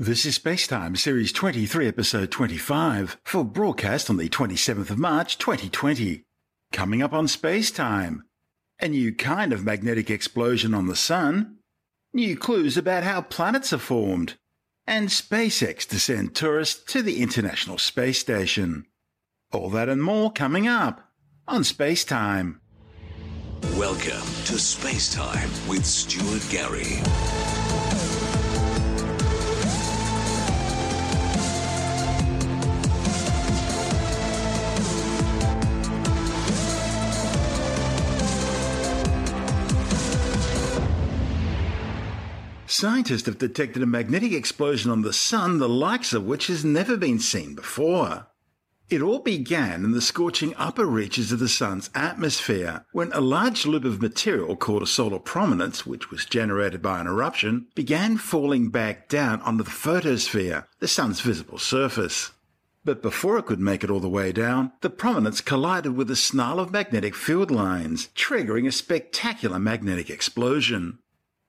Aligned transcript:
This 0.00 0.24
is 0.24 0.38
Spacetime, 0.38 0.96
Series 0.96 1.32
23, 1.32 1.88
Episode 1.88 2.30
25, 2.30 3.16
for 3.24 3.44
broadcast 3.44 4.08
on 4.08 4.16
the 4.16 4.28
27th 4.28 4.90
of 4.90 4.98
March 4.98 5.38
2020. 5.38 6.22
Coming 6.70 7.02
up 7.02 7.12
on 7.12 7.26
Spacetime, 7.26 8.20
a 8.80 8.86
new 8.86 9.12
kind 9.12 9.52
of 9.52 9.64
magnetic 9.64 10.08
explosion 10.08 10.72
on 10.72 10.86
the 10.86 10.94
Sun, 10.94 11.56
new 12.12 12.36
clues 12.36 12.76
about 12.76 13.02
how 13.02 13.22
planets 13.22 13.72
are 13.72 13.78
formed, 13.78 14.36
and 14.86 15.08
SpaceX 15.08 15.84
to 15.88 15.98
send 15.98 16.36
tourists 16.36 16.80
to 16.92 17.02
the 17.02 17.20
International 17.20 17.76
Space 17.76 18.20
Station. 18.20 18.86
All 19.50 19.68
that 19.70 19.88
and 19.88 20.00
more 20.00 20.30
coming 20.30 20.68
up 20.68 21.10
on 21.48 21.62
Spacetime. 21.62 22.60
Welcome 23.76 24.28
to 24.44 24.60
Space 24.60 25.12
Time 25.12 25.50
with 25.66 25.84
Stuart 25.84 26.46
Gary. 26.50 27.02
Scientists 42.80 43.26
have 43.26 43.38
detected 43.38 43.82
a 43.82 43.86
magnetic 43.86 44.30
explosion 44.30 44.88
on 44.88 45.02
the 45.02 45.12
Sun, 45.12 45.58
the 45.58 45.68
likes 45.68 46.12
of 46.12 46.24
which 46.24 46.46
has 46.46 46.64
never 46.64 46.96
been 46.96 47.18
seen 47.18 47.56
before. 47.56 48.28
It 48.88 49.02
all 49.02 49.18
began 49.18 49.84
in 49.84 49.90
the 49.90 50.00
scorching 50.00 50.54
upper 50.56 50.86
reaches 50.86 51.32
of 51.32 51.40
the 51.40 51.48
Sun's 51.48 51.90
atmosphere, 51.92 52.84
when 52.92 53.10
a 53.12 53.20
large 53.20 53.66
loop 53.66 53.84
of 53.84 54.00
material 54.00 54.54
called 54.54 54.84
a 54.84 54.86
solar 54.86 55.18
prominence, 55.18 55.86
which 55.86 56.12
was 56.12 56.24
generated 56.24 56.80
by 56.80 57.00
an 57.00 57.08
eruption, 57.08 57.66
began 57.74 58.16
falling 58.16 58.70
back 58.70 59.08
down 59.08 59.40
onto 59.40 59.64
the 59.64 59.70
photosphere, 59.70 60.68
the 60.78 60.86
Sun's 60.86 61.20
visible 61.20 61.58
surface. 61.58 62.30
But 62.84 63.02
before 63.02 63.38
it 63.38 63.46
could 63.46 63.58
make 63.58 63.82
it 63.82 63.90
all 63.90 63.98
the 63.98 64.08
way 64.08 64.30
down, 64.30 64.70
the 64.82 64.88
prominence 64.88 65.40
collided 65.40 65.96
with 65.96 66.12
a 66.12 66.16
snarl 66.16 66.60
of 66.60 66.70
magnetic 66.70 67.16
field 67.16 67.50
lines, 67.50 68.10
triggering 68.14 68.68
a 68.68 68.70
spectacular 68.70 69.58
magnetic 69.58 70.08
explosion. 70.10 71.00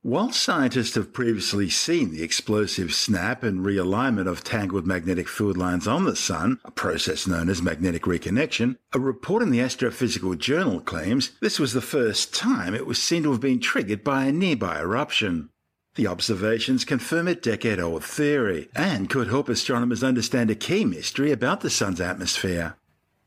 While 0.01 0.31
scientists 0.31 0.95
have 0.95 1.11
previously 1.11 1.69
seen 1.69 2.11
the 2.11 2.23
explosive 2.23 2.93
snap 2.93 3.43
and 3.43 3.65
realignment 3.65 4.29
of 4.29 4.45
tangled 4.45 4.87
magnetic 4.87 5.27
field 5.27 5.57
lines 5.57 5.87
on 5.87 6.05
the 6.05 6.15
Sun, 6.15 6.61
a 6.63 6.71
process 6.71 7.27
known 7.27 7.49
as 7.49 7.61
magnetic 7.61 8.03
reconnection, 8.03 8.77
a 8.93 8.99
report 8.99 9.43
in 9.43 9.49
the 9.49 9.59
Astrophysical 9.59 10.37
Journal 10.37 10.79
claims 10.79 11.33
this 11.41 11.59
was 11.59 11.73
the 11.73 11.81
first 11.81 12.33
time 12.33 12.73
it 12.73 12.85
was 12.85 12.97
seen 12.97 13.23
to 13.23 13.31
have 13.31 13.41
been 13.41 13.59
triggered 13.59 14.01
by 14.01 14.23
a 14.23 14.31
nearby 14.31 14.79
eruption. 14.79 15.49
The 15.95 16.07
observations 16.07 16.85
confirm 16.85 17.27
a 17.27 17.35
decade 17.35 17.81
old 17.81 18.05
theory 18.05 18.69
and 18.73 19.09
could 19.09 19.27
help 19.27 19.49
astronomers 19.49 20.01
understand 20.01 20.49
a 20.49 20.55
key 20.55 20.85
mystery 20.85 21.33
about 21.33 21.59
the 21.59 21.69
Sun's 21.69 21.99
atmosphere. 21.99 22.77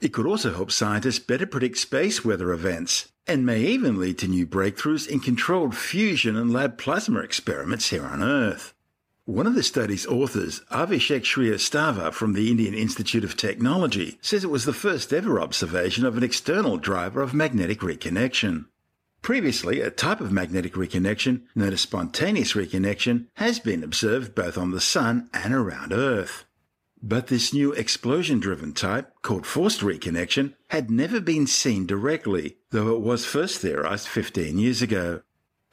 It 0.03 0.13
could 0.13 0.27
also 0.27 0.53
help 0.53 0.73
scientists 0.73 1.21
better 1.21 1.47
predict 1.47 1.79
space 1.79 2.25
weather 2.25 2.53
events, 2.53 3.13
and 3.25 3.47
may 3.47 3.63
even 3.63 4.01
lead 4.01 4.19
to 4.19 4.27
new 4.27 4.49
breakthroughs 4.49 5.07
in 5.07 5.21
controlled 5.21 5.77
fusion 5.77 6.35
and 6.35 6.53
lab 6.53 6.77
plasma 6.77 7.21
experiments 7.21 7.91
here 7.91 8.05
on 8.05 8.21
Earth. 8.21 8.75
One 9.27 9.47
of 9.47 9.55
the 9.55 9.63
study's 9.63 10.05
authors, 10.05 10.61
Abhishek 10.73 11.23
Srivastava 11.23 12.13
from 12.13 12.33
the 12.33 12.51
Indian 12.51 12.75
Institute 12.75 13.23
of 13.23 13.37
Technology, 13.37 14.19
says 14.21 14.43
it 14.43 14.51
was 14.51 14.65
the 14.65 14.73
first 14.73 15.13
ever 15.13 15.41
observation 15.41 16.05
of 16.05 16.17
an 16.17 16.25
external 16.25 16.79
driver 16.79 17.23
of 17.23 17.33
magnetic 17.33 17.79
reconnection. 17.79 18.65
Previously, 19.23 19.81
a 19.81 19.91
type 19.93 20.21
of 20.21 20.33
magnetic 20.33 20.75
reconnection, 20.75 21.43
known 21.55 21.75
as 21.75 21.81
spontaneous 21.81 22.55
reconnection, 22.55 23.27
has 23.35 23.61
been 23.61 23.85
observed 23.85 24.35
both 24.35 24.59
on 24.59 24.73
the 24.73 24.81
Sun 24.81 25.31
and 25.33 25.55
around 25.55 25.93
Earth. 25.93 26.45
But 27.03 27.27
this 27.27 27.53
new 27.53 27.73
explosion 27.73 28.39
driven 28.39 28.73
type, 28.73 29.13
called 29.23 29.45
forced 29.45 29.81
reconnection, 29.81 30.55
had 30.69 30.89
never 30.89 31.21
been 31.21 31.49
seen 31.49 31.85
directly, 31.85 32.59
though 32.71 32.95
it 32.95 33.01
was 33.01 33.25
first 33.25 33.59
theorized 33.59 34.07
15 34.07 34.57
years 34.57 34.83
ago. 34.83 35.23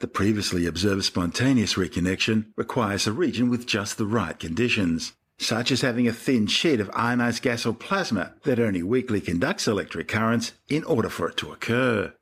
The 0.00 0.08
previously 0.08 0.66
observed 0.66 1.04
spontaneous 1.04 1.74
reconnection 1.74 2.46
requires 2.56 3.06
a 3.06 3.12
region 3.12 3.48
with 3.48 3.66
just 3.66 3.96
the 3.96 4.06
right 4.06 4.36
conditions, 4.36 5.12
such 5.38 5.70
as 5.70 5.82
having 5.82 6.08
a 6.08 6.12
thin 6.12 6.48
sheet 6.48 6.80
of 6.80 6.90
ionized 6.94 7.42
gas 7.42 7.64
or 7.64 7.74
plasma 7.74 8.34
that 8.42 8.58
only 8.58 8.82
weakly 8.82 9.20
conducts 9.20 9.68
electric 9.68 10.08
currents 10.08 10.52
in 10.68 10.82
order 10.84 11.08
for 11.08 11.28
it 11.28 11.36
to 11.36 11.52
occur. 11.52 12.12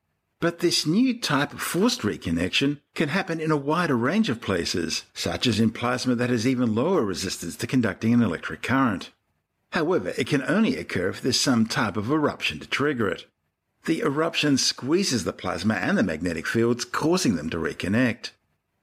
But 0.41 0.61
this 0.61 0.87
new 0.87 1.19
type 1.19 1.53
of 1.53 1.61
forced 1.61 2.03
reconnection 2.03 2.81
can 2.95 3.09
happen 3.09 3.41
in 3.41 3.51
a 3.51 3.57
wider 3.57 3.97
range 3.97 4.29
of 4.29 4.41
places, 4.41 5.05
such 5.13 5.49
as 5.49 5.59
in 5.59 5.71
plasma 5.71 6.15
that 6.15 6.31
has 6.31 6.47
even 6.47 6.77
lower 6.77 7.03
resistance 7.03 7.57
to 7.57 7.67
conducting 7.67 8.15
an 8.15 8.23
electric 8.23 8.63
current. 8.63 9.11
However, 9.73 10.15
it 10.17 10.29
can 10.29 10.43
only 10.43 10.77
occur 10.77 11.09
if 11.09 11.21
there's 11.21 11.41
some 11.41 11.67
type 11.67 11.97
of 11.97 12.11
eruption 12.11 12.61
to 12.61 12.69
trigger 12.69 13.09
it. 13.09 13.27
The 13.85 14.01
eruption 14.01 14.59
squeezes 14.59 15.25
the 15.25 15.33
plasma 15.33 15.75
and 15.75 15.99
the 15.99 16.03
magnetic 16.03 16.47
fields, 16.47 16.85
causing 16.85 17.37
them 17.37 17.51
to 17.51 17.59
reconnect. 17.59 18.31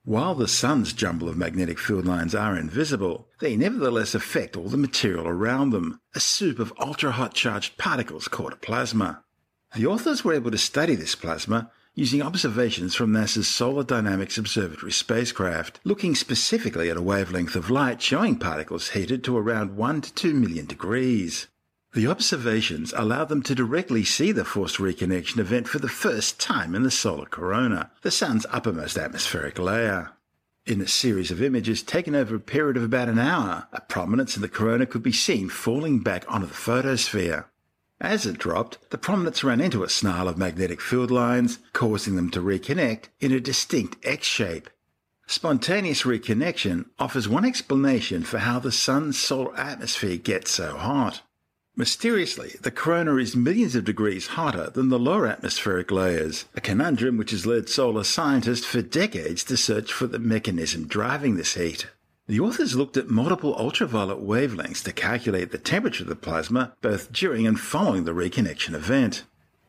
While 0.04 0.36
the 0.36 0.48
sun's 0.48 0.94
jumble 0.94 1.30
of 1.30 1.38
magnetic 1.38 1.80
field 1.80 2.06
lines 2.06 2.36
are 2.36 2.58
invisible, 2.58 3.28
they 3.40 3.56
nevertheless 3.56 4.14
affect 4.14 4.56
all 4.56 4.70
the 4.70 4.78
material 4.78 5.28
around 5.28 5.72
them, 5.72 6.00
a 6.14 6.20
soup 6.20 6.60
of 6.60 6.74
ultra 6.80 7.12
hot 7.12 7.34
charged 7.34 7.78
particles 7.78 8.28
called 8.28 8.54
a 8.54 8.58
plasma. 8.58 9.24
The 9.76 9.88
authors 9.88 10.24
were 10.24 10.34
able 10.34 10.52
to 10.52 10.58
study 10.58 10.96
this 10.96 11.16
plasma 11.16 11.70
using 11.96 12.22
observations 12.22 12.96
from 12.96 13.12
NASA's 13.12 13.50
Solar 13.50 13.84
Dynamics 13.84 14.38
Observatory 14.38 14.94
spacecraft, 14.94 15.82
looking 15.84 16.16
specifically 16.16 16.90
at 16.90 16.96
a 16.96 17.02
wavelength 17.02 17.58
of 17.58 17.70
light 17.70 18.02
showing 18.02 18.38
particles 18.38 18.92
heated 18.92 19.22
to 19.26 19.38
around 19.38 19.76
1 19.76 20.00
to 20.00 20.14
2 20.14 20.34
million 20.34 20.66
degrees. 20.66 21.48
The 21.94 22.08
observations 22.08 22.94
allowed 22.96 23.28
them 23.28 23.44
to 23.44 23.54
directly 23.54 24.06
see 24.06 24.32
the 24.32 24.46
forced 24.46 24.78
reconnection 24.78 25.40
event 25.40 25.68
for 25.68 25.80
the 25.80 25.90
first 25.90 26.40
time 26.40 26.74
in 26.74 26.84
the 26.84 26.92
solar 26.92 27.26
corona, 27.26 27.92
the 28.02 28.12
Sun's 28.12 28.46
uppermost 28.52 28.98
atmospheric 28.98 29.60
layer. 29.60 30.12
In 30.66 30.80
a 30.80 30.88
series 30.88 31.32
of 31.32 31.42
images 31.42 31.84
taken 31.84 32.16
over 32.16 32.36
a 32.36 32.40
period 32.40 32.78
of 32.78 32.84
about 32.84 33.10
an 33.10 33.20
hour, 33.20 33.68
a 33.74 33.82
prominence 33.82 34.38
in 34.38 34.42
the 34.42 34.48
corona 34.48 34.86
could 34.86 35.04
be 35.04 35.12
seen 35.12 35.50
falling 35.50 36.00
back 36.00 36.24
onto 36.32 36.48
the 36.48 36.54
photosphere. 36.54 37.48
As 38.02 38.26
it 38.26 38.38
dropped, 38.38 38.78
the 38.90 38.98
prominence 38.98 39.44
ran 39.44 39.62
into 39.62 39.84
a 39.84 39.90
snarl 39.90 40.28
of 40.28 40.38
magnetic 40.38 40.82
field 40.82 41.12
lines, 41.12 41.60
causing 41.72 42.16
them 42.16 42.30
to 42.32 42.42
reconnect 42.42 43.06
in 43.20 43.32
a 43.32 43.40
distinct 43.40 43.98
X 44.06 44.28
shape. 44.28 44.70
Spontaneous 45.28 46.04
reconnection 46.04 46.86
offers 47.00 47.28
one 47.28 47.46
explanation 47.46 48.24
for 48.24 48.40
how 48.40 48.60
the 48.60 48.72
sun's 48.72 49.18
solar 49.18 49.58
atmosphere 49.58 50.18
gets 50.18 50.52
so 50.52 50.78
hot. 50.78 51.22
Mysteriously, 51.78 52.56
the 52.62 52.72
corona 52.72 53.16
is 53.16 53.36
millions 53.36 53.76
of 53.76 53.84
degrees 53.84 54.28
hotter 54.28 54.70
than 54.70 54.90
the 54.90 55.00
lower 55.00 55.28
atmospheric 55.28 55.92
layers, 55.92 56.46
a 56.56 56.62
conundrum 56.62 57.18
which 57.18 57.32
has 57.32 57.46
led 57.46 57.68
solar 57.68 58.04
scientists 58.04 58.66
for 58.66 58.82
decades 58.82 59.44
to 59.46 59.58
search 59.58 59.92
for 59.92 60.08
the 60.08 60.20
mechanism 60.20 60.88
driving 60.88 61.36
this 61.36 61.56
heat. 61.56 61.88
The 62.28 62.40
authors 62.40 62.76
looked 62.76 62.98
at 62.98 63.10
multiple 63.10 63.56
ultraviolet 63.56 64.20
wavelengths 64.20 64.84
to 64.86 64.92
calculate 64.92 65.52
the 65.52 65.60
temperature 65.60 66.04
of 66.04 66.10
the 66.10 66.16
plasma 66.16 66.74
both 66.82 67.14
during 67.14 67.46
and 67.46 67.60
following 67.60 68.06
the 68.06 68.14
reconnection 68.14 68.74
event. 68.74 69.26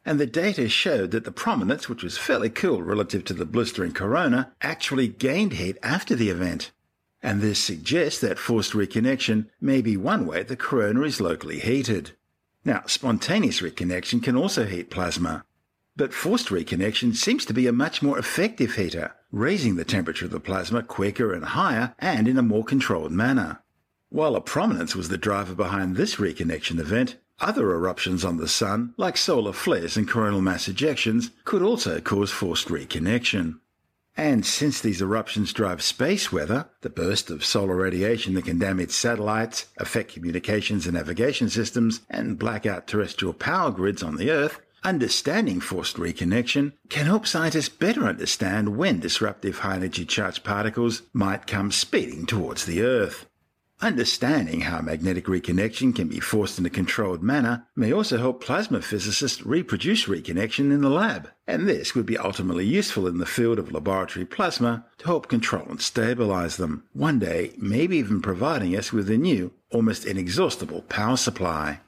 And 0.07 0.19
the 0.19 0.27
data 0.27 0.69
showed 0.69 1.11
that 1.11 1.25
the 1.25 1.33
prominence, 1.33 1.89
which 1.89 2.03
was 2.03 2.17
fairly 2.17 2.49
cool 2.49 2.83
relative 2.83 3.25
to 3.27 3.35
the 3.35 3.45
blistering 3.45 3.93
corona, 3.93 4.55
actually 4.63 5.09
gained 5.09 5.55
heat 5.55 5.77
after 5.83 6.15
the 6.15 6.31
event. 6.31 6.71
And 7.23 7.43
this 7.43 7.59
suggests 7.59 8.21
that 8.21 8.39
forced 8.39 8.73
reconnection 8.73 9.47
may 9.61 9.83
be 9.83 9.99
one 9.99 10.27
way 10.27 10.43
the 10.43 10.57
corona 10.57 11.03
is 11.03 11.21
locally 11.21 11.59
heated. 11.59 12.13
Now, 12.65 12.85
spontaneous 12.87 13.61
reconnection 13.61 14.23
can 14.23 14.37
also 14.37 14.65
heat 14.65 14.91
plasma, 14.91 15.45
but 15.97 16.15
forced 16.15 16.49
reconnection 16.49 17.15
seems 17.15 17.45
to 17.47 17.55
be 17.55 17.67
a 17.67 17.73
much 17.73 18.03
more 18.03 18.19
effective 18.19 18.77
heater, 18.77 19.15
raising 19.31 19.77
the 19.77 19.85
temperature 19.85 20.27
of 20.27 20.31
the 20.31 20.41
plasma 20.41 20.83
quicker 20.83 21.33
and 21.33 21.45
higher 21.45 21.95
and 21.99 22.29
in 22.29 22.39
a 22.39 22.43
more 22.43 22.65
controlled 22.65 23.13
manner. 23.13 23.61
While 24.09 24.37
a 24.37 24.41
prominence 24.41 24.95
was 24.95 25.09
the 25.09 25.19
driver 25.19 25.55
behind 25.55 25.97
this 25.97 26.17
reconnection 26.17 26.79
event, 26.79 27.17
other 27.41 27.73
eruptions 27.73 28.25
on 28.25 28.39
the 28.39 28.49
Sun, 28.49 28.95
like 28.97 29.17
solar 29.17 29.53
flares 29.53 29.97
and 29.97 30.09
coronal 30.09 30.41
mass 30.41 30.69
ejections, 30.69 31.31
could 31.45 31.61
also 31.61 32.01
cause 32.01 32.31
forced 32.31 32.69
reconnection. 32.69 33.59
And 34.17 34.47
since 34.47 34.81
these 34.81 35.03
eruptions 35.03 35.53
drive 35.53 35.83
space 35.83 36.33
weather, 36.33 36.71
the 36.81 36.89
burst 36.89 37.29
of 37.29 37.45
solar 37.45 37.77
radiation 37.77 38.33
that 38.35 38.47
can 38.47 38.59
damage 38.59 38.91
satellites, 38.91 39.67
affect 39.77 40.15
communications 40.15 40.87
and 40.87 40.95
navigation 40.95 41.51
systems, 41.51 42.01
and 42.09 42.39
black 42.39 42.65
out 42.65 42.87
terrestrial 42.87 43.35
power 43.35 43.71
grids 43.71 44.03
on 44.03 44.17
the 44.17 44.31
Earth, 44.31 44.61
Understanding 44.87 45.59
forced 45.59 45.97
reconnection 45.97 46.75
can 46.89 47.07
help 47.07 47.27
scientists 47.27 47.69
better 47.69 48.05
understand 48.05 48.77
when 48.77 49.01
disruptive 49.01 49.59
high 49.59 49.75
energy 49.75 50.05
charged 50.05 50.45
particles 50.45 51.03
might 51.13 51.49
come 51.49 51.73
speeding 51.73 52.25
towards 52.25 52.67
the 52.67 52.83
Earth. 52.83 53.27
Understanding 53.81 54.61
how 54.61 54.81
magnetic 54.81 55.25
reconnection 55.25 55.93
can 55.93 56.07
be 56.07 56.21
forced 56.21 56.61
in 56.61 56.67
a 56.67 56.71
controlled 56.71 57.21
manner 57.21 57.67
may 57.75 57.93
also 57.93 58.17
help 58.17 58.41
plasma 58.41 58.81
physicists 58.81 59.45
reproduce 59.45 60.05
reconnection 60.05 60.71
in 60.71 60.83
the 60.83 60.89
lab, 60.89 61.31
and 61.49 61.69
this 61.69 61.97
would 61.97 62.07
be 62.07 62.17
ultimately 62.17 62.65
useful 62.65 63.09
in 63.09 63.19
the 63.19 63.27
field 63.27 63.59
of 63.59 63.73
laboratory 63.73 64.25
plasma 64.25 64.87
to 64.99 65.07
help 65.07 65.27
control 65.27 65.67
and 65.69 65.83
stabilize 65.83 66.59
them, 66.59 66.85
one 66.93 67.19
day 67.19 67.55
maybe 67.59 67.97
even 67.97 68.23
providing 68.23 68.77
us 68.77 68.93
with 68.93 69.11
a 69.11 69.19
new, 69.19 69.53
almost 69.73 70.07
inexhaustible 70.07 70.83
power 70.83 71.17
supply. 71.17 71.81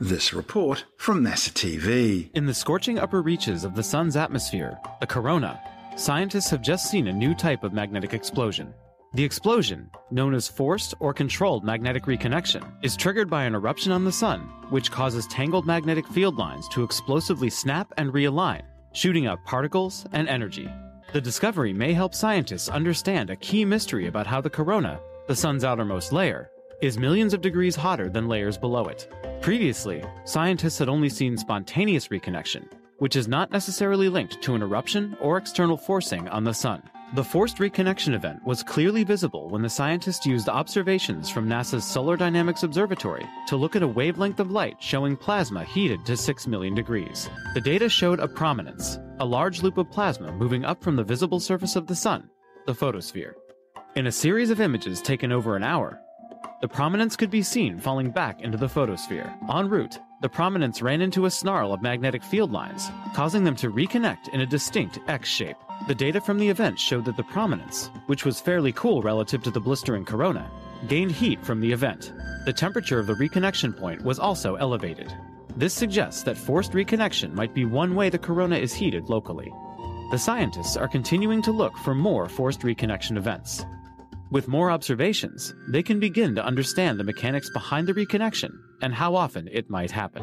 This 0.00 0.32
report 0.32 0.84
from 0.96 1.24
NASA 1.24 1.50
TV. 1.50 2.30
In 2.32 2.46
the 2.46 2.54
scorching 2.54 3.00
upper 3.00 3.20
reaches 3.20 3.64
of 3.64 3.74
the 3.74 3.82
Sun's 3.82 4.14
atmosphere, 4.14 4.78
the 5.00 5.08
corona, 5.08 5.60
scientists 5.96 6.50
have 6.50 6.62
just 6.62 6.88
seen 6.88 7.08
a 7.08 7.12
new 7.12 7.34
type 7.34 7.64
of 7.64 7.72
magnetic 7.72 8.14
explosion. 8.14 8.72
The 9.14 9.24
explosion, 9.24 9.90
known 10.12 10.34
as 10.34 10.46
forced 10.46 10.94
or 11.00 11.12
controlled 11.12 11.64
magnetic 11.64 12.04
reconnection, 12.04 12.62
is 12.80 12.96
triggered 12.96 13.28
by 13.28 13.42
an 13.42 13.56
eruption 13.56 13.90
on 13.90 14.04
the 14.04 14.12
Sun, 14.12 14.42
which 14.70 14.92
causes 14.92 15.26
tangled 15.26 15.66
magnetic 15.66 16.06
field 16.06 16.38
lines 16.38 16.68
to 16.68 16.84
explosively 16.84 17.50
snap 17.50 17.92
and 17.96 18.12
realign, 18.12 18.62
shooting 18.92 19.26
up 19.26 19.44
particles 19.44 20.06
and 20.12 20.28
energy. 20.28 20.70
The 21.12 21.20
discovery 21.20 21.72
may 21.72 21.92
help 21.92 22.14
scientists 22.14 22.68
understand 22.68 23.30
a 23.30 23.36
key 23.36 23.64
mystery 23.64 24.06
about 24.06 24.28
how 24.28 24.40
the 24.40 24.48
corona, 24.48 25.00
the 25.26 25.34
Sun's 25.34 25.64
outermost 25.64 26.12
layer, 26.12 26.50
is 26.80 26.98
millions 26.98 27.34
of 27.34 27.40
degrees 27.40 27.74
hotter 27.74 28.08
than 28.08 28.28
layers 28.28 28.56
below 28.56 28.84
it. 28.84 29.12
Previously, 29.40 30.04
scientists 30.24 30.78
had 30.78 30.88
only 30.88 31.08
seen 31.08 31.36
spontaneous 31.36 32.08
reconnection, 32.08 32.68
which 32.98 33.16
is 33.16 33.28
not 33.28 33.50
necessarily 33.50 34.08
linked 34.08 34.42
to 34.42 34.54
an 34.54 34.62
eruption 34.62 35.16
or 35.20 35.38
external 35.38 35.76
forcing 35.76 36.28
on 36.28 36.44
the 36.44 36.52
Sun. 36.52 36.82
The 37.14 37.24
forced 37.24 37.56
reconnection 37.56 38.14
event 38.14 38.44
was 38.44 38.62
clearly 38.62 39.04
visible 39.04 39.48
when 39.48 39.62
the 39.62 39.70
scientists 39.70 40.26
used 40.26 40.48
observations 40.48 41.30
from 41.30 41.48
NASA's 41.48 41.84
Solar 41.84 42.16
Dynamics 42.16 42.64
Observatory 42.64 43.26
to 43.46 43.56
look 43.56 43.76
at 43.76 43.82
a 43.82 43.88
wavelength 43.88 44.40
of 44.40 44.50
light 44.50 44.76
showing 44.80 45.16
plasma 45.16 45.64
heated 45.64 46.04
to 46.04 46.16
6 46.16 46.46
million 46.46 46.74
degrees. 46.74 47.30
The 47.54 47.62
data 47.62 47.88
showed 47.88 48.20
a 48.20 48.28
prominence, 48.28 48.98
a 49.20 49.24
large 49.24 49.62
loop 49.62 49.78
of 49.78 49.90
plasma 49.90 50.32
moving 50.32 50.66
up 50.66 50.82
from 50.82 50.96
the 50.96 51.04
visible 51.04 51.40
surface 51.40 51.76
of 51.76 51.86
the 51.86 51.96
Sun, 51.96 52.28
the 52.66 52.74
photosphere. 52.74 53.36
In 53.94 54.08
a 54.08 54.12
series 54.12 54.50
of 54.50 54.60
images 54.60 55.00
taken 55.00 55.32
over 55.32 55.56
an 55.56 55.64
hour, 55.64 56.02
the 56.60 56.68
prominence 56.68 57.14
could 57.14 57.30
be 57.30 57.42
seen 57.42 57.78
falling 57.78 58.10
back 58.10 58.40
into 58.40 58.58
the 58.58 58.68
photosphere. 58.68 59.32
En 59.48 59.68
route, 59.68 60.00
the 60.20 60.28
prominence 60.28 60.82
ran 60.82 61.00
into 61.00 61.26
a 61.26 61.30
snarl 61.30 61.72
of 61.72 61.82
magnetic 61.82 62.22
field 62.24 62.50
lines, 62.50 62.90
causing 63.14 63.44
them 63.44 63.54
to 63.54 63.70
reconnect 63.70 64.28
in 64.32 64.40
a 64.40 64.46
distinct 64.46 64.98
X 65.06 65.28
shape. 65.28 65.56
The 65.86 65.94
data 65.94 66.20
from 66.20 66.38
the 66.38 66.48
event 66.48 66.78
showed 66.78 67.04
that 67.04 67.16
the 67.16 67.22
prominence, 67.22 67.90
which 68.06 68.24
was 68.24 68.40
fairly 68.40 68.72
cool 68.72 69.02
relative 69.02 69.42
to 69.44 69.52
the 69.52 69.60
blistering 69.60 70.04
corona, 70.04 70.50
gained 70.88 71.12
heat 71.12 71.44
from 71.44 71.60
the 71.60 71.70
event. 71.70 72.12
The 72.44 72.52
temperature 72.52 72.98
of 72.98 73.06
the 73.06 73.14
reconnection 73.14 73.78
point 73.78 74.02
was 74.02 74.18
also 74.18 74.56
elevated. 74.56 75.12
This 75.56 75.74
suggests 75.74 76.24
that 76.24 76.36
forced 76.36 76.72
reconnection 76.72 77.32
might 77.34 77.54
be 77.54 77.64
one 77.64 77.94
way 77.94 78.10
the 78.10 78.18
corona 78.18 78.56
is 78.56 78.74
heated 78.74 79.08
locally. 79.08 79.52
The 80.10 80.18
scientists 80.18 80.76
are 80.76 80.88
continuing 80.88 81.42
to 81.42 81.52
look 81.52 81.76
for 81.78 81.94
more 81.94 82.28
forced 82.28 82.62
reconnection 82.62 83.16
events. 83.16 83.64
With 84.30 84.46
more 84.46 84.70
observations, 84.70 85.54
they 85.68 85.82
can 85.82 86.00
begin 86.00 86.34
to 86.34 86.44
understand 86.44 87.00
the 87.00 87.04
mechanics 87.04 87.48
behind 87.48 87.88
the 87.88 87.94
reconnection 87.94 88.58
and 88.82 88.92
how 88.92 89.14
often 89.14 89.48
it 89.50 89.70
might 89.70 89.90
happen. 89.90 90.22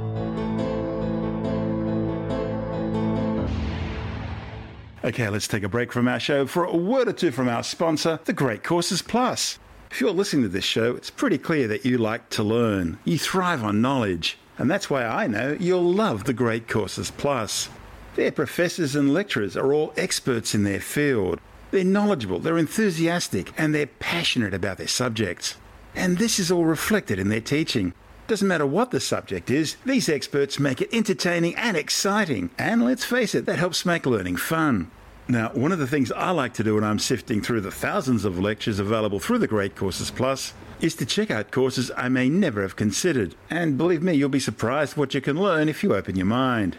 Okay, 5.03 5.27
let's 5.29 5.47
take 5.47 5.63
a 5.63 5.69
break 5.69 5.91
from 5.91 6.07
our 6.07 6.19
show 6.19 6.45
for 6.45 6.65
a 6.65 6.75
word 6.75 7.07
or 7.07 7.13
two 7.13 7.31
from 7.31 7.47
our 7.47 7.63
sponsor, 7.63 8.19
The 8.25 8.33
Great 8.33 8.63
Courses 8.63 9.01
Plus. 9.01 9.57
If 9.89 10.01
you're 10.01 10.11
listening 10.11 10.43
to 10.43 10.49
this 10.49 10.65
show, 10.65 10.95
it's 10.95 11.09
pretty 11.09 11.39
clear 11.39 11.67
that 11.67 11.85
you 11.85 11.97
like 11.97 12.29
to 12.31 12.43
learn. 12.43 12.99
You 13.05 13.17
thrive 13.17 13.63
on 13.63 13.81
knowledge. 13.81 14.37
And 14.57 14.69
that's 14.69 14.89
why 14.89 15.03
I 15.05 15.25
know 15.27 15.57
you'll 15.59 15.83
love 15.83 16.25
The 16.25 16.33
Great 16.33 16.67
Courses 16.67 17.11
Plus. 17.11 17.69
Their 18.15 18.31
professors 18.31 18.95
and 18.95 19.13
lecturers 19.13 19.57
are 19.57 19.73
all 19.73 19.93
experts 19.97 20.53
in 20.53 20.63
their 20.63 20.79
field. 20.79 21.39
They're 21.71 21.83
knowledgeable, 21.83 22.39
they're 22.39 22.57
enthusiastic, 22.57 23.51
and 23.57 23.73
they're 23.73 23.87
passionate 23.87 24.53
about 24.53 24.77
their 24.77 24.87
subjects. 24.87 25.55
And 25.95 26.17
this 26.17 26.39
is 26.39 26.51
all 26.51 26.65
reflected 26.65 27.19
in 27.19 27.29
their 27.29 27.41
teaching. 27.41 27.93
Doesn't 28.27 28.47
matter 28.47 28.65
what 28.65 28.91
the 28.91 28.99
subject 28.99 29.51
is, 29.51 29.75
these 29.85 30.09
experts 30.09 30.59
make 30.59 30.81
it 30.81 30.93
entertaining 30.93 31.55
and 31.55 31.77
exciting. 31.77 32.49
And 32.57 32.83
let's 32.83 33.05
face 33.05 33.35
it, 33.35 33.45
that 33.45 33.59
helps 33.59 33.85
make 33.85 34.05
learning 34.05 34.37
fun. 34.37 34.89
Now, 35.27 35.49
one 35.49 35.71
of 35.71 35.79
the 35.79 35.87
things 35.87 36.11
I 36.11 36.31
like 36.31 36.53
to 36.55 36.63
do 36.63 36.75
when 36.75 36.83
I'm 36.83 36.99
sifting 36.99 37.41
through 37.41 37.61
the 37.61 37.71
thousands 37.71 38.25
of 38.25 38.39
lectures 38.39 38.79
available 38.79 39.19
through 39.19 39.39
the 39.39 39.47
Great 39.47 39.75
Courses 39.75 40.11
Plus 40.11 40.53
is 40.81 40.95
to 40.95 41.05
check 41.05 41.31
out 41.31 41.51
courses 41.51 41.91
I 41.95 42.09
may 42.09 42.29
never 42.29 42.61
have 42.61 42.75
considered. 42.75 43.35
And 43.49 43.77
believe 43.77 44.03
me, 44.03 44.13
you'll 44.13 44.29
be 44.29 44.39
surprised 44.39 44.97
what 44.97 45.13
you 45.13 45.21
can 45.21 45.39
learn 45.39 45.69
if 45.69 45.83
you 45.83 45.95
open 45.95 46.15
your 46.15 46.25
mind. 46.25 46.77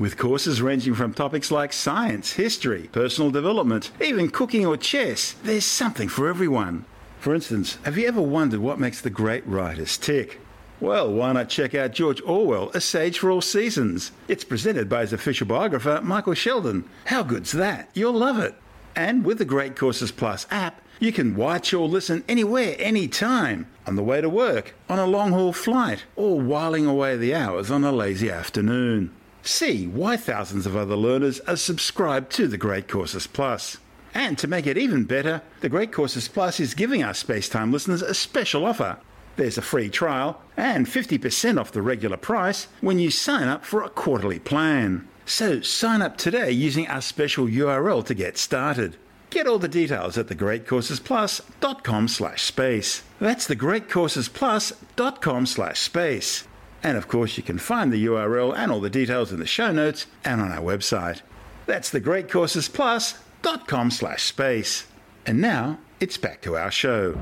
With 0.00 0.16
courses 0.16 0.62
ranging 0.62 0.94
from 0.94 1.12
topics 1.12 1.50
like 1.50 1.74
science, 1.74 2.32
history, 2.32 2.88
personal 2.90 3.30
development, 3.30 3.90
even 4.00 4.30
cooking 4.30 4.64
or 4.64 4.78
chess, 4.78 5.34
there's 5.42 5.66
something 5.66 6.08
for 6.08 6.26
everyone. 6.26 6.86
For 7.18 7.34
instance, 7.34 7.76
have 7.82 7.98
you 7.98 8.08
ever 8.08 8.22
wondered 8.22 8.60
what 8.60 8.80
makes 8.80 9.02
the 9.02 9.10
great 9.10 9.46
writers 9.46 9.98
tick? 9.98 10.40
Well, 10.80 11.12
why 11.12 11.32
not 11.32 11.50
check 11.50 11.74
out 11.74 11.92
George 11.92 12.22
Orwell, 12.22 12.70
A 12.72 12.80
Sage 12.80 13.18
for 13.18 13.30
All 13.30 13.42
Seasons? 13.42 14.10
It's 14.26 14.42
presented 14.42 14.88
by 14.88 15.02
his 15.02 15.12
official 15.12 15.46
biographer, 15.46 16.00
Michael 16.02 16.32
Shelden. 16.32 16.84
How 17.04 17.22
good's 17.22 17.52
that? 17.52 17.90
You'll 17.92 18.14
love 18.14 18.38
it. 18.38 18.54
And 18.96 19.22
with 19.22 19.36
the 19.36 19.44
Great 19.44 19.76
Courses 19.76 20.12
Plus 20.12 20.46
app, 20.50 20.80
you 20.98 21.12
can 21.12 21.36
watch 21.36 21.74
or 21.74 21.86
listen 21.86 22.24
anywhere, 22.26 22.74
anytime, 22.78 23.66
on 23.86 23.96
the 23.96 24.02
way 24.02 24.22
to 24.22 24.30
work, 24.30 24.74
on 24.88 24.98
a 24.98 25.04
long 25.04 25.32
haul 25.32 25.52
flight, 25.52 26.04
or 26.16 26.40
whiling 26.40 26.86
away 26.86 27.18
the 27.18 27.34
hours 27.34 27.70
on 27.70 27.84
a 27.84 27.92
lazy 27.92 28.30
afternoon. 28.30 29.14
See 29.42 29.86
why 29.86 30.16
thousands 30.16 30.66
of 30.66 30.76
other 30.76 30.96
learners 30.96 31.40
are 31.40 31.56
subscribed 31.56 32.30
to 32.32 32.46
the 32.46 32.58
Great 32.58 32.88
Courses 32.88 33.26
Plus. 33.26 33.78
And 34.12 34.36
to 34.38 34.48
make 34.48 34.66
it 34.66 34.76
even 34.76 35.04
better, 35.04 35.42
the 35.60 35.68
Great 35.68 35.92
Courses 35.92 36.28
Plus 36.28 36.60
is 36.60 36.74
giving 36.74 37.02
our 37.02 37.12
Spacetime 37.12 37.72
listeners 37.72 38.02
a 38.02 38.14
special 38.14 38.66
offer. 38.66 38.98
There's 39.36 39.56
a 39.56 39.62
free 39.62 39.88
trial 39.88 40.42
and 40.56 40.86
50% 40.86 41.58
off 41.58 41.72
the 41.72 41.82
regular 41.82 42.16
price 42.16 42.68
when 42.80 42.98
you 42.98 43.10
sign 43.10 43.48
up 43.48 43.64
for 43.64 43.82
a 43.82 43.88
quarterly 43.88 44.38
plan. 44.38 45.08
So 45.24 45.60
sign 45.60 46.02
up 46.02 46.16
today 46.16 46.50
using 46.50 46.88
our 46.88 47.00
special 47.00 47.46
URL 47.46 48.04
to 48.06 48.14
get 48.14 48.36
started. 48.36 48.96
Get 49.30 49.46
all 49.46 49.60
the 49.60 49.68
details 49.68 50.18
at 50.18 50.26
thegreatcoursesplus.com 50.26 52.08
slash 52.08 52.42
space. 52.42 53.04
That's 53.20 53.46
thegreatcoursesplus.com 53.46 55.46
slash 55.46 55.80
space. 55.80 56.48
And 56.82 56.96
of 56.96 57.08
course, 57.08 57.36
you 57.36 57.42
can 57.42 57.58
find 57.58 57.92
the 57.92 58.06
URL 58.06 58.56
and 58.56 58.72
all 58.72 58.80
the 58.80 58.90
details 58.90 59.32
in 59.32 59.38
the 59.38 59.46
show 59.46 59.70
notes 59.72 60.06
and 60.24 60.40
on 60.40 60.50
our 60.50 60.62
website. 60.62 61.20
That's 61.66 61.92
thegreatcoursesplus.com 61.92 63.90
slash 63.90 64.22
space. 64.24 64.86
And 65.26 65.40
now, 65.40 65.78
it's 66.00 66.16
back 66.16 66.40
to 66.42 66.56
our 66.56 66.70
show. 66.70 67.12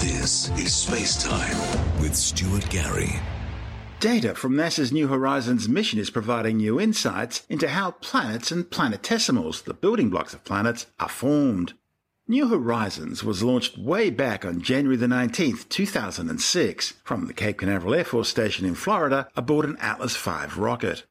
This 0.00 0.50
is 0.58 0.74
Space 0.74 1.22
Time 1.22 2.00
with 2.00 2.14
Stuart 2.14 2.68
Gary. 2.70 3.20
Data 4.00 4.34
from 4.34 4.54
NASA's 4.54 4.92
New 4.92 5.08
Horizons 5.08 5.68
mission 5.68 5.98
is 5.98 6.08
providing 6.08 6.56
new 6.56 6.80
insights 6.80 7.44
into 7.50 7.68
how 7.68 7.90
planets 7.90 8.50
and 8.50 8.64
planetesimals, 8.64 9.64
the 9.64 9.74
building 9.74 10.08
blocks 10.08 10.32
of 10.32 10.42
planets, 10.44 10.86
are 10.98 11.08
formed. 11.08 11.74
New 12.30 12.46
Horizons 12.46 13.24
was 13.24 13.42
launched 13.42 13.76
way 13.76 14.08
back 14.08 14.44
on 14.44 14.62
January 14.62 14.94
the 14.96 15.08
19th, 15.08 15.68
2006, 15.68 16.92
from 17.02 17.26
the 17.26 17.34
Cape 17.34 17.58
Canaveral 17.58 17.92
Air 17.92 18.04
Force 18.04 18.28
Station 18.28 18.64
in 18.64 18.76
Florida 18.76 19.28
aboard 19.34 19.64
an 19.64 19.76
Atlas 19.80 20.16
V 20.16 20.46
rocket. 20.56 21.02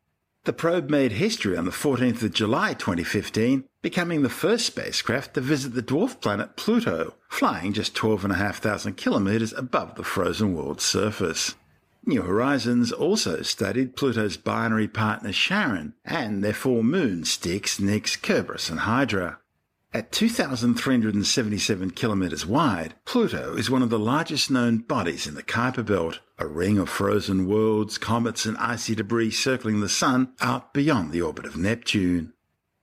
The 0.45 0.53
probe 0.53 0.89
made 0.89 1.11
history 1.11 1.57
on 1.57 1.65
the 1.65 1.71
14th 1.71 2.23
of 2.23 2.33
July 2.33 2.73
2015, 2.73 3.65
becoming 3.81 4.21
the 4.21 4.29
first 4.29 4.65
spacecraft 4.65 5.33
to 5.33 5.41
visit 5.41 5.73
the 5.73 5.83
dwarf 5.83 6.21
planet 6.21 6.55
Pluto, 6.55 7.15
flying 7.27 7.73
just 7.73 7.95
12,500 7.95 8.95
kilometers 8.95 9.51
above 9.51 9.95
the 9.95 10.05
frozen 10.05 10.55
world's 10.55 10.85
surface. 10.85 11.55
New 12.05 12.21
Horizons 12.21 12.93
also 12.93 13.41
studied 13.41 13.97
Pluto's 13.97 14.37
binary 14.37 14.87
partner 14.87 15.33
Charon 15.33 15.95
and 16.05 16.41
their 16.41 16.53
four 16.53 16.81
moons 16.81 17.29
Styx, 17.29 17.77
Nix, 17.77 18.15
Kerberos, 18.15 18.69
and 18.69 18.79
Hydra. 18.79 19.39
At 19.91 20.11
2,377 20.11 21.91
kilometers 21.91 22.45
wide, 22.45 22.93
Pluto 23.05 23.55
is 23.55 23.71
one 23.71 23.81
of 23.81 23.89
the 23.89 23.97
largest 23.97 24.51
known 24.51 24.77
bodies 24.77 25.25
in 25.25 25.33
the 25.33 25.41
Kuiper 25.41 25.83
Belt, 25.83 26.19
a 26.37 26.45
ring 26.45 26.77
of 26.77 26.87
frozen 26.87 27.47
worlds, 27.47 27.97
comets, 27.97 28.45
and 28.45 28.55
icy 28.59 28.93
debris 28.93 29.31
circling 29.31 29.79
the 29.79 29.89
Sun 29.89 30.33
out 30.41 30.75
beyond 30.75 31.11
the 31.11 31.23
orbit 31.23 31.45
of 31.45 31.57
Neptune. 31.57 32.33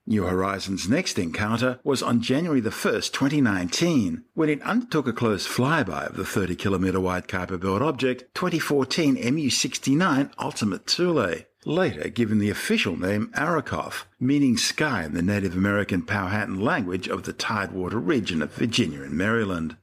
New 0.05 0.23
Horizons' 0.23 0.89
next 0.89 1.17
encounter 1.17 1.79
was 1.81 2.03
on 2.03 2.21
January 2.21 2.59
the 2.59 2.71
1st, 2.71 3.13
2019, 3.13 4.25
when 4.33 4.49
it 4.49 4.61
undertook 4.63 5.07
a 5.07 5.13
close 5.13 5.47
flyby 5.47 6.09
of 6.09 6.17
the 6.17 6.25
30 6.25 6.57
kilometer 6.57 6.99
wide 6.99 7.29
Kuiper 7.29 7.57
Belt 7.57 7.81
object 7.81 8.25
2014 8.35 9.15
MU69 9.15 10.31
Ultima 10.39 10.79
Thule, 10.79 11.45
later 11.67 12.07
given 12.07 12.39
the 12.39 12.49
official 12.49 12.97
name 12.97 13.29
Arrokoth, 13.35 14.05
meaning 14.21 14.55
sky 14.55 15.03
in 15.03 15.13
the 15.13 15.21
Native 15.21 15.53
American 15.53 16.01
Powhatan 16.01 16.61
language 16.61 17.09
of 17.09 17.23
the 17.23 17.33
Tidewater 17.33 17.99
region 17.99 18.41
of 18.41 18.53
Virginia 18.53 19.03
and 19.03 19.11
Maryland. 19.11 19.75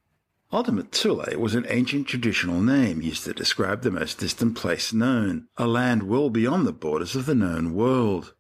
Ultima 0.50 0.84
Thule 0.84 1.38
was 1.38 1.54
an 1.54 1.66
ancient 1.68 2.08
traditional 2.08 2.62
name 2.62 3.02
used 3.02 3.24
to 3.24 3.34
describe 3.34 3.82
the 3.82 3.90
most 3.90 4.18
distant 4.18 4.56
place 4.56 4.94
known, 4.94 5.46
a 5.58 5.66
land 5.66 6.04
well 6.04 6.30
beyond 6.30 6.66
the 6.66 6.72
borders 6.72 7.14
of 7.14 7.26
the 7.26 7.34
known 7.34 7.74
world. 7.74 8.32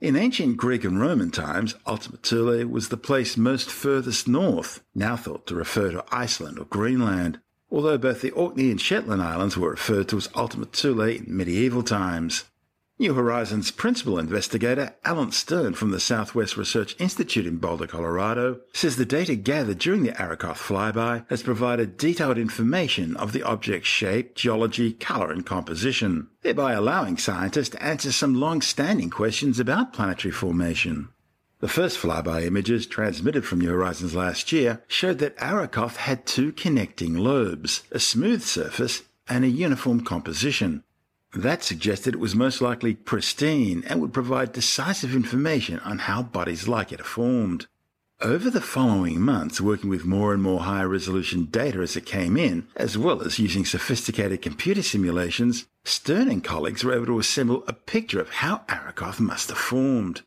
In 0.00 0.16
ancient 0.16 0.56
Greek 0.56 0.82
and 0.82 0.98
Roman 0.98 1.30
times, 1.30 1.74
Ultima 1.86 2.16
Thule 2.22 2.66
was 2.66 2.88
the 2.88 2.96
place 2.96 3.36
most 3.36 3.70
furthest 3.70 4.26
north, 4.26 4.82
now 4.94 5.16
thought 5.16 5.46
to 5.48 5.54
refer 5.54 5.90
to 5.90 6.04
Iceland 6.10 6.58
or 6.58 6.64
Greenland, 6.64 7.40
although 7.70 7.98
both 7.98 8.22
the 8.22 8.30
Orkney 8.30 8.70
and 8.70 8.80
Shetland 8.80 9.20
Islands 9.20 9.58
were 9.58 9.70
referred 9.70 10.08
to 10.08 10.16
as 10.16 10.30
Ultima 10.34 10.64
Thule 10.64 11.02
in 11.02 11.24
medieval 11.28 11.82
times. 11.82 12.44
New 12.98 13.12
Horizons 13.12 13.70
principal 13.70 14.18
investigator 14.18 14.94
Alan 15.04 15.30
Stern 15.30 15.74
from 15.74 15.90
the 15.90 16.00
Southwest 16.00 16.56
Research 16.56 16.96
Institute 16.98 17.46
in 17.46 17.58
Boulder, 17.58 17.86
Colorado, 17.86 18.60
says 18.72 18.96
the 18.96 19.04
data 19.04 19.34
gathered 19.34 19.78
during 19.78 20.02
the 20.02 20.12
Arrokoth 20.12 20.56
flyby 20.56 21.26
has 21.28 21.42
provided 21.42 21.98
detailed 21.98 22.38
information 22.38 23.14
of 23.18 23.32
the 23.32 23.42
object's 23.42 23.86
shape, 23.86 24.34
geology, 24.34 24.94
color, 24.94 25.30
and 25.30 25.44
composition, 25.44 26.28
thereby 26.40 26.72
allowing 26.72 27.18
scientists 27.18 27.68
to 27.68 27.82
answer 27.82 28.10
some 28.10 28.34
long-standing 28.34 29.10
questions 29.10 29.60
about 29.60 29.92
planetary 29.92 30.32
formation. 30.32 31.10
The 31.60 31.68
first 31.68 31.98
flyby 31.98 32.46
images 32.46 32.86
transmitted 32.86 33.44
from 33.44 33.60
New 33.60 33.68
Horizons 33.68 34.14
last 34.14 34.52
year 34.52 34.82
showed 34.88 35.18
that 35.18 35.36
Arrokoth 35.36 35.96
had 35.96 36.24
two 36.24 36.50
connecting 36.50 37.12
lobes, 37.12 37.82
a 37.92 37.98
smooth 37.98 38.42
surface, 38.42 39.02
and 39.28 39.44
a 39.44 39.48
uniform 39.48 40.02
composition, 40.02 40.82
that 41.36 41.62
suggested 41.62 42.14
it 42.14 42.20
was 42.20 42.34
most 42.34 42.60
likely 42.60 42.94
pristine 42.94 43.84
and 43.86 44.00
would 44.00 44.12
provide 44.12 44.52
decisive 44.52 45.14
information 45.14 45.78
on 45.80 45.98
how 46.00 46.22
bodies 46.22 46.66
like 46.66 46.92
it 46.92 47.00
are 47.00 47.04
formed. 47.04 47.66
Over 48.22 48.48
the 48.48 48.62
following 48.62 49.20
months, 49.20 49.60
working 49.60 49.90
with 49.90 50.06
more 50.06 50.32
and 50.32 50.42
more 50.42 50.60
high 50.60 50.84
resolution 50.84 51.44
data 51.44 51.80
as 51.80 51.96
it 51.96 52.06
came 52.06 52.38
in, 52.38 52.66
as 52.74 52.96
well 52.96 53.20
as 53.20 53.38
using 53.38 53.66
sophisticated 53.66 54.40
computer 54.40 54.82
simulations, 54.82 55.66
Stern 55.84 56.28
and 56.30 56.42
colleagues 56.42 56.82
were 56.82 56.94
able 56.94 57.06
to 57.06 57.18
assemble 57.18 57.62
a 57.68 57.74
picture 57.74 58.18
of 58.18 58.30
how 58.30 58.62
Arrokoth 58.68 59.20
must 59.20 59.50
have 59.50 59.58
formed. 59.58 60.22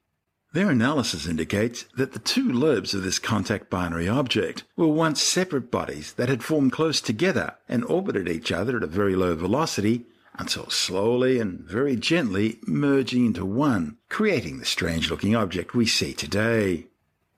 Their 0.54 0.70
analysis 0.70 1.28
indicates 1.28 1.86
that 1.98 2.14
the 2.14 2.20
two 2.20 2.52
lobes 2.52 2.94
of 2.94 3.04
this 3.04 3.20
contact 3.20 3.70
binary 3.70 4.08
object 4.08 4.64
were 4.78 4.88
once 4.88 5.22
separate 5.22 5.70
bodies 5.72 6.14
that 6.14 6.30
had 6.30 6.44
formed 6.44 6.72
close 6.72 7.02
together 7.02 7.56
and 7.68 7.84
orbited 7.86 8.30
each 8.30 8.52
other 8.52 8.78
at 8.78 8.84
a 8.84 8.88
very 8.88 9.16
low 9.16 9.36
velocity 9.36 10.06
until 10.34 10.70
slowly 10.70 11.40
and 11.40 11.62
very 11.62 11.96
gently 11.96 12.60
merging 12.66 13.26
into 13.26 13.46
one, 13.46 13.98
creating 14.10 14.60
the 14.60 14.66
strange 14.66 15.10
looking 15.10 15.36
object 15.36 15.74
we 15.74 15.86
see 15.86 16.14
today. 16.14 16.88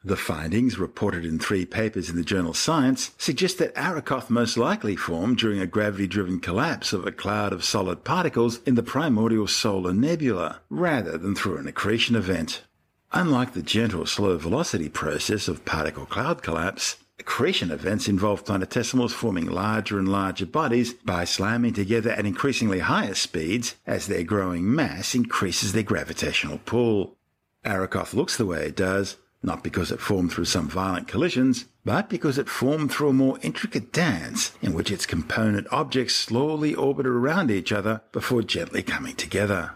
The 0.03 0.17
findings, 0.17 0.79
reported 0.79 1.25
in 1.25 1.37
three 1.37 1.63
papers 1.63 2.09
in 2.09 2.15
the 2.15 2.23
journal 2.23 2.55
Science, 2.55 3.11
suggest 3.19 3.59
that 3.59 3.75
Arrokoth 3.75 4.31
most 4.31 4.57
likely 4.57 4.95
formed 4.95 5.37
during 5.37 5.59
a 5.59 5.67
gravity 5.67 6.07
driven 6.07 6.39
collapse 6.39 6.91
of 6.91 7.05
a 7.05 7.11
cloud 7.11 7.53
of 7.53 7.63
solid 7.63 8.03
particles 8.03 8.61
in 8.65 8.73
the 8.73 8.81
primordial 8.81 9.45
solar 9.45 9.93
nebula, 9.93 10.61
rather 10.71 11.19
than 11.19 11.35
through 11.35 11.57
an 11.57 11.67
accretion 11.67 12.15
event. 12.15 12.63
Unlike 13.13 13.53
the 13.53 13.61
gentle 13.61 14.07
slow 14.07 14.37
velocity 14.37 14.89
process 14.89 15.47
of 15.47 15.65
particle 15.65 16.07
cloud 16.07 16.41
collapse, 16.41 16.97
Accretion 17.21 17.69
events 17.69 18.07
involve 18.07 18.43
planetesimals 18.43 19.11
forming 19.11 19.45
larger 19.45 19.99
and 19.99 20.09
larger 20.09 20.47
bodies 20.47 20.95
by 20.95 21.23
slamming 21.23 21.73
together 21.73 22.09
at 22.09 22.25
increasingly 22.25 22.79
higher 22.79 23.13
speeds 23.13 23.75
as 23.85 24.07
their 24.07 24.23
growing 24.23 24.73
mass 24.73 25.13
increases 25.13 25.71
their 25.71 25.83
gravitational 25.83 26.57
pull. 26.65 27.15
Arrokoth 27.63 28.15
looks 28.15 28.37
the 28.37 28.47
way 28.47 28.65
it 28.65 28.75
does, 28.75 29.17
not 29.43 29.63
because 29.63 29.91
it 29.91 29.99
formed 29.99 30.31
through 30.31 30.45
some 30.45 30.67
violent 30.67 31.07
collisions, 31.07 31.65
but 31.85 32.09
because 32.09 32.39
it 32.39 32.49
formed 32.49 32.91
through 32.91 33.09
a 33.09 33.13
more 33.13 33.37
intricate 33.43 33.93
dance 33.93 34.53
in 34.59 34.73
which 34.73 34.89
its 34.89 35.05
component 35.05 35.67
objects 35.71 36.15
slowly 36.15 36.73
orbit 36.73 37.05
around 37.05 37.51
each 37.51 37.71
other 37.71 38.01
before 38.11 38.41
gently 38.41 38.81
coming 38.81 39.15
together. 39.15 39.73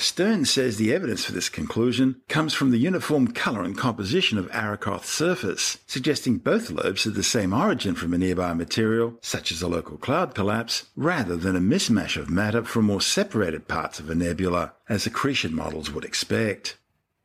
Stern 0.00 0.44
says 0.44 0.76
the 0.76 0.94
evidence 0.94 1.24
for 1.24 1.32
this 1.32 1.48
conclusion 1.48 2.22
comes 2.28 2.54
from 2.54 2.70
the 2.70 2.78
uniform 2.78 3.32
colour 3.32 3.64
and 3.64 3.76
composition 3.76 4.38
of 4.38 4.48
Arrokoth's 4.52 5.10
surface, 5.10 5.78
suggesting 5.88 6.38
both 6.38 6.70
lobes 6.70 7.02
had 7.02 7.14
the 7.14 7.24
same 7.24 7.52
origin 7.52 7.96
from 7.96 8.14
a 8.14 8.18
nearby 8.18 8.54
material, 8.54 9.18
such 9.22 9.50
as 9.50 9.60
a 9.60 9.66
local 9.66 9.98
cloud 9.98 10.36
collapse, 10.36 10.86
rather 10.94 11.36
than 11.36 11.56
a 11.56 11.60
mismatch 11.60 12.16
of 12.16 12.30
matter 12.30 12.62
from 12.62 12.84
more 12.84 13.00
separated 13.00 13.66
parts 13.66 13.98
of 13.98 14.08
a 14.08 14.14
nebula, 14.14 14.72
as 14.88 15.04
accretion 15.04 15.52
models 15.52 15.90
would 15.90 16.04
expect. 16.04 16.76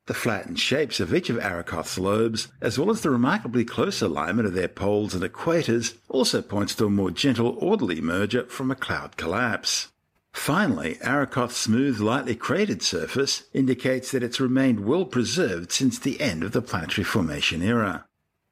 The 0.07 0.15
flattened 0.15 0.59
shapes 0.59 0.99
of 0.99 1.13
each 1.13 1.29
of 1.29 1.37
Arrokoth's 1.37 1.99
lobes, 1.99 2.47
as 2.59 2.79
well 2.79 2.89
as 2.89 3.01
the 3.01 3.11
remarkably 3.11 3.65
close 3.65 4.01
alignment 4.01 4.47
of 4.47 4.55
their 4.55 4.67
poles 4.67 5.13
and 5.13 5.23
equators, 5.23 5.93
also 6.09 6.41
points 6.41 6.73
to 6.75 6.87
a 6.87 6.89
more 6.89 7.11
gentle, 7.11 7.55
orderly 7.59 8.01
merger 8.01 8.45
from 8.47 8.71
a 8.71 8.75
cloud 8.75 9.15
collapse. 9.15 9.89
Finally, 10.33 10.97
Arrokoth's 11.01 11.55
smooth, 11.55 11.99
lightly 11.99 12.35
cratered 12.35 12.81
surface 12.81 13.43
indicates 13.53 14.11
that 14.11 14.23
it's 14.23 14.41
remained 14.41 14.81
well 14.81 15.05
preserved 15.05 15.71
since 15.71 15.97
the 15.97 16.19
end 16.19 16.43
of 16.43 16.51
the 16.51 16.61
planetary 16.61 17.05
formation 17.05 17.61
era. 17.61 18.05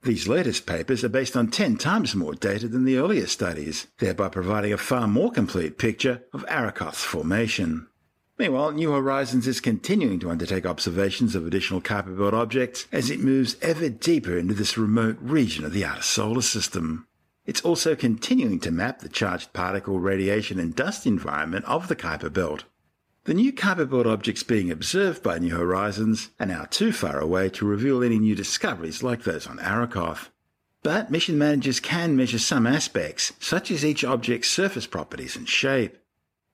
These 0.03 0.27
latest 0.27 0.65
papers 0.65 1.03
are 1.03 1.09
based 1.09 1.35
on 1.35 1.49
10 1.49 1.77
times 1.77 2.15
more 2.15 2.33
data 2.33 2.67
than 2.67 2.85
the 2.85 2.97
earlier 2.97 3.27
studies, 3.27 3.87
thereby 3.99 4.29
providing 4.29 4.71
a 4.71 4.77
far 4.77 5.07
more 5.07 5.31
complete 5.31 5.77
picture 5.77 6.23
of 6.33 6.45
Arrokoth's 6.47 7.03
formation. 7.03 7.87
Meanwhile, 8.37 8.71
New 8.71 8.91
Horizons 8.91 9.45
is 9.45 9.59
continuing 9.59 10.19
to 10.21 10.31
undertake 10.31 10.65
observations 10.65 11.35
of 11.35 11.45
additional 11.45 11.81
Kuiper 11.81 12.17
Belt 12.17 12.33
objects 12.33 12.87
as 12.91 13.11
it 13.11 13.19
moves 13.19 13.57
ever 13.61 13.89
deeper 13.89 14.37
into 14.37 14.53
this 14.53 14.77
remote 14.77 15.17
region 15.21 15.65
of 15.65 15.73
the 15.73 15.85
outer 15.85 16.01
solar 16.01 16.41
system. 16.41 17.05
It's 17.45 17.61
also 17.61 17.95
continuing 17.95 18.59
to 18.59 18.71
map 18.71 18.99
the 18.99 19.09
charged 19.09 19.51
particle, 19.51 19.99
radiation, 19.99 20.59
and 20.59 20.75
dust 20.75 21.07
environment 21.07 21.65
of 21.65 21.87
the 21.87 21.95
Kuiper 21.95 22.31
Belt. 22.31 22.65
The 23.23 23.33
new 23.33 23.51
Kuiper 23.51 23.89
Belt 23.89 24.05
objects 24.05 24.43
being 24.43 24.69
observed 24.69 25.23
by 25.23 25.39
New 25.39 25.55
Horizons 25.55 26.29
are 26.39 26.45
now 26.45 26.65
too 26.65 26.91
far 26.91 27.19
away 27.19 27.49
to 27.49 27.65
reveal 27.65 28.03
any 28.03 28.19
new 28.19 28.35
discoveries 28.35 29.01
like 29.01 29.23
those 29.23 29.47
on 29.47 29.57
Arrokoth. 29.57 30.29
But 30.83 31.09
mission 31.09 31.37
managers 31.37 31.79
can 31.79 32.15
measure 32.15 32.39
some 32.39 32.67
aspects, 32.67 33.33
such 33.39 33.71
as 33.71 33.83
each 33.85 34.03
object's 34.03 34.49
surface 34.49 34.87
properties 34.87 35.35
and 35.35 35.49
shape. 35.49 35.97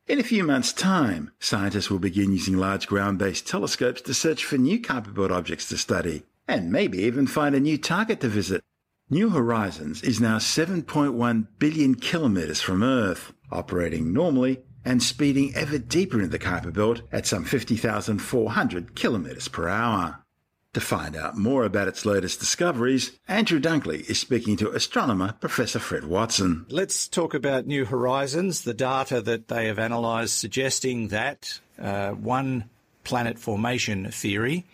In 0.08 0.20
a 0.20 0.24
few 0.24 0.46
months' 0.46 0.72
time, 0.72 1.32
scientists 1.40 1.90
will 1.90 2.00
begin 2.00 2.32
using 2.32 2.58
large 2.58 2.88
ground 2.88 3.20
based 3.20 3.46
telescopes 3.46 4.02
to 4.02 4.14
search 4.14 4.46
for 4.46 4.58
new 4.58 4.80
Kuiper 4.80 5.14
Belt 5.14 5.32
objects 5.32 5.68
to 5.70 5.78
study, 5.78 6.24
and 6.48 6.72
maybe 6.72 7.00
even 7.00 7.28
find 7.28 7.56
a 7.56 7.60
new 7.60 7.78
target 7.78 8.22
to 8.22 8.30
visit 8.30 8.64
New 9.10 9.30
Horizons 9.30 10.04
is 10.04 10.20
now 10.20 10.38
7.1 10.38 11.48
billion 11.60 11.96
kilometres 11.96 12.60
from 12.60 12.84
Earth, 12.84 13.32
operating 13.50 14.12
normally 14.12 14.60
and 14.84 15.02
speeding 15.02 15.56
ever 15.56 15.78
deeper 15.78 16.18
into 16.18 16.28
the 16.28 16.38
Kuiper 16.38 16.74
Belt 16.74 17.04
at 17.10 17.26
some 17.26 17.46
50,400 17.46 18.96
kilometres 18.96 19.48
per 19.48 19.70
hour. 19.70 20.26
To 20.74 20.82
find 20.82 21.16
out 21.16 21.38
more 21.38 21.64
about 21.64 21.88
its 21.88 22.06
latest 22.06 22.42
discoveries, 22.42 23.18
Andrew 23.30 23.62
Dunkley 23.62 24.10
is 24.10 24.20
speaking 24.20 24.58
to 24.58 24.72
astronomer 24.72 25.36
Professor 25.40 25.80
Fred 25.80 26.04
Watson. 26.04 26.66
Let's 26.68 27.08
talk 27.08 27.34
about 27.34 27.66
New 27.66 27.86
Horizons, 27.86 28.64
the 28.64 28.74
data 28.74 29.22
that 29.22 29.48
they 29.48 29.68
have 29.68 29.80
analysed 29.80 30.38
suggesting 30.38 31.08
that 31.08 31.62
uh, 31.82 32.10
one 32.12 32.70
planet 33.06 33.40
formation 33.40 34.12
theory 34.12 34.66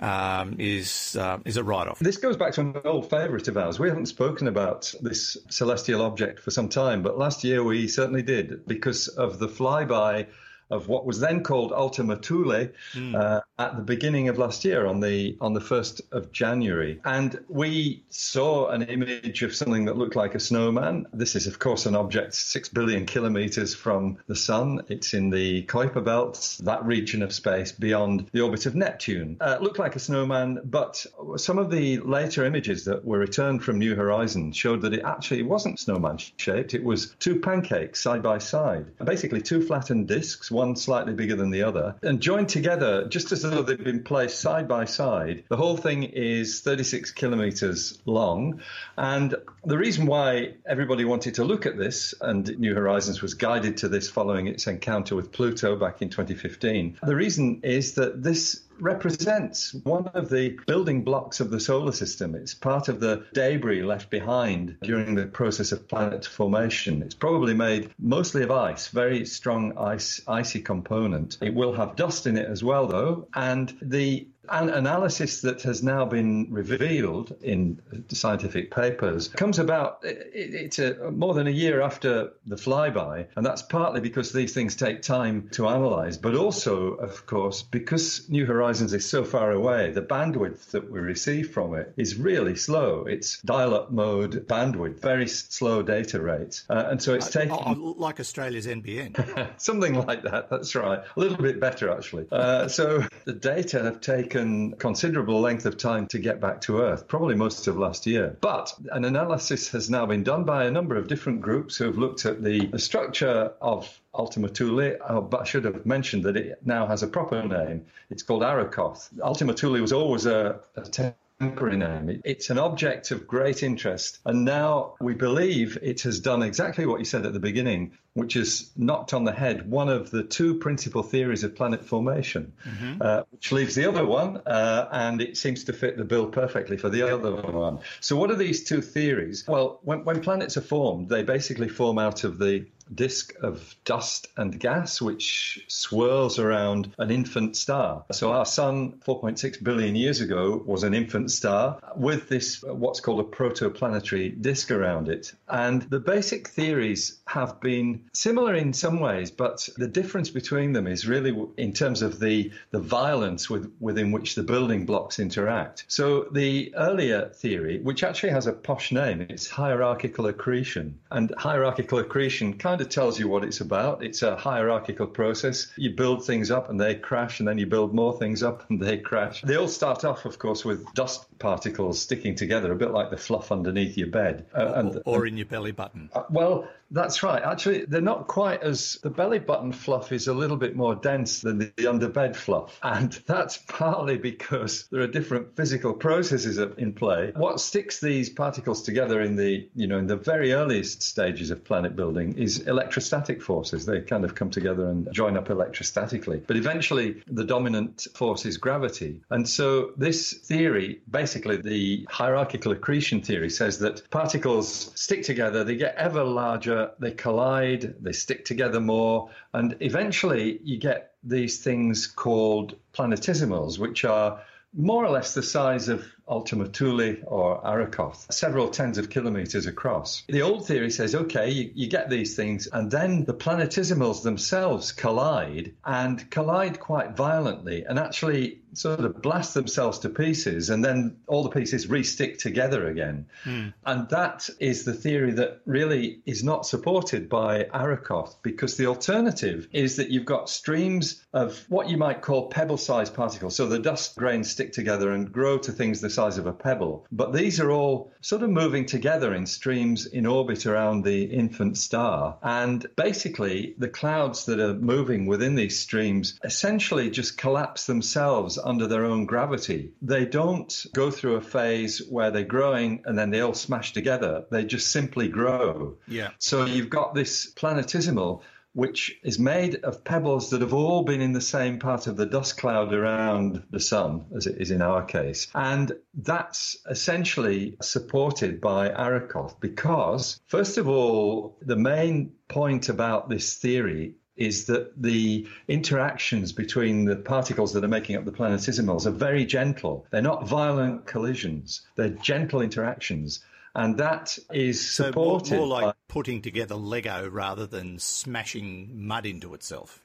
um, 0.00 0.56
is 0.58 1.16
uh, 1.16 1.38
is 1.44 1.56
a 1.56 1.64
write-off. 1.64 1.98
This 1.98 2.16
goes 2.16 2.36
back 2.36 2.52
to 2.54 2.62
an 2.62 2.74
old 2.84 3.08
favourite 3.10 3.46
of 3.48 3.56
ours. 3.56 3.78
We 3.78 3.88
haven't 3.88 4.06
spoken 4.06 4.48
about 4.48 4.92
this 5.00 5.36
celestial 5.50 6.02
object 6.02 6.40
for 6.40 6.50
some 6.50 6.68
time, 6.68 7.02
but 7.02 7.18
last 7.18 7.44
year 7.44 7.62
we 7.62 7.86
certainly 7.88 8.22
did 8.22 8.66
because 8.66 9.08
of 9.08 9.38
the 9.38 9.48
flyby 9.48 10.26
of 10.70 10.88
what 10.88 11.04
was 11.06 11.20
then 11.20 11.42
called 11.42 11.72
Ultima 11.72 12.16
Thule 12.16 12.68
mm. 12.94 13.14
uh, 13.14 13.40
at 13.58 13.76
the 13.76 13.82
beginning 13.82 14.28
of 14.28 14.38
last 14.38 14.64
year 14.64 14.86
on 14.86 15.00
the 15.00 15.36
on 15.40 15.52
the 15.52 15.60
first 15.60 16.00
of 16.12 16.32
January, 16.32 17.00
and 17.04 17.38
we 17.48 18.02
saw 18.10 18.68
an 18.68 18.82
image 18.82 19.42
of 19.42 19.54
something 19.54 19.86
that 19.86 19.96
looked 19.96 20.16
like 20.16 20.34
a 20.34 20.40
snowman. 20.40 21.06
This 21.12 21.36
is, 21.36 21.46
of 21.46 21.58
course, 21.58 21.86
an 21.86 21.94
object 21.94 22.34
six 22.34 22.68
billion 22.68 23.06
kilometers 23.06 23.74
from 23.74 24.18
the 24.26 24.36
sun. 24.36 24.82
It's 24.88 25.14
in 25.14 25.30
the 25.30 25.64
Kuiper 25.64 26.04
Belt, 26.04 26.58
that 26.62 26.84
region 26.84 27.22
of 27.22 27.32
space 27.32 27.72
beyond 27.72 28.28
the 28.32 28.40
orbit 28.40 28.66
of 28.66 28.74
Neptune. 28.74 29.36
Uh, 29.40 29.58
looked 29.60 29.78
like 29.78 29.96
a 29.96 30.00
snowman, 30.00 30.60
but 30.64 31.04
some 31.36 31.58
of 31.58 31.70
the 31.70 31.98
later 31.98 32.44
images 32.44 32.84
that 32.84 33.04
were 33.04 33.18
returned 33.18 33.62
from 33.62 33.78
New 33.78 33.94
Horizons 33.94 34.56
showed 34.56 34.82
that 34.82 34.94
it 34.94 35.04
actually 35.04 35.42
wasn't 35.42 35.78
snowman 35.78 36.18
shaped. 36.36 36.74
It 36.74 36.84
was 36.84 37.14
two 37.18 37.40
pancakes 37.40 38.00
side 38.00 38.22
by 38.22 38.38
side, 38.38 38.86
basically 39.04 39.40
two 39.40 39.62
flattened 39.62 40.08
disks 40.08 40.50
one 40.50 40.59
slightly 40.76 41.12
bigger 41.12 41.36
than 41.36 41.50
the 41.50 41.62
other, 41.62 41.94
and 42.02 42.20
joined 42.20 42.48
together 42.48 43.06
just 43.08 43.32
as 43.32 43.42
though 43.42 43.62
they've 43.62 43.82
been 43.82 44.02
placed 44.02 44.40
side 44.40 44.68
by 44.68 44.84
side. 44.84 45.44
The 45.48 45.56
whole 45.56 45.76
thing 45.76 46.04
is 46.04 46.60
36 46.60 47.12
kilometers 47.12 47.98
long. 48.04 48.60
And 48.96 49.34
the 49.64 49.78
reason 49.78 50.06
why 50.06 50.54
everybody 50.66 51.04
wanted 51.04 51.34
to 51.34 51.44
look 51.44 51.66
at 51.66 51.76
this, 51.76 52.14
and 52.20 52.58
New 52.58 52.74
Horizons 52.74 53.22
was 53.22 53.34
guided 53.34 53.78
to 53.78 53.88
this 53.88 54.08
following 54.08 54.46
its 54.46 54.66
encounter 54.66 55.16
with 55.16 55.32
Pluto 55.32 55.76
back 55.76 56.02
in 56.02 56.10
2015, 56.10 56.98
the 57.02 57.16
reason 57.16 57.60
is 57.62 57.94
that 57.94 58.22
this 58.22 58.62
represents 58.80 59.74
one 59.84 60.08
of 60.08 60.28
the 60.28 60.58
building 60.66 61.04
blocks 61.04 61.40
of 61.40 61.50
the 61.50 61.60
solar 61.60 61.92
system. 61.92 62.34
It's 62.34 62.54
part 62.54 62.88
of 62.88 63.00
the 63.00 63.26
debris 63.32 63.82
left 63.82 64.10
behind 64.10 64.76
during 64.82 65.14
the 65.14 65.26
process 65.26 65.72
of 65.72 65.88
planet 65.88 66.24
formation. 66.24 67.02
It's 67.02 67.14
probably 67.14 67.54
made 67.54 67.90
mostly 67.98 68.42
of 68.42 68.50
ice, 68.50 68.88
very 68.88 69.24
strong 69.24 69.76
ice, 69.78 70.20
icy 70.26 70.60
component. 70.60 71.38
It 71.40 71.54
will 71.54 71.72
have 71.72 71.96
dust 71.96 72.26
in 72.26 72.36
it 72.36 72.48
as 72.48 72.64
well, 72.64 72.86
though, 72.86 73.28
and 73.34 73.76
the 73.82 74.26
an 74.48 74.70
analysis 74.70 75.42
that 75.42 75.62
has 75.62 75.82
now 75.82 76.04
been 76.04 76.46
revealed 76.50 77.34
in 77.42 77.80
scientific 78.08 78.70
papers 78.70 79.28
comes 79.28 79.58
about 79.58 79.98
it's 80.02 80.78
a, 80.78 81.10
more 81.10 81.34
than 81.34 81.46
a 81.46 81.50
year 81.50 81.82
after 81.82 82.32
the 82.46 82.56
flyby 82.56 83.26
and 83.36 83.44
that's 83.44 83.62
partly 83.62 84.00
because 84.00 84.32
these 84.32 84.54
things 84.54 84.74
take 84.74 85.02
time 85.02 85.48
to 85.52 85.68
analyze 85.68 86.16
but 86.16 86.34
also 86.34 86.94
of 86.94 87.26
course 87.26 87.62
because 87.62 88.28
new 88.30 88.46
horizons 88.46 88.94
is 88.94 89.08
so 89.08 89.24
far 89.24 89.50
away 89.52 89.90
the 89.90 90.02
bandwidth 90.02 90.70
that 90.70 90.90
we 90.90 91.00
receive 91.00 91.50
from 91.50 91.74
it 91.74 91.92
is 91.96 92.16
really 92.16 92.56
slow. 92.56 93.04
It's 93.04 93.40
dial-up 93.42 93.90
mode 93.90 94.48
bandwidth 94.48 95.00
very 95.00 95.28
slow 95.28 95.82
data 95.82 96.20
rates 96.20 96.64
uh, 96.70 96.86
and 96.90 97.02
so 97.02 97.14
it's 97.14 97.34
uh, 97.34 97.40
taking 97.40 97.52
oh, 97.52 97.94
like 97.98 98.20
australia's 98.20 98.66
nbn 98.66 99.50
something 99.60 99.94
like 100.06 100.22
that 100.22 100.48
that's 100.50 100.74
right. 100.74 101.00
A 101.16 101.20
little 101.20 101.36
bit 101.36 101.60
better 101.60 101.90
actually. 101.90 102.26
Uh, 102.32 102.68
so 102.68 103.04
the 103.24 103.32
data 103.32 103.82
have 103.82 104.00
taken 104.00 104.29
taken 104.30 104.72
considerable 104.76 105.40
length 105.40 105.66
of 105.66 105.76
time 105.76 106.06
to 106.06 106.18
get 106.18 106.40
back 106.40 106.60
to 106.60 106.80
Earth, 106.80 107.08
probably 107.08 107.34
most 107.34 107.66
of 107.66 107.76
last 107.76 108.06
year. 108.06 108.36
But 108.40 108.72
an 108.92 109.04
analysis 109.04 109.68
has 109.70 109.90
now 109.90 110.06
been 110.06 110.22
done 110.22 110.44
by 110.44 110.64
a 110.64 110.70
number 110.70 110.96
of 110.96 111.08
different 111.08 111.40
groups 111.40 111.76
who 111.76 111.84
have 111.84 111.98
looked 111.98 112.24
at 112.26 112.42
the, 112.42 112.70
structure 112.78 113.52
of 113.60 114.00
Ultima 114.14 114.48
Thule, 114.48 114.96
I 115.04 115.44
should 115.44 115.64
have 115.64 115.84
mentioned 115.84 116.24
that 116.24 116.36
it 116.36 116.60
now 116.64 116.86
has 116.86 117.02
a 117.02 117.06
proper 117.06 117.42
name. 117.42 117.86
It's 118.08 118.22
called 118.22 118.42
Arrokoth. 118.42 119.08
Ultima 119.22 119.52
Thule 119.52 119.80
was 119.80 119.92
always 119.92 120.26
a, 120.26 120.60
a 120.76 121.12
temporary 121.40 121.76
name. 121.78 122.20
It's 122.24 122.50
an 122.50 122.58
object 122.58 123.10
of 123.10 123.26
great 123.26 123.62
interest. 123.62 124.18
And 124.26 124.44
now 124.44 124.94
we 125.00 125.14
believe 125.14 125.78
it 125.82 126.02
has 126.02 126.20
done 126.20 126.42
exactly 126.42 126.84
what 126.84 126.98
you 126.98 127.06
said 127.06 127.24
at 127.24 127.32
the 127.32 127.40
beginning, 127.40 127.96
which 128.12 128.34
has 128.34 128.70
knocked 128.76 129.14
on 129.14 129.24
the 129.24 129.32
head 129.32 129.68
one 129.68 129.88
of 129.88 130.10
the 130.10 130.22
two 130.22 130.56
principal 130.56 131.02
theories 131.02 131.42
of 131.42 131.56
planet 131.56 131.84
formation, 131.84 132.52
mm-hmm. 132.66 133.00
uh, 133.00 133.22
which 133.30 133.52
leaves 133.52 133.74
the 133.74 133.88
other 133.88 134.04
one, 134.04 134.36
uh, 134.46 134.88
and 134.92 135.22
it 135.22 135.38
seems 135.38 135.64
to 135.64 135.72
fit 135.72 135.96
the 135.96 136.04
bill 136.04 136.26
perfectly 136.26 136.76
for 136.76 136.90
the 136.90 137.02
other 137.02 137.34
one. 137.34 137.78
So, 138.00 138.16
what 138.16 138.30
are 138.30 138.36
these 138.36 138.64
two 138.64 138.82
theories? 138.82 139.44
Well, 139.48 139.80
when, 139.82 140.04
when 140.04 140.20
planets 140.20 140.58
are 140.58 140.62
formed, 140.62 141.08
they 141.08 141.22
basically 141.22 141.68
form 141.68 141.98
out 141.98 142.24
of 142.24 142.38
the 142.38 142.66
disk 142.94 143.34
of 143.42 143.74
dust 143.84 144.28
and 144.36 144.58
gas 144.58 145.00
which 145.00 145.64
swirls 145.68 146.38
around 146.38 146.92
an 146.98 147.10
infant 147.10 147.56
star. 147.56 148.04
So 148.12 148.32
our 148.32 148.46
sun 148.46 149.00
4.6 149.06 149.62
billion 149.62 149.94
years 149.94 150.20
ago 150.20 150.62
was 150.64 150.82
an 150.82 150.94
infant 150.94 151.30
star 151.30 151.78
with 151.96 152.28
this 152.28 152.64
uh, 152.64 152.74
what's 152.74 153.00
called 153.00 153.20
a 153.20 153.24
protoplanetary 153.24 154.40
disk 154.40 154.70
around 154.70 155.08
it. 155.08 155.32
And 155.48 155.82
the 155.82 156.00
basic 156.00 156.48
theories 156.48 157.20
have 157.26 157.60
been 157.60 158.08
similar 158.12 158.54
in 158.54 158.72
some 158.72 159.00
ways, 159.00 159.30
but 159.30 159.68
the 159.76 159.88
difference 159.88 160.30
between 160.30 160.72
them 160.72 160.86
is 160.86 161.06
really 161.06 161.36
in 161.56 161.72
terms 161.72 162.02
of 162.02 162.18
the 162.20 162.50
the 162.70 162.80
violence 162.80 163.48
with, 163.48 163.72
within 163.80 164.12
which 164.12 164.34
the 164.34 164.42
building 164.42 164.86
blocks 164.86 165.18
interact. 165.18 165.84
So 165.88 166.26
the 166.32 166.72
earlier 166.76 167.28
theory, 167.28 167.80
which 167.80 168.02
actually 168.02 168.30
has 168.30 168.46
a 168.46 168.52
posh 168.52 168.92
name, 168.92 169.20
it's 169.22 169.48
hierarchical 169.48 170.26
accretion. 170.26 170.98
And 171.10 171.32
hierarchical 171.36 171.98
accretion 171.98 172.58
kind 172.58 172.79
kind 172.80 172.86
of 172.86 172.94
tells 172.94 173.18
you 173.18 173.28
what 173.28 173.44
it's 173.44 173.60
about. 173.60 174.02
It's 174.02 174.22
a 174.22 174.36
hierarchical 174.36 175.06
process. 175.06 175.70
You 175.76 175.90
build 175.90 176.24
things 176.24 176.50
up 176.50 176.70
and 176.70 176.80
they 176.80 176.94
crash, 176.94 177.38
and 177.38 177.46
then 177.46 177.58
you 177.58 177.66
build 177.66 177.94
more 177.94 178.16
things 178.18 178.42
up 178.42 178.68
and 178.70 178.80
they 178.80 178.96
crash. 178.96 179.42
They 179.42 179.56
all 179.56 179.68
start 179.68 180.02
off, 180.04 180.24
of 180.24 180.38
course, 180.38 180.64
with 180.64 180.90
dust 180.94 181.26
particles 181.38 182.00
sticking 182.00 182.34
together, 182.34 182.72
a 182.72 182.76
bit 182.76 182.90
like 182.90 183.10
the 183.10 183.18
fluff 183.18 183.52
underneath 183.52 183.98
your 183.98 184.08
bed. 184.08 184.46
Uh, 184.56 184.72
and, 184.76 185.02
or, 185.04 185.26
in 185.26 185.36
your 185.36 185.46
belly 185.46 185.72
button. 185.72 186.08
Uh, 186.14 186.22
well, 186.30 186.68
that's 186.90 187.22
right. 187.22 187.42
Actually, 187.42 187.84
they're 187.84 188.00
not 188.00 188.26
quite 188.26 188.62
as 188.62 188.98
the 189.02 189.10
belly 189.10 189.38
button 189.38 189.72
fluff 189.72 190.12
is 190.12 190.26
a 190.26 190.34
little 190.34 190.56
bit 190.56 190.74
more 190.74 190.94
dense 190.94 191.40
than 191.40 191.58
the, 191.58 191.72
the 191.76 191.84
underbed 191.84 192.34
fluff, 192.34 192.78
and 192.82 193.12
that's 193.26 193.58
partly 193.58 194.18
because 194.18 194.88
there 194.90 195.00
are 195.00 195.06
different 195.06 195.56
physical 195.56 195.92
processes 195.92 196.58
in 196.58 196.92
play. 196.92 197.32
What 197.36 197.60
sticks 197.60 198.00
these 198.00 198.28
particles 198.28 198.82
together 198.82 199.20
in 199.20 199.36
the 199.36 199.68
you 199.74 199.86
know 199.86 199.98
in 199.98 200.06
the 200.06 200.16
very 200.16 200.52
earliest 200.52 201.02
stages 201.02 201.50
of 201.50 201.64
planet 201.64 201.94
building 201.94 202.36
is 202.36 202.60
electrostatic 202.66 203.42
forces. 203.42 203.86
They 203.86 204.00
kind 204.00 204.24
of 204.24 204.34
come 204.34 204.50
together 204.50 204.88
and 204.88 205.08
join 205.12 205.36
up 205.36 205.48
electrostatically. 205.48 206.42
But 206.46 206.56
eventually, 206.56 207.22
the 207.28 207.44
dominant 207.44 208.08
force 208.14 208.44
is 208.46 208.56
gravity, 208.56 209.20
and 209.30 209.48
so 209.48 209.92
this 209.96 210.32
theory, 210.32 211.00
basically 211.10 211.56
the 211.58 212.06
hierarchical 212.10 212.72
accretion 212.72 213.22
theory, 213.22 213.50
says 213.50 213.78
that 213.78 214.08
particles 214.10 214.90
stick 214.94 215.22
together. 215.22 215.62
They 215.62 215.76
get 215.76 215.94
ever 215.94 216.24
larger 216.24 216.79
they 216.98 217.12
collide, 217.12 217.94
they 218.00 218.12
stick 218.12 218.44
together 218.44 218.80
more, 218.80 219.30
and 219.52 219.76
eventually 219.80 220.60
you 220.62 220.78
get 220.78 221.12
these 221.22 221.62
things 221.62 222.06
called 222.06 222.76
planetesimals, 222.92 223.78
which 223.78 224.04
are 224.04 224.40
more 224.76 225.04
or 225.04 225.10
less 225.10 225.34
the 225.34 225.42
size 225.42 225.88
of 225.88 226.04
Ultima 226.30 226.66
Thule 226.66 227.16
or 227.26 227.60
Arrokoth, 227.62 228.32
several 228.32 228.68
tens 228.68 228.98
of 228.98 229.10
kilometers 229.10 229.66
across. 229.66 230.22
The 230.28 230.42
old 230.42 230.66
theory 230.66 230.90
says, 230.90 231.14
okay, 231.14 231.50
you, 231.50 231.70
you, 231.74 231.88
get 231.88 232.08
these 232.08 232.36
things, 232.36 232.68
and 232.68 232.90
then 232.90 233.24
the 233.24 233.34
planetesimals 233.34 234.22
themselves 234.22 234.92
collide 234.92 235.74
and 235.84 236.30
collide 236.30 236.78
quite 236.78 237.16
violently 237.16 237.84
and 237.84 237.98
actually 237.98 238.60
sort 238.72 239.00
of 239.00 239.20
blast 239.20 239.54
themselves 239.54 239.98
to 240.00 240.08
pieces, 240.08 240.70
and 240.70 240.84
then 240.84 241.16
all 241.26 241.42
the 241.42 241.50
pieces 241.50 241.88
re-stick 241.88 242.38
together 242.38 242.86
again. 242.86 243.26
Mm. 243.44 243.74
And 243.84 244.08
that 244.10 244.48
is 244.60 244.84
the 244.84 244.92
theory 244.92 245.32
that 245.32 245.60
really 245.66 246.20
is 246.24 246.44
not 246.44 246.64
supported 246.64 247.28
by 247.28 247.64
Arrokoth 247.64 248.36
because 248.42 248.76
the 248.76 248.86
alternative 248.86 249.66
is 249.72 249.96
that 249.96 250.10
you've 250.10 250.24
got 250.24 250.48
streams 250.48 251.24
of 251.32 251.64
what 251.68 251.88
you 251.88 251.96
might 251.96 252.22
call 252.22 252.48
pebble-sized 252.48 253.14
particles. 253.14 253.56
So 253.56 253.66
the 253.66 253.80
dust 253.80 254.16
grains 254.16 254.50
stick 254.50 254.72
together 254.72 255.10
and 255.10 255.32
grow 255.32 255.58
to 255.58 255.72
things 255.72 256.00
the 256.00 256.10
size 256.10 256.19
of 256.38 256.46
a 256.46 256.52
pebble. 256.52 257.06
But 257.12 257.32
these 257.32 257.60
are 257.60 257.70
all 257.70 258.12
sort 258.20 258.42
of 258.42 258.50
moving 258.50 258.86
together 258.86 259.34
in 259.34 259.46
streams 259.46 260.06
in 260.06 260.26
orbit 260.26 260.66
around 260.66 261.04
the 261.04 261.24
infant 261.24 261.78
star. 261.78 262.38
And 262.42 262.84
basically, 262.96 263.74
the 263.78 263.88
clouds 263.88 264.46
that 264.46 264.60
are 264.60 264.74
moving 264.74 265.26
within 265.26 265.54
these 265.54 265.78
streams 265.78 266.38
essentially 266.44 267.10
just 267.10 267.38
collapse 267.38 267.86
themselves 267.86 268.58
under 268.58 268.86
their 268.86 269.04
own 269.04 269.26
gravity. 269.26 269.92
They 270.02 270.24
don't 270.26 270.86
go 270.92 271.10
through 271.10 271.36
a 271.36 271.40
phase 271.40 272.02
where 272.08 272.30
they're 272.30 272.44
growing 272.44 273.02
and 273.04 273.18
then 273.18 273.30
they 273.30 273.40
all 273.40 273.54
smash 273.54 273.92
together. 273.92 274.44
They 274.50 274.64
just 274.64 274.90
simply 274.90 275.28
grow. 275.28 275.96
Yeah. 276.06 276.30
So 276.38 276.64
you've 276.64 276.90
got 276.90 277.14
this 277.14 277.52
planetesimal 277.52 278.42
which 278.72 279.18
is 279.22 279.38
made 279.38 279.76
of 279.76 280.04
pebbles 280.04 280.50
that 280.50 280.60
have 280.60 280.72
all 280.72 281.02
been 281.02 281.20
in 281.20 281.32
the 281.32 281.40
same 281.40 281.78
part 281.78 282.06
of 282.06 282.16
the 282.16 282.26
dust 282.26 282.56
cloud 282.56 282.92
around 282.92 283.62
the 283.70 283.80
sun, 283.80 284.24
as 284.36 284.46
it 284.46 284.60
is 284.60 284.70
in 284.70 284.80
our 284.80 285.04
case. 285.04 285.48
And 285.54 285.92
that's 286.14 286.76
essentially 286.88 287.76
supported 287.82 288.60
by 288.60 288.88
Arrokoth 288.90 289.58
because, 289.60 290.40
first 290.46 290.78
of 290.78 290.88
all, 290.88 291.58
the 291.62 291.76
main 291.76 292.32
point 292.48 292.88
about 292.88 293.28
this 293.28 293.54
theory 293.54 294.14
is 294.36 294.66
that 294.66 294.90
the 295.00 295.46
interactions 295.68 296.52
between 296.52 297.04
the 297.04 297.16
particles 297.16 297.74
that 297.74 297.84
are 297.84 297.88
making 297.88 298.16
up 298.16 298.24
the 298.24 298.32
planetesimals 298.32 299.04
are 299.04 299.10
very 299.10 299.44
gentle. 299.44 300.06
They're 300.10 300.22
not 300.22 300.48
violent 300.48 301.06
collisions, 301.06 301.82
they're 301.96 302.08
gentle 302.08 302.62
interactions 302.62 303.44
and 303.74 303.98
that 303.98 304.38
is 304.52 304.90
supported 304.90 305.46
so 305.46 305.56
more, 305.56 305.66
more 305.66 305.82
like 305.82 305.94
putting 306.10 306.42
together 306.42 306.74
Lego 306.74 307.28
rather 307.30 307.66
than 307.66 307.96
smashing 308.00 308.90
mud 309.06 309.24
into 309.26 309.54
itself. 309.54 310.02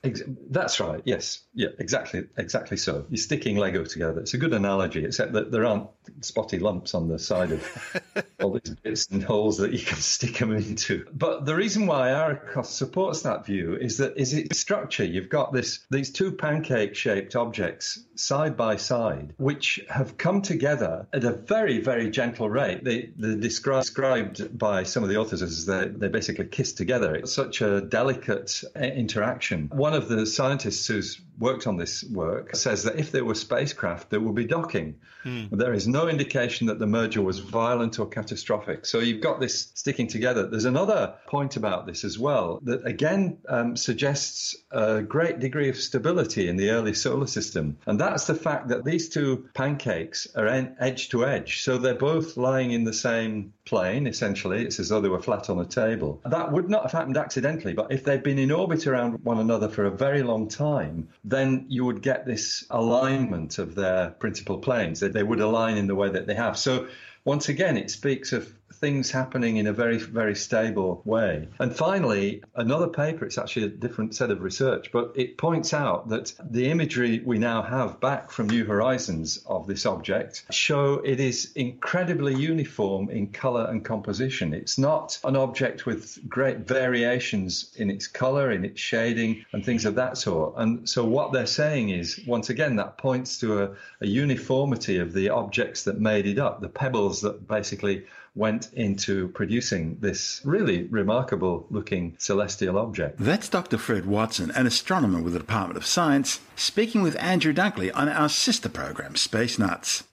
That's 0.51 0.79
right. 0.79 1.01
Yes. 1.03 1.41
Yeah. 1.55 1.69
Exactly. 1.79 2.27
Exactly. 2.37 2.77
So 2.77 3.07
you're 3.09 3.17
sticking 3.17 3.57
Lego 3.57 3.83
together. 3.83 4.19
It's 4.19 4.35
a 4.35 4.37
good 4.37 4.53
analogy, 4.53 5.03
except 5.03 5.33
that 5.33 5.51
there 5.51 5.65
aren't 5.65 5.87
spotty 6.21 6.59
lumps 6.59 6.93
on 6.93 7.07
the 7.07 7.19
side 7.19 7.51
of 7.51 8.01
all 8.41 8.53
these 8.53 8.75
bits 8.75 9.07
and 9.07 9.23
holes 9.23 9.57
that 9.57 9.71
you 9.71 9.79
can 9.79 9.97
stick 9.97 10.37
them 10.37 10.51
into. 10.51 11.05
But 11.13 11.45
the 11.45 11.55
reason 11.55 11.87
why 11.87 12.09
Arrokoth 12.09 12.65
supports 12.65 13.21
that 13.21 13.45
view 13.45 13.75
is 13.75 13.97
that 13.97 14.17
is 14.17 14.33
its 14.33 14.59
structure. 14.59 15.03
You've 15.03 15.29
got 15.29 15.53
this 15.53 15.85
these 15.89 16.11
two 16.11 16.31
pancake-shaped 16.31 17.35
objects 17.35 17.99
side 18.15 18.57
by 18.57 18.77
side, 18.77 19.33
which 19.37 19.79
have 19.89 20.17
come 20.17 20.41
together 20.41 21.07
at 21.13 21.23
a 21.23 21.31
very 21.31 21.79
very 21.79 22.09
gentle 22.09 22.49
rate. 22.49 22.83
The 22.83 23.11
the 23.17 23.35
described 23.35 24.57
by 24.57 24.83
some 24.83 25.03
of 25.03 25.09
the 25.09 25.17
authors 25.17 25.41
as 25.41 25.65
they, 25.65 25.87
they 25.87 26.07
basically 26.07 26.45
kiss 26.45 26.73
together. 26.73 27.15
It's 27.15 27.33
such 27.33 27.61
a 27.61 27.81
delicate 27.81 28.63
uh, 28.75 28.79
interaction. 28.79 29.69
One 29.73 29.93
of 29.93 30.07
the 30.07 30.25
scientists 30.25 30.87
who's 30.87 31.21
worked 31.37 31.67
on 31.67 31.77
this 31.77 32.03
work 32.03 32.55
says 32.55 32.83
that 32.83 32.97
if 32.97 33.11
there 33.11 33.25
were 33.25 33.35
spacecraft, 33.35 34.09
there 34.09 34.19
would 34.19 34.35
be 34.35 34.45
docking. 34.45 34.95
Mm. 35.23 35.49
There 35.51 35.73
is 35.73 35.87
no 35.87 36.07
indication 36.07 36.67
that 36.67 36.79
the 36.79 36.87
merger 36.87 37.21
was 37.21 37.39
violent 37.39 37.99
or 37.99 38.07
catastrophic. 38.07 38.85
So 38.85 38.99
you've 38.99 39.21
got 39.21 39.39
this 39.39 39.71
sticking 39.73 40.07
together. 40.07 40.47
There's 40.47 40.65
another 40.65 41.15
point 41.27 41.57
about 41.57 41.85
this 41.85 42.03
as 42.03 42.17
well 42.17 42.59
that 42.63 42.85
again 42.85 43.39
um, 43.49 43.75
suggests 43.75 44.55
a 44.71 45.01
great 45.01 45.39
degree 45.39 45.69
of 45.69 45.77
stability 45.77 46.47
in 46.47 46.57
the 46.57 46.69
early 46.69 46.93
solar 46.93 47.27
system. 47.27 47.77
And 47.85 47.99
that's 47.99 48.27
the 48.27 48.35
fact 48.35 48.69
that 48.69 48.85
these 48.85 49.09
two 49.09 49.49
pancakes 49.53 50.27
are 50.35 50.47
edge 50.47 51.09
to 51.09 51.25
edge. 51.25 51.61
So 51.63 51.77
they're 51.77 51.95
both 51.95 52.37
lying 52.37 52.71
in 52.71 52.83
the 52.83 52.93
same 52.93 53.53
plane, 53.65 54.07
essentially. 54.07 54.63
It's 54.63 54.79
as 54.79 54.89
though 54.89 55.01
they 55.01 55.09
were 55.09 55.21
flat 55.21 55.49
on 55.49 55.59
a 55.59 55.65
table. 55.65 56.21
That 56.25 56.51
would 56.51 56.69
not 56.69 56.83
have 56.83 56.91
happened 56.91 57.17
accidentally, 57.17 57.73
but 57.73 57.91
if 57.91 58.03
they'd 58.03 58.23
been 58.23 58.39
in 58.39 58.51
orbit 58.51 58.87
around 58.87 59.23
one 59.23 59.39
another 59.39 59.69
for 59.69 59.85
a 59.85 59.91
very 59.91 60.23
long 60.23 60.47
time, 60.47 61.09
then 61.23 61.65
you 61.67 61.85
would 61.85 62.01
get 62.01 62.25
this 62.25 62.65
alignment 62.69 63.57
of 63.57 63.75
their 63.75 64.11
principal 64.11 64.59
planes. 64.59 64.99
That 64.99 65.13
they 65.13 65.23
would 65.23 65.39
align 65.39 65.77
in 65.77 65.87
the 65.87 65.95
way 65.95 66.09
that 66.09 66.27
they 66.27 66.35
have. 66.35 66.57
So 66.57 66.87
once 67.25 67.49
again, 67.49 67.75
it 67.75 67.89
speaks 67.89 68.33
of 68.33 68.53
things 68.85 69.09
happening 69.09 69.57
in 69.57 69.65
a 69.65 69.73
very, 69.73 69.97
very 69.97 70.35
stable 70.35 71.01
way. 71.05 71.47
And 71.57 71.75
finally, 71.75 72.43
another 72.53 72.87
paper, 72.87 73.25
it's 73.25 73.39
actually 73.39 73.65
a 73.65 73.69
different 73.69 74.13
set 74.13 74.29
of 74.29 74.43
research, 74.43 74.91
but 74.91 75.11
it 75.15 75.39
points 75.39 75.73
out 75.73 76.09
that 76.09 76.31
the 76.51 76.69
imagery 76.69 77.19
we 77.25 77.39
now 77.39 77.63
have 77.63 77.99
back 77.99 78.29
from 78.29 78.47
New 78.47 78.63
Horizons 78.63 79.43
of 79.47 79.65
this 79.65 79.87
object 79.87 80.45
show 80.51 81.01
it 81.03 81.19
is 81.19 81.51
incredibly 81.55 82.35
uniform 82.35 83.09
in 83.09 83.25
color 83.31 83.65
and 83.71 83.83
composition. 83.83 84.53
It's 84.53 84.77
not 84.77 85.17
an 85.23 85.35
object 85.35 85.87
with 85.87 86.19
great 86.29 86.59
variations 86.59 87.73
in 87.77 87.89
its 87.89 88.05
color, 88.05 88.51
in 88.51 88.63
its 88.63 88.79
shading, 88.79 89.45
and 89.51 89.65
things 89.65 89.85
of 89.85 89.95
that 89.95 90.15
sort. 90.15 90.53
And 90.57 90.87
so 90.87 91.03
what 91.05 91.33
they're 91.33 91.47
saying 91.47 91.89
is, 91.89 92.19
once 92.27 92.51
again, 92.51 92.75
that 92.75 92.99
points 92.99 93.39
to 93.39 93.63
a, 93.63 93.71
a 94.01 94.05
uniformity 94.05 94.99
of 94.99 95.11
the 95.11 95.29
objects 95.29 95.85
that 95.85 95.99
made 95.99 96.27
it 96.27 96.37
up, 96.37 96.61
the 96.61 96.69
pebbles 96.69 97.21
that 97.21 97.47
basically 97.47 98.05
went 98.35 98.69
into 98.73 99.29
producing 99.29 99.97
this 100.01 100.41
really 100.43 100.83
remarkable 100.83 101.65
looking 101.69 102.15
celestial 102.19 102.77
object. 102.77 103.17
That's 103.17 103.49
Dr. 103.49 103.77
Fred 103.77 104.05
Watson, 104.05 104.51
an 104.51 104.67
astronomer 104.67 105.21
with 105.21 105.33
the 105.33 105.39
Department 105.39 105.77
of 105.77 105.85
Science, 105.85 106.41
speaking 106.55 107.01
with 107.01 107.19
Andrew 107.19 107.53
Dunkley 107.53 107.91
on 107.95 108.09
our 108.09 108.29
sister 108.29 108.69
program, 108.69 109.15
Space 109.15 109.57
Nuts. 109.57 110.03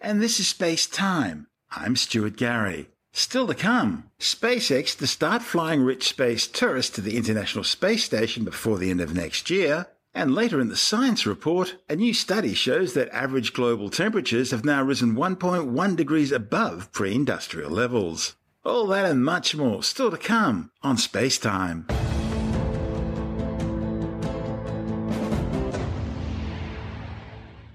And 0.00 0.22
this 0.22 0.38
is 0.38 0.48
Space 0.48 0.86
Time. 0.86 1.48
I'm 1.70 1.96
Stuart 1.96 2.36
Gary. 2.36 2.88
Still 3.12 3.46
to 3.46 3.54
come, 3.54 4.10
SpaceX 4.18 4.98
to 4.98 5.06
start 5.06 5.42
flying 5.42 5.82
rich 5.82 6.08
space 6.08 6.48
tourists 6.48 6.94
to 6.96 7.00
the 7.00 7.16
International 7.16 7.62
Space 7.62 8.04
Station 8.04 8.44
before 8.44 8.76
the 8.76 8.90
end 8.90 9.00
of 9.00 9.14
next 9.14 9.50
year, 9.50 9.86
and 10.14 10.34
later 10.34 10.60
in 10.60 10.68
the 10.68 10.76
science 10.76 11.26
report, 11.26 11.76
a 11.88 11.96
new 11.96 12.14
study 12.14 12.54
shows 12.54 12.94
that 12.94 13.08
average 13.08 13.52
global 13.52 13.90
temperatures 13.90 14.52
have 14.52 14.64
now 14.64 14.82
risen 14.82 15.16
1.1 15.16 15.96
degrees 15.96 16.30
above 16.30 16.92
pre 16.92 17.14
industrial 17.14 17.70
levels. 17.70 18.36
All 18.64 18.86
that 18.86 19.04
and 19.04 19.24
much 19.24 19.54
more 19.56 19.82
still 19.82 20.10
to 20.10 20.16
come 20.16 20.70
on 20.82 20.96
Space 20.96 21.38
Time. 21.38 21.86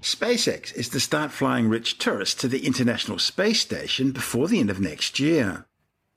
SpaceX 0.02 0.74
is 0.76 0.90
to 0.90 1.00
start 1.00 1.32
flying 1.32 1.70
rich 1.70 1.98
tourists 1.98 2.42
to 2.42 2.48
the 2.48 2.66
International 2.66 3.20
Space 3.20 3.60
Station 3.60 4.12
before 4.12 4.48
the 4.48 4.60
end 4.60 4.70
of 4.70 4.80
next 4.80 5.20
year. 5.20 5.66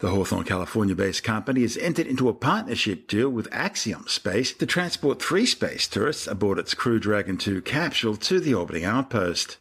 The 0.02 0.10
Hawthorne, 0.10 0.42
California 0.42 0.96
based 0.96 1.22
company 1.22 1.60
has 1.60 1.76
entered 1.76 2.08
into 2.08 2.28
a 2.28 2.34
partnership 2.34 3.06
deal 3.06 3.28
with 3.28 3.46
Axiom 3.52 4.08
Space 4.08 4.52
to 4.54 4.66
transport 4.66 5.22
three 5.22 5.46
space 5.46 5.86
tourists 5.86 6.26
aboard 6.26 6.58
its 6.58 6.74
Crew 6.74 6.98
Dragon 6.98 7.36
2 7.36 7.62
capsule 7.62 8.16
to 8.16 8.40
the 8.40 8.52
orbiting 8.52 8.84
outpost. 8.84 9.58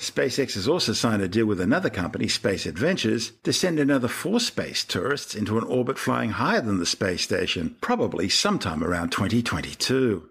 SpaceX 0.00 0.54
has 0.54 0.66
also 0.66 0.94
signed 0.94 1.22
a 1.22 1.28
deal 1.28 1.46
with 1.46 1.60
another 1.60 1.90
company, 1.90 2.26
Space 2.26 2.66
Adventures, 2.66 3.34
to 3.44 3.52
send 3.52 3.78
another 3.78 4.08
four 4.08 4.40
space 4.40 4.82
tourists 4.84 5.36
into 5.36 5.58
an 5.58 5.64
orbit 5.64 5.96
flying 5.96 6.30
higher 6.30 6.60
than 6.60 6.80
the 6.80 6.86
space 6.86 7.22
station, 7.22 7.76
probably 7.80 8.28
sometime 8.28 8.82
around 8.82 9.12
2022. 9.12 10.28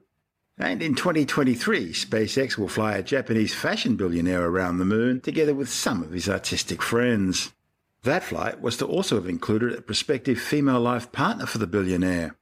And 0.58 0.84
in 0.84 0.94
2023, 0.94 1.94
SpaceX 1.94 2.58
will 2.58 2.68
fly 2.68 2.98
a 2.98 3.02
Japanese 3.02 3.54
fashion 3.54 3.96
billionaire 3.96 4.46
around 4.46 4.80
the 4.80 4.84
moon 4.84 5.22
together 5.22 5.56
with 5.56 5.70
some 5.70 6.04
of 6.04 6.12
his 6.12 6.28
artistic 6.28 6.82
friends. 6.82 7.54
That 8.04 8.24
flight 8.24 8.62
was 8.62 8.78
to 8.78 8.86
also 8.86 9.16
have 9.16 9.30
included 9.30 9.74
a 9.74 9.82
prospective 9.82 10.40
female 10.40 10.82
life 10.82 11.12
partner 11.12 11.46
for 11.46 11.58
the 11.58 11.68
billionaire. 11.68 12.36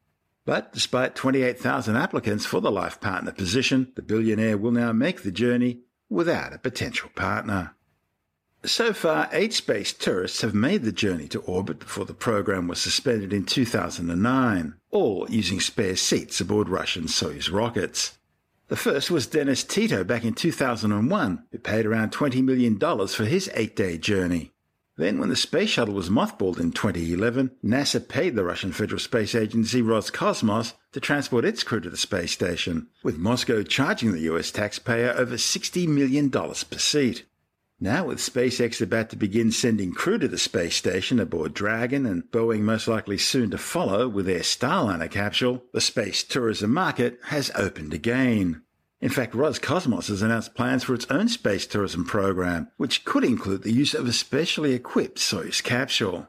But 0.43 0.73
despite 0.73 1.13
28,000 1.15 1.95
applicants 1.95 2.45
for 2.47 2.61
the 2.61 2.71
life 2.71 2.99
partner 2.99 3.31
position, 3.31 3.91
the 3.95 4.01
billionaire 4.01 4.57
will 4.57 4.71
now 4.71 4.91
make 4.91 5.21
the 5.21 5.31
journey 5.31 5.81
without 6.09 6.53
a 6.53 6.57
potential 6.57 7.11
partner. 7.15 7.75
So 8.65 8.93
far, 8.93 9.29
eight 9.31 9.53
space 9.53 9.93
tourists 9.93 10.41
have 10.41 10.53
made 10.53 10.83
the 10.83 10.91
journey 10.91 11.27
to 11.29 11.39
orbit 11.41 11.79
before 11.79 12.05
the 12.05 12.13
program 12.13 12.67
was 12.67 12.81
suspended 12.81 13.31
in 13.31 13.45
2009, 13.45 14.75
all 14.91 15.27
using 15.29 15.59
spare 15.59 15.95
seats 15.95 16.41
aboard 16.41 16.69
Russian 16.69 17.05
Soyuz 17.05 17.51
rockets. 17.51 18.17
The 18.67 18.75
first 18.75 19.11
was 19.11 19.27
Dennis 19.27 19.63
Tito 19.63 20.03
back 20.03 20.23
in 20.23 20.33
2001, 20.33 21.43
who 21.51 21.57
paid 21.57 21.85
around 21.85 22.11
$20 22.11 22.43
million 22.43 22.79
for 22.79 23.25
his 23.25 23.49
eight 23.53 23.75
day 23.75 23.97
journey. 23.97 24.51
Then, 25.01 25.17
when 25.17 25.29
the 25.29 25.35
space 25.35 25.71
shuttle 25.71 25.95
was 25.95 26.11
mothballed 26.11 26.59
in 26.59 26.73
2011, 26.73 27.49
NASA 27.65 28.07
paid 28.07 28.35
the 28.35 28.43
Russian 28.43 28.71
Federal 28.71 28.99
Space 28.99 29.33
Agency 29.33 29.81
Roscosmos 29.81 30.75
to 30.91 30.99
transport 30.99 31.43
its 31.43 31.63
crew 31.63 31.79
to 31.79 31.89
the 31.89 31.97
space 31.97 32.33
station, 32.33 32.85
with 33.01 33.17
Moscow 33.17 33.63
charging 33.63 34.11
the 34.11 34.31
US 34.31 34.51
taxpayer 34.51 35.11
over 35.17 35.37
$60 35.37 35.87
million 35.87 36.29
per 36.29 36.77
seat. 36.77 37.25
Now, 37.79 38.05
with 38.05 38.19
SpaceX 38.19 38.79
about 38.79 39.09
to 39.09 39.15
begin 39.15 39.51
sending 39.51 39.91
crew 39.91 40.19
to 40.19 40.27
the 40.27 40.37
space 40.37 40.75
station 40.75 41.19
aboard 41.19 41.55
Dragon 41.55 42.05
and 42.05 42.25
Boeing 42.25 42.61
most 42.61 42.87
likely 42.87 43.17
soon 43.17 43.49
to 43.49 43.57
follow 43.57 44.07
with 44.07 44.27
their 44.27 44.41
Starliner 44.41 45.09
capsule, 45.09 45.63
the 45.73 45.81
space 45.81 46.23
tourism 46.23 46.71
market 46.71 47.17
has 47.23 47.49
opened 47.55 47.95
again. 47.95 48.61
In 49.01 49.09
fact, 49.09 49.33
Roscosmos 49.33 50.09
has 50.09 50.21
announced 50.21 50.53
plans 50.53 50.83
for 50.83 50.93
its 50.93 51.07
own 51.09 51.27
space 51.27 51.65
tourism 51.65 52.05
program, 52.05 52.69
which 52.77 53.03
could 53.03 53.23
include 53.23 53.63
the 53.63 53.73
use 53.73 53.95
of 53.95 54.07
a 54.07 54.13
specially 54.13 54.73
equipped 54.73 55.17
Soyuz 55.17 55.63
capsule. 55.63 56.27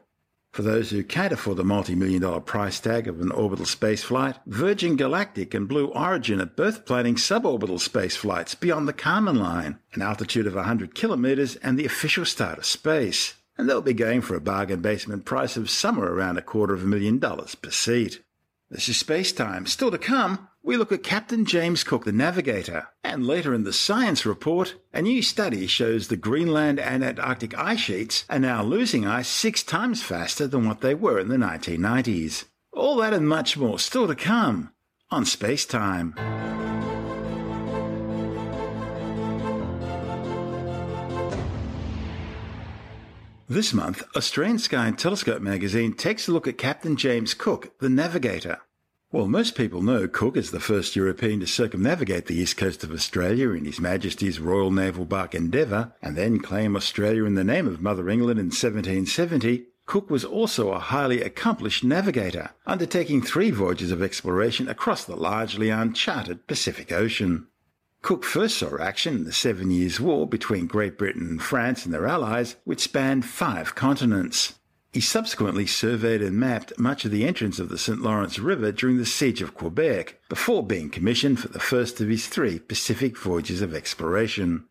For 0.51 0.63
those 0.63 0.89
who 0.89 1.03
can't 1.03 1.33
afford 1.33 1.57
the 1.57 1.63
multi-million 1.63 2.21
dollar 2.21 2.39
price 2.39 2.79
tag 2.79 3.07
of 3.07 3.21
an 3.21 3.31
orbital 3.31 3.65
space 3.65 4.03
flight, 4.03 4.37
Virgin 4.47 4.95
Galactic 4.95 5.53
and 5.53 5.67
Blue 5.67 5.87
Origin 5.87 6.41
are 6.41 6.47
both 6.47 6.85
planning 6.85 7.15
suborbital 7.15 7.79
space 7.79 8.15
flights 8.15 8.55
beyond 8.55 8.87
the 8.87 8.93
Kármán 8.93 9.39
line, 9.39 9.79
an 9.93 10.01
altitude 10.01 10.47
of 10.47 10.55
100 10.55 10.95
kilometers 10.95 11.55
and 11.57 11.77
the 11.77 11.85
official 11.85 12.25
start 12.25 12.57
of 12.57 12.65
space. 12.65 13.35
And 13.55 13.69
they'll 13.69 13.81
be 13.81 13.93
going 13.93 14.21
for 14.21 14.35
a 14.35 14.41
bargain 14.41 14.81
basement 14.81 15.25
price 15.25 15.57
of 15.57 15.69
somewhere 15.69 16.11
around 16.11 16.37
a 16.37 16.43
quarter 16.43 16.73
of 16.73 16.83
a 16.83 16.87
million 16.87 17.19
dollars 17.19 17.53
per 17.53 17.69
seat. 17.69 18.23
This 18.69 18.89
is 18.89 18.97
Space 18.97 19.31
Time. 19.31 19.67
Still 19.67 19.91
to 19.91 19.99
come, 19.99 20.47
we 20.65 20.77
look 20.77 20.93
at 20.93 21.03
Captain 21.03 21.43
James 21.43 21.83
Cook, 21.83 22.05
the 22.05 22.13
navigator. 22.13 22.87
And 23.03 23.27
later 23.27 23.53
in 23.53 23.65
the 23.65 23.73
science 23.73 24.25
report, 24.25 24.75
a 24.93 25.01
new 25.01 25.21
study 25.21 25.67
shows 25.67 26.07
the 26.07 26.15
Greenland 26.15 26.79
and 26.79 27.03
Antarctic 27.03 27.57
ice 27.57 27.81
sheets 27.81 28.23
are 28.29 28.39
now 28.39 28.63
losing 28.63 29.05
ice 29.05 29.27
six 29.27 29.61
times 29.61 30.01
faster 30.01 30.47
than 30.47 30.65
what 30.65 30.79
they 30.79 30.95
were 30.95 31.19
in 31.19 31.27
the 31.27 31.35
1990s. 31.35 32.45
All 32.71 32.95
that 32.97 33.13
and 33.13 33.27
much 33.27 33.57
more 33.57 33.77
still 33.77 34.07
to 34.07 34.15
come 34.15 34.71
on 35.11 35.25
Space 35.25 35.65
Time. 35.65 36.15
This 43.49 43.73
month, 43.73 44.01
Australian 44.15 44.57
Sky 44.59 44.87
and 44.87 44.97
Telescope 44.97 45.41
magazine 45.41 45.93
takes 45.93 46.29
a 46.29 46.31
look 46.31 46.47
at 46.47 46.57
Captain 46.57 46.95
James 46.95 47.33
Cook, 47.33 47.77
the 47.79 47.89
navigator. 47.89 48.59
Well, 49.13 49.27
most 49.27 49.53
people 49.53 49.83
know 49.83 50.07
Cook 50.07 50.35
is 50.35 50.49
the 50.49 50.59
first 50.59 50.95
European 50.95 51.39
to 51.41 51.45
circumnavigate 51.45 52.25
the 52.25 52.33
east 52.33 52.57
coast 52.57 52.83
of 52.83 52.91
Australia 52.91 53.51
in 53.51 53.63
His 53.63 53.79
Majesty's 53.79 54.39
Royal 54.39 54.71
Naval 54.71 55.05
Bark 55.05 55.35
Endeavour 55.35 55.93
and 56.01 56.17
then 56.17 56.39
claim 56.39 56.75
Australia 56.75 57.23
in 57.25 57.35
the 57.35 57.43
name 57.43 57.67
of 57.67 57.79
Mother 57.79 58.09
England 58.09 58.39
in 58.39 58.47
1770. 58.47 59.67
Cook 59.85 60.09
was 60.09 60.25
also 60.25 60.71
a 60.71 60.79
highly 60.79 61.21
accomplished 61.21 61.83
navigator, 61.83 62.49
undertaking 62.65 63.21
three 63.21 63.51
voyages 63.51 63.91
of 63.91 64.01
exploration 64.01 64.67
across 64.67 65.03
the 65.03 65.15
largely 65.15 65.69
uncharted 65.69 66.47
Pacific 66.47 66.91
Ocean. 66.91 67.45
Cook 68.01 68.23
first 68.23 68.57
saw 68.57 68.79
action 68.79 69.17
in 69.17 69.25
the 69.25 69.31
Seven 69.31 69.69
Years' 69.69 69.99
War 69.99 70.27
between 70.27 70.65
Great 70.65 70.97
Britain 70.97 71.27
and 71.29 71.39
France 71.39 71.85
and 71.85 71.93
their 71.93 72.07
allies, 72.07 72.55
which 72.63 72.81
spanned 72.81 73.25
five 73.25 73.75
continents. 73.75 74.55
He 74.93 75.01
subsequently 75.01 75.65
surveyed 75.65 76.21
and 76.21 76.37
mapped 76.37 76.77
much 76.77 77.03
of 77.03 77.09
the 77.09 77.25
entrance 77.25 77.57
of 77.57 77.69
the 77.69 77.79
St. 77.79 77.99
Lawrence 77.99 78.37
River 78.37 78.71
during 78.71 78.97
the 78.97 79.07
Siege 79.07 79.41
of 79.41 79.55
Quebec, 79.55 80.21
before 80.29 80.63
being 80.63 80.91
commissioned 80.91 81.39
for 81.39 81.47
the 81.47 81.59
first 81.59 81.99
of 81.99 82.09
his 82.09 82.27
three 82.27 82.59
Pacific 82.59 83.17
voyages 83.17 83.63
of 83.63 83.73
exploration. 83.73 84.65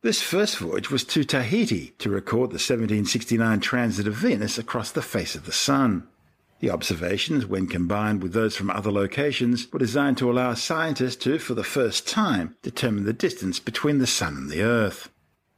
This 0.00 0.22
first 0.22 0.56
voyage 0.56 0.90
was 0.90 1.04
to 1.04 1.24
Tahiti 1.24 1.94
to 1.98 2.08
record 2.08 2.50
the 2.50 2.54
1769 2.54 3.60
transit 3.60 4.08
of 4.08 4.14
Venus 4.14 4.56
across 4.56 4.90
the 4.90 5.02
face 5.02 5.34
of 5.34 5.44
the 5.44 5.52
Sun. 5.52 6.08
The 6.60 6.70
observations, 6.70 7.44
when 7.44 7.66
combined 7.66 8.22
with 8.22 8.32
those 8.32 8.56
from 8.56 8.70
other 8.70 8.90
locations, 8.90 9.70
were 9.70 9.78
designed 9.78 10.16
to 10.18 10.30
allow 10.30 10.54
scientists 10.54 11.16
to, 11.24 11.38
for 11.38 11.52
the 11.52 11.62
first 11.62 12.08
time, 12.08 12.56
determine 12.62 13.04
the 13.04 13.12
distance 13.12 13.60
between 13.60 13.98
the 13.98 14.06
Sun 14.06 14.36
and 14.36 14.48
the 14.48 14.62
Earth. 14.62 15.10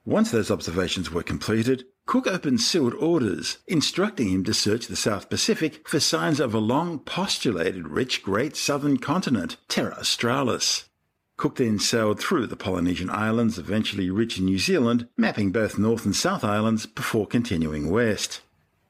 Once 0.05 0.33
those 0.33 0.51
observations 0.51 1.13
were 1.13 1.23
completed, 1.23 1.85
Cook 2.09 2.27
opened 2.27 2.63
sealed 2.63 2.95
orders, 2.95 3.59
instructing 3.67 4.31
him 4.31 4.43
to 4.45 4.55
search 4.55 4.87
the 4.87 4.97
South 4.97 5.29
Pacific 5.29 5.87
for 5.87 6.01
signs 6.01 6.41
of 6.41 6.55
a 6.55 6.59
long 6.59 7.01
postulated 7.01 7.87
rich 7.87 8.23
great 8.23 8.57
southern 8.57 8.97
continent, 8.97 9.59
Terra 9.69 9.95
Australis. 9.99 10.89
Cook 11.37 11.57
then 11.57 11.79
sailed 11.79 12.19
through 12.19 12.47
the 12.47 12.57
Polynesian 12.57 13.11
islands, 13.11 13.59
eventually 13.59 14.09
reaching 14.09 14.47
New 14.47 14.59
Zealand, 14.59 15.07
mapping 15.19 15.53
both 15.53 15.77
North 15.77 16.07
and 16.07 16.17
South 16.17 16.45
Islands 16.45 16.87
before 16.87 17.27
continuing 17.27 17.91
west. 17.91 18.41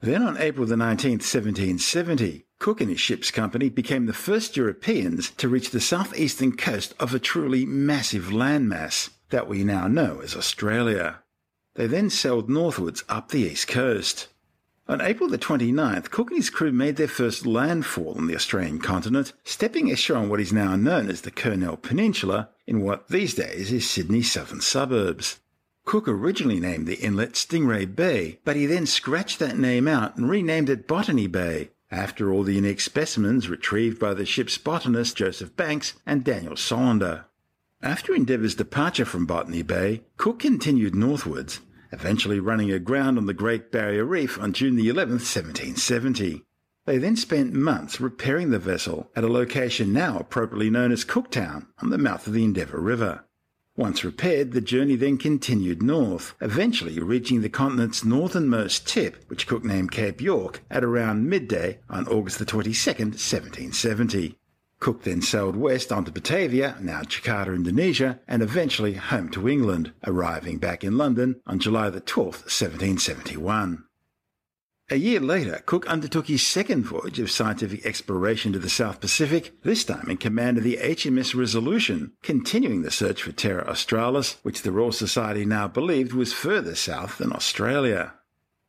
Then 0.00 0.22
on 0.22 0.38
April 0.38 0.64
the 0.64 0.76
19th, 0.76 1.26
1770, 1.26 2.46
Cook 2.60 2.80
and 2.80 2.88
his 2.88 3.00
ship's 3.00 3.32
company 3.32 3.68
became 3.68 4.06
the 4.06 4.12
first 4.12 4.56
Europeans 4.56 5.32
to 5.38 5.48
reach 5.48 5.72
the 5.72 5.80
southeastern 5.80 6.56
coast 6.56 6.94
of 7.00 7.12
a 7.12 7.18
truly 7.18 7.66
massive 7.66 8.26
landmass 8.26 9.10
that 9.30 9.48
we 9.48 9.64
now 9.64 9.88
know 9.88 10.20
as 10.22 10.36
Australia. 10.36 11.18
They 11.78 11.86
then 11.86 12.10
sailed 12.10 12.50
northwards 12.50 13.04
up 13.08 13.28
the 13.28 13.38
east 13.38 13.68
coast. 13.68 14.26
On 14.88 15.00
April 15.00 15.28
the 15.28 15.38
29th, 15.38 16.10
Cook 16.10 16.32
and 16.32 16.36
his 16.36 16.50
crew 16.50 16.72
made 16.72 16.96
their 16.96 17.06
first 17.06 17.46
landfall 17.46 18.14
on 18.18 18.26
the 18.26 18.34
Australian 18.34 18.80
continent, 18.80 19.32
stepping 19.44 19.88
ashore 19.88 20.16
on 20.16 20.28
what 20.28 20.40
is 20.40 20.52
now 20.52 20.74
known 20.74 21.08
as 21.08 21.20
the 21.20 21.30
Kurnell 21.30 21.76
Peninsula 21.76 22.48
in 22.66 22.80
what 22.80 23.06
these 23.06 23.34
days 23.34 23.70
is 23.70 23.88
Sydney's 23.88 24.32
southern 24.32 24.60
suburbs. 24.60 25.38
Cook 25.84 26.08
originally 26.08 26.58
named 26.58 26.88
the 26.88 26.96
inlet 26.96 27.34
Stingray 27.34 27.94
Bay, 27.94 28.40
but 28.44 28.56
he 28.56 28.66
then 28.66 28.84
scratched 28.84 29.38
that 29.38 29.56
name 29.56 29.86
out 29.86 30.16
and 30.16 30.28
renamed 30.28 30.68
it 30.68 30.88
Botany 30.88 31.28
Bay, 31.28 31.70
after 31.92 32.32
all 32.32 32.42
the 32.42 32.54
unique 32.54 32.80
specimens 32.80 33.48
retrieved 33.48 34.00
by 34.00 34.14
the 34.14 34.26
ship's 34.26 34.58
botanist 34.58 35.16
Joseph 35.16 35.54
Banks 35.54 35.94
and 36.04 36.24
Daniel 36.24 36.56
Solander. 36.56 37.26
After 37.80 38.12
Endeavour's 38.12 38.56
departure 38.56 39.04
from 39.04 39.26
Botany 39.26 39.62
Bay, 39.62 40.02
Cook 40.16 40.40
continued 40.40 40.96
northwards 40.96 41.60
eventually 41.92 42.40
running 42.40 42.70
aground 42.70 43.18
on 43.18 43.26
the 43.26 43.34
Great 43.34 43.70
Barrier 43.70 44.04
Reef 44.04 44.38
on 44.38 44.52
June 44.52 44.76
the 44.76 44.88
11th, 44.88 45.24
1770. 45.24 46.44
They 46.86 46.98
then 46.98 47.16
spent 47.16 47.52
months 47.52 48.00
repairing 48.00 48.50
the 48.50 48.58
vessel 48.58 49.10
at 49.14 49.24
a 49.24 49.28
location 49.28 49.92
now 49.92 50.18
appropriately 50.18 50.70
known 50.70 50.92
as 50.92 51.04
Cooktown 51.04 51.66
on 51.82 51.90
the 51.90 51.98
mouth 51.98 52.26
of 52.26 52.32
the 52.32 52.44
Endeavour 52.44 52.80
River. 52.80 53.24
Once 53.76 54.02
repaired, 54.04 54.52
the 54.52 54.60
journey 54.60 54.96
then 54.96 55.18
continued 55.18 55.82
north, 55.82 56.34
eventually 56.40 56.98
reaching 56.98 57.42
the 57.42 57.48
continent's 57.50 58.04
northernmost 58.04 58.88
tip, 58.88 59.22
which 59.28 59.46
Cook 59.46 59.64
named 59.64 59.92
Cape 59.92 60.20
York, 60.20 60.64
at 60.70 60.82
around 60.82 61.28
midday 61.28 61.78
on 61.90 62.08
August 62.08 62.38
the 62.38 62.46
22nd, 62.46 63.18
1770. 63.18 64.37
Cook 64.80 65.02
then 65.02 65.22
sailed 65.22 65.56
west 65.56 65.90
onto 65.90 66.12
Batavia, 66.12 66.76
now 66.80 67.02
Jakarta, 67.02 67.54
Indonesia, 67.54 68.20
and 68.28 68.42
eventually 68.42 68.94
home 68.94 69.28
to 69.30 69.48
England, 69.48 69.92
arriving 70.06 70.58
back 70.58 70.84
in 70.84 70.96
London 70.96 71.40
on 71.46 71.58
July 71.58 71.90
12, 71.90 72.26
1771. 72.26 73.84
A 74.90 74.96
year 74.96 75.20
later, 75.20 75.62
Cook 75.66 75.86
undertook 75.86 76.28
his 76.28 76.46
second 76.46 76.84
voyage 76.84 77.18
of 77.18 77.30
scientific 77.30 77.84
exploration 77.84 78.54
to 78.54 78.58
the 78.58 78.70
South 78.70 79.00
Pacific, 79.02 79.52
this 79.62 79.84
time 79.84 80.08
in 80.08 80.16
command 80.16 80.56
of 80.56 80.64
the 80.64 80.78
HMS 80.80 81.34
Resolution, 81.34 82.12
continuing 82.22 82.80
the 82.80 82.90
search 82.90 83.22
for 83.22 83.32
Terra 83.32 83.68
Australis, 83.68 84.38
which 84.42 84.62
the 84.62 84.72
Royal 84.72 84.92
Society 84.92 85.44
now 85.44 85.68
believed 85.68 86.14
was 86.14 86.32
further 86.32 86.74
south 86.74 87.18
than 87.18 87.34
Australia. 87.34 88.14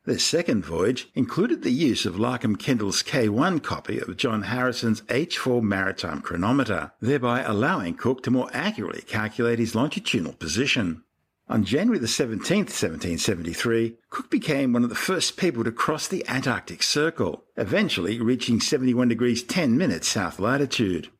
This 0.06 0.24
second 0.24 0.64
voyage 0.64 1.10
included 1.14 1.62
the 1.62 1.70
use 1.70 2.06
of 2.06 2.18
Larcum 2.18 2.56
Kendall's 2.56 3.02
K1 3.02 3.62
copy 3.62 3.98
of 3.98 4.16
John 4.16 4.44
Harrison's 4.44 5.02
H4 5.02 5.62
maritime 5.62 6.22
chronometer, 6.22 6.92
thereby 7.02 7.42
allowing 7.42 7.94
Cook 7.94 8.22
to 8.22 8.30
more 8.30 8.48
accurately 8.54 9.02
calculate 9.02 9.58
his 9.58 9.74
longitudinal 9.74 10.32
position. 10.32 11.04
On 11.50 11.64
January 11.64 11.98
the 11.98 12.06
17th, 12.06 12.70
1773, 12.70 13.98
Cook 14.08 14.30
became 14.30 14.72
one 14.72 14.84
of 14.84 14.88
the 14.88 14.94
first 14.94 15.36
people 15.36 15.64
to 15.64 15.70
cross 15.70 16.08
the 16.08 16.26
Antarctic 16.26 16.82
Circle, 16.82 17.44
eventually 17.58 18.18
reaching 18.22 18.58
71 18.58 19.08
degrees 19.08 19.42
10 19.42 19.76
minutes 19.76 20.08
south 20.08 20.40
latitude. 20.40 21.10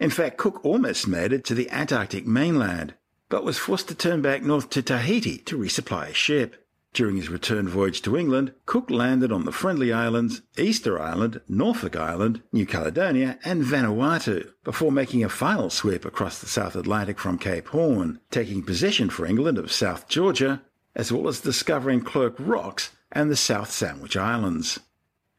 In 0.00 0.10
fact, 0.10 0.38
Cook 0.38 0.64
almost 0.64 1.06
made 1.06 1.32
it 1.32 1.44
to 1.44 1.54
the 1.54 1.70
Antarctic 1.70 2.26
mainland, 2.26 2.94
but 3.28 3.44
was 3.44 3.58
forced 3.58 3.86
to 3.88 3.94
turn 3.94 4.22
back 4.22 4.42
north 4.42 4.70
to 4.70 4.82
Tahiti 4.82 5.38
to 5.38 5.56
resupply 5.56 6.08
his 6.08 6.16
ship. 6.16 6.63
During 6.94 7.16
his 7.16 7.28
return 7.28 7.68
voyage 7.68 8.02
to 8.02 8.16
England, 8.16 8.54
Cook 8.66 8.88
landed 8.88 9.32
on 9.32 9.44
the 9.44 9.50
Friendly 9.50 9.92
Islands, 9.92 10.42
Easter 10.56 11.00
Island, 11.00 11.40
Norfolk 11.48 11.96
Island, 11.96 12.40
New 12.52 12.66
Caledonia, 12.66 13.36
and 13.44 13.64
Vanuatu, 13.64 14.52
before 14.62 14.92
making 14.92 15.24
a 15.24 15.28
final 15.28 15.70
sweep 15.70 16.04
across 16.04 16.38
the 16.38 16.46
South 16.46 16.76
Atlantic 16.76 17.18
from 17.18 17.36
Cape 17.36 17.66
Horn, 17.66 18.20
taking 18.30 18.62
possession 18.62 19.10
for 19.10 19.26
England 19.26 19.58
of 19.58 19.72
South 19.72 20.06
Georgia, 20.06 20.62
as 20.94 21.10
well 21.10 21.26
as 21.26 21.40
discovering 21.40 22.00
Clerke 22.00 22.36
Rocks 22.38 22.92
and 23.10 23.28
the 23.28 23.34
South 23.34 23.72
Sandwich 23.72 24.16
Islands. 24.16 24.78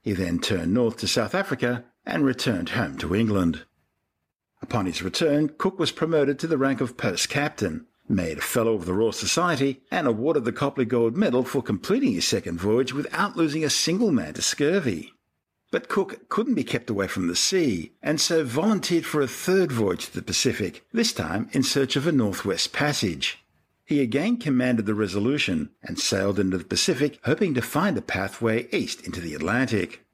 He 0.01 0.11
then 0.11 0.39
turned 0.39 0.73
north 0.73 0.97
to 0.97 1.07
South 1.07 1.33
Africa 1.33 1.85
and 2.05 2.25
returned 2.25 2.69
home 2.69 2.97
to 2.97 3.15
England. 3.15 3.63
Upon 4.61 4.87
his 4.87 5.01
return, 5.01 5.47
Cook 5.57 5.79
was 5.79 5.93
promoted 5.93 6.37
to 6.39 6.47
the 6.47 6.57
rank 6.57 6.81
of 6.81 6.97
post 6.97 7.29
captain, 7.29 7.87
made 8.07 8.37
a 8.37 8.41
Fellow 8.41 8.75
of 8.75 8.85
the 8.85 8.93
Royal 8.93 9.11
Society, 9.11 9.81
and 9.89 10.07
awarded 10.07 10.45
the 10.45 10.51
Copley 10.51 10.85
Gold 10.85 11.17
Medal 11.17 11.43
for 11.43 11.61
completing 11.61 12.13
his 12.13 12.27
second 12.27 12.59
voyage 12.59 12.93
without 12.93 13.35
losing 13.35 13.63
a 13.63 13.69
single 13.69 14.11
man 14.11 14.33
to 14.35 14.41
scurvy. 14.41 15.11
But 15.71 15.89
Cook 15.89 16.29
couldn't 16.29 16.53
be 16.53 16.63
kept 16.63 16.89
away 16.89 17.07
from 17.07 17.27
the 17.27 17.35
sea, 17.35 17.91
and 18.01 18.21
so 18.21 18.45
volunteered 18.45 19.05
for 19.05 19.21
a 19.21 19.27
third 19.27 19.71
voyage 19.71 20.05
to 20.05 20.13
the 20.13 20.21
Pacific, 20.21 20.85
this 20.93 21.11
time 21.11 21.49
in 21.51 21.63
search 21.63 21.95
of 21.95 22.07
a 22.07 22.11
Northwest 22.11 22.71
Passage. 22.71 23.43
He 23.83 24.01
again 24.01 24.37
commanded 24.37 24.85
the 24.85 24.93
Resolution 24.93 25.71
and 25.83 25.99
sailed 25.99 26.39
into 26.39 26.57
the 26.57 26.63
Pacific, 26.63 27.19
hoping 27.25 27.53
to 27.55 27.61
find 27.61 27.97
a 27.97 28.01
pathway 28.01 28.67
east 28.71 29.01
into 29.01 29.19
the 29.19 29.33
Atlantic. 29.35 30.04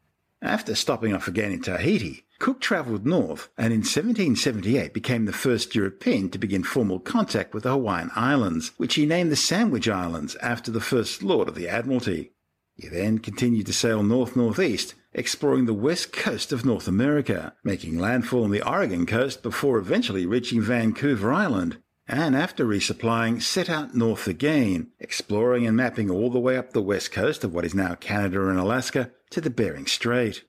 After 0.41 0.73
stopping 0.73 1.13
off 1.13 1.27
again 1.27 1.51
in 1.51 1.61
Tahiti, 1.61 2.25
Cook 2.39 2.59
travelled 2.59 3.05
north 3.05 3.49
and 3.55 3.71
in 3.71 3.81
1778 3.81 4.91
became 4.91 5.25
the 5.25 5.33
first 5.33 5.75
European 5.75 6.29
to 6.31 6.39
begin 6.39 6.63
formal 6.63 6.99
contact 6.99 7.53
with 7.53 7.61
the 7.61 7.69
Hawaiian 7.69 8.09
Islands, 8.15 8.71
which 8.77 8.95
he 8.95 9.05
named 9.05 9.31
the 9.31 9.35
Sandwich 9.35 9.87
Islands 9.87 10.35
after 10.37 10.71
the 10.71 10.81
First 10.81 11.21
Lord 11.21 11.47
of 11.47 11.53
the 11.53 11.67
Admiralty. 11.67 12.31
He 12.73 12.87
then 12.87 13.19
continued 13.19 13.67
to 13.67 13.73
sail 13.73 14.01
north-northeast, 14.01 14.95
exploring 15.13 15.65
the 15.65 15.75
west 15.75 16.11
coast 16.11 16.51
of 16.51 16.65
North 16.65 16.87
America, 16.87 17.53
making 17.63 17.99
landfall 17.99 18.43
on 18.43 18.49
the 18.49 18.67
Oregon 18.67 19.05
coast 19.05 19.43
before 19.43 19.77
eventually 19.77 20.25
reaching 20.25 20.61
Vancouver 20.61 21.31
Island, 21.31 21.77
and 22.11 22.35
after 22.35 22.65
resupplying, 22.65 23.41
set 23.41 23.69
out 23.69 23.95
north 23.95 24.27
again, 24.27 24.91
exploring 24.99 25.65
and 25.65 25.77
mapping 25.77 26.11
all 26.11 26.29
the 26.29 26.39
way 26.39 26.57
up 26.57 26.73
the 26.73 26.81
west 26.81 27.09
coast 27.13 27.45
of 27.45 27.53
what 27.53 27.63
is 27.63 27.73
now 27.73 27.95
Canada 27.95 28.49
and 28.49 28.59
Alaska 28.59 29.11
to 29.29 29.39
the 29.39 29.49
Bering 29.49 29.87
Strait. 29.87 30.43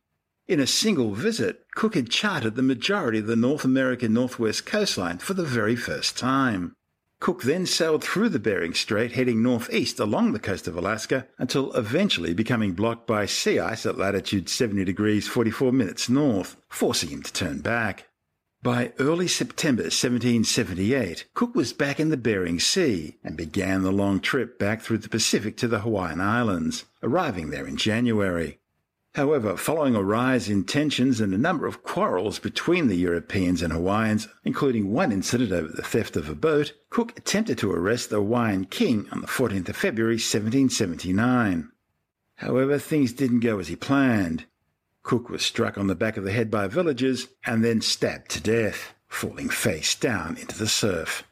In 0.49 0.59
a 0.59 0.67
single 0.67 1.15
visit, 1.15 1.65
Cook 1.77 1.95
had 1.95 2.11
charted 2.11 2.57
the 2.57 2.63
majority 2.63 3.21
of 3.21 3.29
the 3.29 3.37
North 3.37 3.65
American 3.65 4.13
northwest 4.13 4.67
coastline 4.67 5.19
for 5.19 5.35
the 5.35 5.45
very 5.45 5.77
first 5.77 6.19
time. 6.19 6.75
Cook 7.21 7.45
then 7.45 7.65
sailed 7.65 8.03
through 8.03 8.31
the 8.31 8.41
Bering 8.41 8.75
Strait 8.75 9.13
heading 9.13 9.41
northeast 9.41 10.01
along 10.01 10.33
the 10.33 10.41
coast 10.41 10.67
of 10.67 10.77
Alaska 10.77 11.29
until 11.39 11.73
eventually 11.75 12.35
becoming 12.35 12.73
blocked 12.73 13.07
by 13.07 13.25
sea 13.25 13.61
ice 13.61 13.87
at 13.87 13.97
latitude 13.97 14.49
70 14.49 14.85
degrees 14.85 15.29
44 15.29 15.71
minutes 15.71 16.09
north, 16.09 16.57
forcing 16.69 17.11
him 17.11 17.23
to 17.23 17.33
turn 17.33 17.61
back. 17.61 18.09
By 18.63 18.93
early 19.01 19.27
September 19.27 19.83
1778, 19.83 21.25
Cook 21.35 21.57
was 21.57 21.73
back 21.73 21.99
in 21.99 22.11
the 22.11 22.17
Bering 22.17 22.61
Sea 22.61 23.17
and 23.25 23.37
began 23.37 23.83
the 23.83 23.91
long 23.91 24.21
trip 24.21 24.57
back 24.57 24.83
through 24.83 24.99
the 24.99 25.09
Pacific 25.09 25.57
to 25.57 25.67
the 25.67 25.81
Hawaiian 25.81 26.21
Islands, 26.21 26.85
arriving 27.03 27.51
there 27.51 27.67
in 27.67 27.77
January. 27.77 28.61
However, 29.17 29.57
following 29.57 29.97
a 29.97 30.03
rise 30.03 30.49
in 30.49 30.63
tensions 30.63 31.21
and 31.21 31.35
a 31.35 31.39
number 31.39 31.67
of 31.67 31.83
quarrels 31.83 32.39
between 32.39 32.87
the 32.87 32.95
Europeans 32.95 33.63
and 33.63 33.73
Hawaiians, 33.73 34.29
including 34.45 34.93
one 34.93 35.11
incident 35.11 35.51
over 35.51 35.67
the 35.67 35.83
theft 35.83 36.15
of 36.15 36.29
a 36.29 36.35
boat, 36.37 36.73
Cook 36.89 37.19
attempted 37.19 37.59
to 37.59 37.73
arrest 37.73 38.11
the 38.11 38.17
Hawaiian 38.17 38.67
king 38.67 39.09
on 39.11 39.23
the 39.23 39.27
14th 39.27 39.71
of 39.71 39.77
February 39.77 40.15
1779. 40.15 41.69
However, 42.37 42.79
things 42.79 43.13
didn't 43.13 43.41
go 43.41 43.59
as 43.59 43.67
he 43.67 43.75
planned. 43.75 44.47
Cook 45.03 45.29
was 45.29 45.43
struck 45.43 45.77
on 45.77 45.89
the 45.89 45.95
back 45.95 46.17
of 46.17 46.25
the 46.25 46.33
head 46.33 46.51
by 46.51 46.69
villagers 46.69 47.29
and 47.45 47.65
then 47.65 47.81
stabbed 47.81 48.31
to 48.31 48.41
death, 48.41 48.95
falling 49.09 49.49
face 49.49 49.95
down 49.95 50.37
into 50.37 50.57
the 50.57 50.69
surf. 50.69 51.25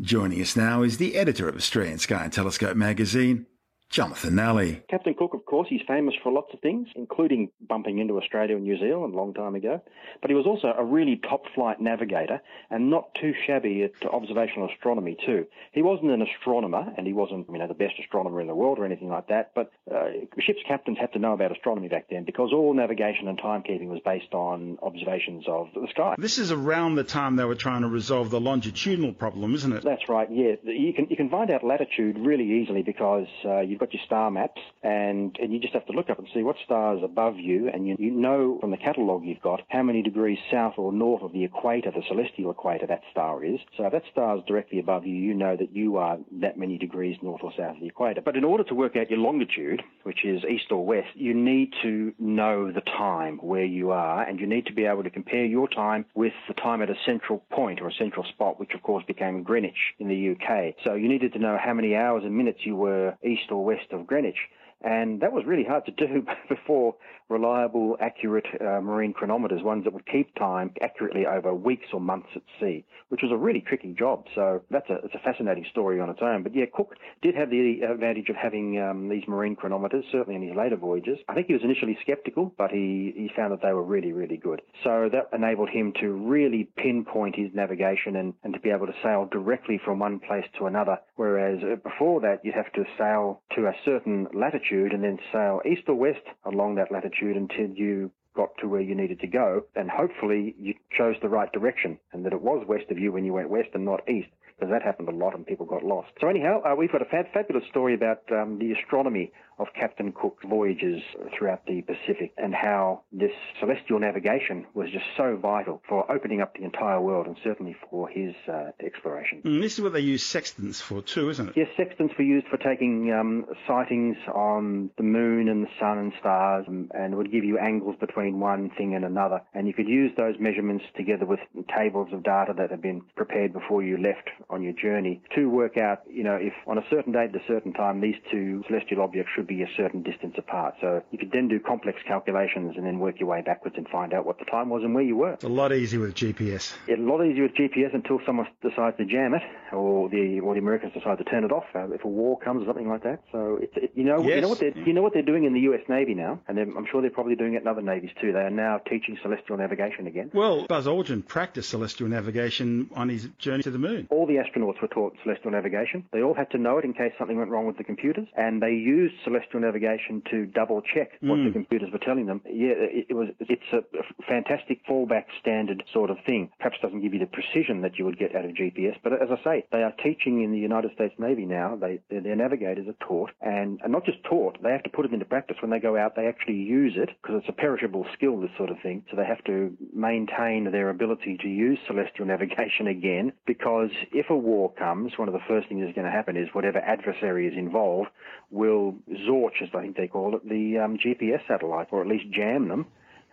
Joining 0.00 0.40
us 0.40 0.56
now 0.56 0.82
is 0.82 0.98
the 0.98 1.16
editor 1.16 1.48
of 1.48 1.56
Australian 1.56 1.98
Sky 1.98 2.24
and 2.24 2.32
Telescope 2.32 2.76
magazine, 2.76 3.46
Jonathan 3.90 4.36
Nally. 4.36 4.82
Captain 4.88 5.14
Cook, 5.14 5.34
of 5.34 5.44
course, 5.44 5.66
he's 5.68 5.80
famous 5.86 6.14
for 6.22 6.30
lots 6.30 6.54
of 6.54 6.60
things, 6.60 6.86
including 6.94 7.50
bumping 7.60 7.98
into 7.98 8.16
Australia 8.18 8.54
and 8.54 8.64
New 8.64 8.78
Zealand 8.78 9.14
a 9.14 9.16
long 9.16 9.34
time 9.34 9.56
ago. 9.56 9.82
But 10.22 10.30
he 10.30 10.36
was 10.36 10.46
also 10.46 10.68
a 10.68 10.84
really 10.84 11.20
top 11.28 11.42
flight 11.56 11.80
navigator 11.80 12.40
and 12.70 12.88
not 12.88 13.12
too 13.20 13.32
shabby 13.46 13.82
at 13.82 14.06
observational 14.08 14.68
astronomy, 14.72 15.16
too. 15.26 15.46
He 15.72 15.82
wasn't 15.82 16.12
an 16.12 16.22
astronomer 16.22 16.92
and 16.96 17.04
he 17.04 17.12
wasn't, 17.12 17.48
you 17.50 17.58
know, 17.58 17.66
the 17.66 17.74
best 17.74 17.94
astronomer 18.00 18.40
in 18.40 18.46
the 18.46 18.54
world 18.54 18.78
or 18.78 18.84
anything 18.84 19.08
like 19.08 19.26
that, 19.26 19.50
but 19.56 19.72
uh, 19.92 20.10
ship's 20.38 20.60
captains 20.68 20.98
had 21.00 21.12
to 21.14 21.18
know 21.18 21.32
about 21.32 21.50
astronomy 21.50 21.88
back 21.88 22.06
then 22.08 22.24
because 22.24 22.50
all 22.52 22.72
navigation 22.72 23.26
and 23.26 23.40
timekeeping 23.40 23.88
was 23.88 24.00
based 24.04 24.32
on 24.32 24.78
observations 24.82 25.44
of 25.48 25.66
the 25.74 25.88
sky. 25.90 26.14
This 26.16 26.38
is 26.38 26.52
around 26.52 26.94
the 26.94 27.04
time 27.04 27.34
they 27.34 27.44
were 27.44 27.56
trying 27.56 27.82
to 27.82 27.88
resolve 27.88 28.30
the 28.30 28.40
longitudinal 28.40 29.14
problem, 29.14 29.54
isn't 29.54 29.72
it? 29.72 29.82
That's 29.82 30.08
right, 30.08 30.28
yeah. 30.30 30.52
You 30.62 30.92
can, 30.94 31.08
you 31.10 31.16
can 31.16 31.28
find 31.28 31.50
out 31.50 31.64
latitude 31.64 32.16
really 32.18 32.62
easily 32.62 32.82
because 32.82 33.26
uh, 33.44 33.60
you've 33.80 33.88
got 33.88 33.94
your 33.94 34.04
star 34.04 34.30
maps, 34.30 34.60
and, 34.82 35.36
and 35.40 35.52
you 35.52 35.60
just 35.60 35.72
have 35.72 35.86
to 35.86 35.92
look 35.92 36.10
up 36.10 36.18
and 36.18 36.28
see 36.34 36.42
what 36.42 36.56
stars 36.64 37.00
above 37.02 37.36
you, 37.38 37.68
and 37.72 37.86
you, 37.86 37.96
you 37.98 38.10
know 38.10 38.58
from 38.60 38.70
the 38.70 38.76
catalogue 38.76 39.22
you've 39.24 39.40
got 39.40 39.62
how 39.68 39.82
many 39.82 40.02
degrees 40.02 40.38
south 40.50 40.74
or 40.76 40.92
north 40.92 41.22
of 41.22 41.32
the 41.32 41.44
equator, 41.44 41.90
the 41.90 42.02
celestial 42.08 42.50
equator, 42.50 42.86
that 42.86 43.02
star 43.10 43.44
is. 43.44 43.58
So 43.76 43.86
if 43.86 43.92
that 43.92 44.02
star 44.12 44.36
is 44.36 44.42
directly 44.46 44.78
above 44.78 45.06
you, 45.06 45.14
you 45.14 45.34
know 45.34 45.56
that 45.56 45.74
you 45.74 45.96
are 45.96 46.18
that 46.40 46.58
many 46.58 46.78
degrees 46.78 47.16
north 47.22 47.40
or 47.42 47.52
south 47.56 47.76
of 47.76 47.80
the 47.80 47.86
equator. 47.86 48.20
But 48.20 48.36
in 48.36 48.44
order 48.44 48.64
to 48.64 48.74
work 48.74 48.96
out 48.96 49.10
your 49.10 49.18
longitude, 49.18 49.82
which 50.02 50.24
is 50.24 50.42
east 50.44 50.70
or 50.70 50.84
west, 50.84 51.08
you 51.14 51.34
need 51.34 51.72
to 51.82 52.12
know 52.18 52.70
the 52.70 52.82
time 52.82 53.38
where 53.38 53.64
you 53.64 53.90
are, 53.90 54.22
and 54.22 54.38
you 54.38 54.46
need 54.46 54.66
to 54.66 54.72
be 54.72 54.84
able 54.84 55.02
to 55.02 55.10
compare 55.10 55.44
your 55.44 55.68
time 55.68 56.04
with 56.14 56.32
the 56.48 56.54
time 56.54 56.82
at 56.82 56.90
a 56.90 56.94
central 57.06 57.42
point 57.50 57.80
or 57.80 57.88
a 57.88 57.94
central 57.94 58.24
spot, 58.24 58.60
which 58.60 58.72
of 58.74 58.82
course 58.82 59.04
became 59.06 59.42
Greenwich 59.42 59.94
in 59.98 60.08
the 60.08 60.30
UK. 60.32 60.74
So 60.84 60.94
you 60.94 61.08
needed 61.08 61.32
to 61.32 61.38
know 61.38 61.58
how 61.62 61.72
many 61.72 61.94
hours 61.94 62.24
and 62.24 62.36
minutes 62.36 62.60
you 62.64 62.76
were 62.76 63.16
east 63.24 63.50
or 63.50 63.64
west 63.64 63.69
of 63.92 64.06
Greenwich. 64.06 64.38
And 64.82 65.20
that 65.20 65.32
was 65.32 65.44
really 65.46 65.64
hard 65.64 65.84
to 65.86 65.92
do 65.92 66.24
before 66.48 66.94
reliable, 67.28 67.96
accurate 68.00 68.46
uh, 68.60 68.80
marine 68.80 69.14
chronometers, 69.14 69.62
ones 69.62 69.84
that 69.84 69.92
would 69.92 70.06
keep 70.06 70.34
time 70.34 70.72
accurately 70.82 71.26
over 71.26 71.54
weeks 71.54 71.86
or 71.92 72.00
months 72.00 72.28
at 72.34 72.42
sea, 72.58 72.84
which 73.08 73.20
was 73.22 73.30
a 73.32 73.36
really 73.36 73.60
tricky 73.60 73.94
job. 73.96 74.24
So 74.34 74.62
that's 74.70 74.88
a, 74.90 74.96
it's 75.04 75.14
a 75.14 75.20
fascinating 75.20 75.64
story 75.70 76.00
on 76.00 76.10
its 76.10 76.20
own. 76.22 76.42
But 76.42 76.54
yeah, 76.54 76.64
Cook 76.74 76.96
did 77.22 77.34
have 77.36 77.50
the 77.50 77.80
advantage 77.82 78.28
of 78.28 78.36
having 78.36 78.80
um, 78.80 79.08
these 79.08 79.22
marine 79.28 79.54
chronometers, 79.54 80.02
certainly 80.10 80.34
in 80.34 80.48
his 80.48 80.56
later 80.56 80.76
voyages. 80.76 81.18
I 81.28 81.34
think 81.34 81.46
he 81.46 81.52
was 81.52 81.62
initially 81.62 81.96
skeptical, 82.02 82.52
but 82.58 82.70
he, 82.70 83.12
he 83.14 83.30
found 83.36 83.52
that 83.52 83.62
they 83.62 83.72
were 83.72 83.84
really, 83.84 84.12
really 84.12 84.36
good. 84.36 84.62
So 84.82 85.08
that 85.12 85.28
enabled 85.32 85.70
him 85.70 85.92
to 86.00 86.08
really 86.08 86.68
pinpoint 86.76 87.36
his 87.36 87.50
navigation 87.54 88.16
and, 88.16 88.34
and 88.42 88.54
to 88.54 88.60
be 88.60 88.70
able 88.70 88.86
to 88.86 88.94
sail 89.02 89.28
directly 89.30 89.80
from 89.84 90.00
one 90.00 90.18
place 90.18 90.44
to 90.58 90.66
another. 90.66 90.98
Whereas 91.16 91.60
uh, 91.62 91.76
before 91.76 92.20
that, 92.22 92.40
you'd 92.44 92.54
have 92.54 92.72
to 92.72 92.84
sail 92.98 93.42
to 93.54 93.66
a 93.66 93.72
certain 93.84 94.26
latitude 94.34 94.69
and 94.70 95.02
then 95.02 95.18
sail 95.32 95.60
east 95.64 95.82
or 95.88 95.94
west 95.94 96.24
along 96.44 96.76
that 96.76 96.92
latitude 96.92 97.36
until 97.36 97.70
you 97.70 98.10
got 98.34 98.50
to 98.58 98.68
where 98.68 98.80
you 98.80 98.94
needed 98.94 99.20
to 99.20 99.26
go. 99.26 99.64
And 99.74 99.90
hopefully 99.90 100.54
you 100.58 100.74
chose 100.96 101.16
the 101.20 101.28
right 101.28 101.52
direction 101.52 101.98
and 102.12 102.24
that 102.24 102.32
it 102.32 102.40
was 102.40 102.64
west 102.66 102.90
of 102.90 102.98
you 102.98 103.12
when 103.12 103.24
you 103.24 103.32
went 103.32 103.50
west 103.50 103.70
and 103.74 103.84
not 103.84 104.08
east 104.08 104.28
because 104.60 104.72
that 104.72 104.82
happened 104.82 105.08
a 105.08 105.12
lot 105.12 105.34
and 105.34 105.46
people 105.46 105.64
got 105.64 105.82
lost. 105.82 106.10
So 106.20 106.28
anyhow, 106.28 106.62
uh, 106.62 106.74
we've 106.76 106.92
got 106.92 107.02
a 107.02 107.06
fab- 107.06 107.32
fabulous 107.32 107.64
story 107.70 107.94
about 107.94 108.20
um, 108.30 108.58
the 108.58 108.72
astronomy 108.72 109.32
of 109.58 109.68
Captain 109.78 110.12
Cook's 110.12 110.44
voyages 110.48 111.02
throughout 111.36 111.66
the 111.66 111.82
Pacific 111.82 112.32
and 112.38 112.54
how 112.54 113.02
this 113.12 113.32
celestial 113.60 113.98
navigation 113.98 114.66
was 114.72 114.90
just 114.90 115.04
so 115.16 115.36
vital 115.36 115.82
for 115.86 116.10
opening 116.10 116.40
up 116.40 116.54
the 116.54 116.64
entire 116.64 117.00
world 117.00 117.26
and 117.26 117.36
certainly 117.44 117.76
for 117.90 118.08
his 118.08 118.34
uh, 118.48 118.70
exploration. 118.84 119.42
And 119.44 119.62
this 119.62 119.74
is 119.74 119.82
what 119.82 119.92
they 119.92 120.00
use 120.00 120.22
sextants 120.22 120.80
for 120.80 121.02
too, 121.02 121.28
isn't 121.28 121.50
it? 121.50 121.54
Yes, 121.56 121.68
sextants 121.76 122.14
were 122.16 122.24
used 122.24 122.46
for 122.48 122.56
taking 122.56 123.12
um, 123.12 123.44
sightings 123.66 124.16
on 124.34 124.90
the 124.96 125.02
moon 125.02 125.48
and 125.48 125.64
the 125.64 125.70
sun 125.78 125.98
and 125.98 126.12
stars 126.18 126.64
and, 126.66 126.90
and 126.94 127.16
would 127.16 127.30
give 127.30 127.44
you 127.44 127.58
angles 127.58 127.96
between 128.00 128.40
one 128.40 128.70
thing 128.78 128.94
and 128.94 129.04
another. 129.04 129.42
And 129.52 129.66
you 129.66 129.74
could 129.74 129.88
use 129.88 130.10
those 130.16 130.36
measurements 130.40 130.84
together 130.96 131.26
with 131.26 131.40
tables 131.76 132.08
of 132.12 132.22
data 132.22 132.54
that 132.56 132.70
had 132.70 132.80
been 132.80 133.02
prepared 133.14 133.52
before 133.52 133.82
you 133.82 133.98
left 133.98 134.30
on 134.50 134.62
your 134.62 134.72
journey 134.72 135.22
to 135.34 135.48
work 135.48 135.76
out, 135.76 136.02
you 136.10 136.22
know, 136.22 136.34
if 136.34 136.52
on 136.66 136.78
a 136.78 136.84
certain 136.90 137.12
date 137.12 137.30
at 137.34 137.36
a 137.36 137.46
certain 137.46 137.72
time 137.72 138.00
these 138.00 138.16
two 138.30 138.62
celestial 138.66 139.00
objects 139.00 139.30
should 139.34 139.46
be 139.46 139.62
a 139.62 139.68
certain 139.76 140.02
distance 140.02 140.34
apart. 140.38 140.74
So 140.80 141.02
you 141.10 141.18
could 141.18 141.32
then 141.32 141.48
do 141.48 141.60
complex 141.60 141.98
calculations 142.06 142.74
and 142.76 142.86
then 142.86 142.98
work 142.98 143.20
your 143.20 143.28
way 143.28 143.42
backwards 143.42 143.76
and 143.76 143.88
find 143.88 144.12
out 144.12 144.26
what 144.26 144.38
the 144.38 144.44
time 144.44 144.68
was 144.68 144.82
and 144.82 144.94
where 144.94 145.04
you 145.04 145.16
were. 145.16 145.34
It's 145.34 145.44
a 145.44 145.48
lot 145.48 145.72
easier 145.72 146.00
with 146.00 146.14
GPS. 146.14 146.74
It's 146.86 146.98
a 146.98 147.02
lot 147.02 147.22
easier 147.24 147.44
with 147.44 147.54
GPS 147.54 147.94
until 147.94 148.20
someone 148.26 148.48
decides 148.62 148.96
to 148.98 149.04
jam 149.04 149.34
it 149.34 149.42
or 149.72 150.08
the 150.08 150.40
or 150.40 150.54
the 150.54 150.60
Americans 150.60 150.92
decide 150.92 151.18
to 151.18 151.24
turn 151.24 151.44
it 151.44 151.52
off 151.52 151.64
uh, 151.74 151.90
if 151.90 152.04
a 152.04 152.08
war 152.08 152.38
comes 152.38 152.62
or 152.62 152.66
something 152.66 152.88
like 152.88 153.02
that. 153.04 153.22
So 153.32 153.58
it's 153.60 153.76
it, 153.76 153.92
you 153.94 154.04
know 154.04 154.22
yes. 154.22 154.36
you 154.36 154.40
know 154.42 154.48
what 154.48 154.58
they 154.58 154.72
you 154.74 154.92
know 154.92 155.02
what 155.02 155.12
they're 155.12 155.22
doing 155.22 155.44
in 155.44 155.54
the 155.54 155.60
U.S. 155.60 155.82
Navy 155.88 156.14
now, 156.14 156.40
and 156.48 156.58
I'm 156.58 156.86
sure 156.90 157.00
they're 157.00 157.10
probably 157.10 157.36
doing 157.36 157.54
it 157.54 157.62
in 157.62 157.68
other 157.68 157.82
navies 157.82 158.10
too. 158.20 158.32
They 158.32 158.40
are 158.40 158.50
now 158.50 158.78
teaching 158.78 159.18
celestial 159.22 159.56
navigation 159.56 160.06
again. 160.06 160.30
Well, 160.32 160.66
Buzz 160.66 160.86
Aldrin 160.86 161.26
practiced 161.26 161.70
celestial 161.70 162.08
navigation 162.08 162.90
on 162.94 163.08
his 163.08 163.28
journey 163.38 163.62
to 163.62 163.70
the 163.70 163.78
moon. 163.78 164.08
All 164.10 164.26
the 164.26 164.38
astronauts 164.42 164.80
were 164.80 164.88
taught 164.88 165.14
celestial 165.22 165.50
navigation. 165.50 166.04
They 166.12 166.22
all 166.22 166.34
had 166.34 166.50
to 166.52 166.58
know 166.58 166.78
it 166.78 166.84
in 166.84 166.92
case 166.94 167.12
something 167.18 167.36
went 167.38 167.50
wrong 167.50 167.66
with 167.66 167.76
the 167.76 167.84
computers, 167.84 168.26
and 168.36 168.62
they 168.62 168.72
used 168.72 169.14
celestial 169.24 169.60
navigation 169.60 170.22
to 170.30 170.46
double 170.46 170.80
check 170.82 171.12
what 171.20 171.38
Mm. 171.38 171.44
the 171.46 171.52
computers 171.52 171.90
were 171.92 171.98
telling 171.98 172.26
them. 172.26 172.40
Yeah, 172.46 172.72
it, 172.76 173.06
it 173.10 173.14
was 173.14 173.28
it's 173.40 173.72
a, 173.72 173.82
fantastic 174.28 174.84
fallback 174.86 175.24
standard 175.40 175.82
sort 175.92 176.10
of 176.10 176.18
thing. 176.26 176.50
Perhaps 176.58 176.78
doesn't 176.82 177.00
give 177.00 177.12
you 177.14 177.20
the 177.20 177.26
precision 177.26 177.80
that 177.82 177.98
you 177.98 178.04
would 178.04 178.18
get 178.18 178.34
out 178.34 178.44
of 178.44 178.52
GPS, 178.52 178.96
but 179.02 179.12
as 179.12 179.28
I 179.30 179.42
say, 179.44 179.66
they 179.72 179.82
are 179.82 179.92
teaching 180.02 180.42
in 180.42 180.52
the 180.52 180.58
United 180.58 180.92
States 180.94 181.14
Navy 181.18 181.46
now. 181.46 181.76
They 181.76 182.00
their, 182.10 182.20
their 182.20 182.36
navigators 182.36 182.86
are 182.88 183.06
taught, 183.06 183.30
and, 183.40 183.80
and 183.82 183.92
not 183.92 184.04
just 184.04 184.22
taught, 184.24 184.62
they 184.62 184.70
have 184.72 184.82
to 184.84 184.90
put 184.90 185.04
it 185.06 185.12
into 185.12 185.24
practice. 185.24 185.56
When 185.60 185.70
they 185.70 185.78
go 185.80 185.96
out, 185.96 186.16
they 186.16 186.26
actually 186.26 186.56
use 186.56 186.94
it 186.96 187.10
because 187.22 187.40
it's 187.40 187.48
a 187.48 187.52
perishable 187.52 188.06
skill, 188.14 188.40
this 188.40 188.50
sort 188.56 188.70
of 188.70 188.78
thing. 188.82 189.04
So 189.10 189.16
they 189.16 189.24
have 189.26 189.42
to 189.44 189.76
maintain 189.92 190.70
their 190.70 190.90
ability 190.90 191.38
to 191.42 191.48
use 191.48 191.78
celestial 191.86 192.26
navigation 192.34 192.86
again, 192.86 193.32
because 193.46 193.90
if 194.20 194.28
a 194.28 194.36
war 194.36 194.70
comes, 194.72 195.12
one 195.16 195.28
of 195.28 195.34
the 195.34 195.40
first 195.48 195.68
things 195.68 195.82
that's 195.82 195.94
going 195.94 196.04
to 196.04 196.12
happen 196.12 196.36
is 196.36 196.48
whatever 196.52 196.78
adversary 196.78 197.46
is 197.48 197.54
involved 197.56 198.10
will 198.50 198.94
zorch, 199.26 199.62
as 199.62 199.70
I 199.74 199.80
think 199.80 199.96
they 199.96 200.08
call 200.08 200.36
it, 200.36 200.46
the 200.46 200.78
um, 200.78 200.98
GPS 200.98 201.40
satellites, 201.48 201.88
or 201.90 202.02
at 202.02 202.06
least 202.06 202.30
jam 202.30 202.68
them, 202.68 202.86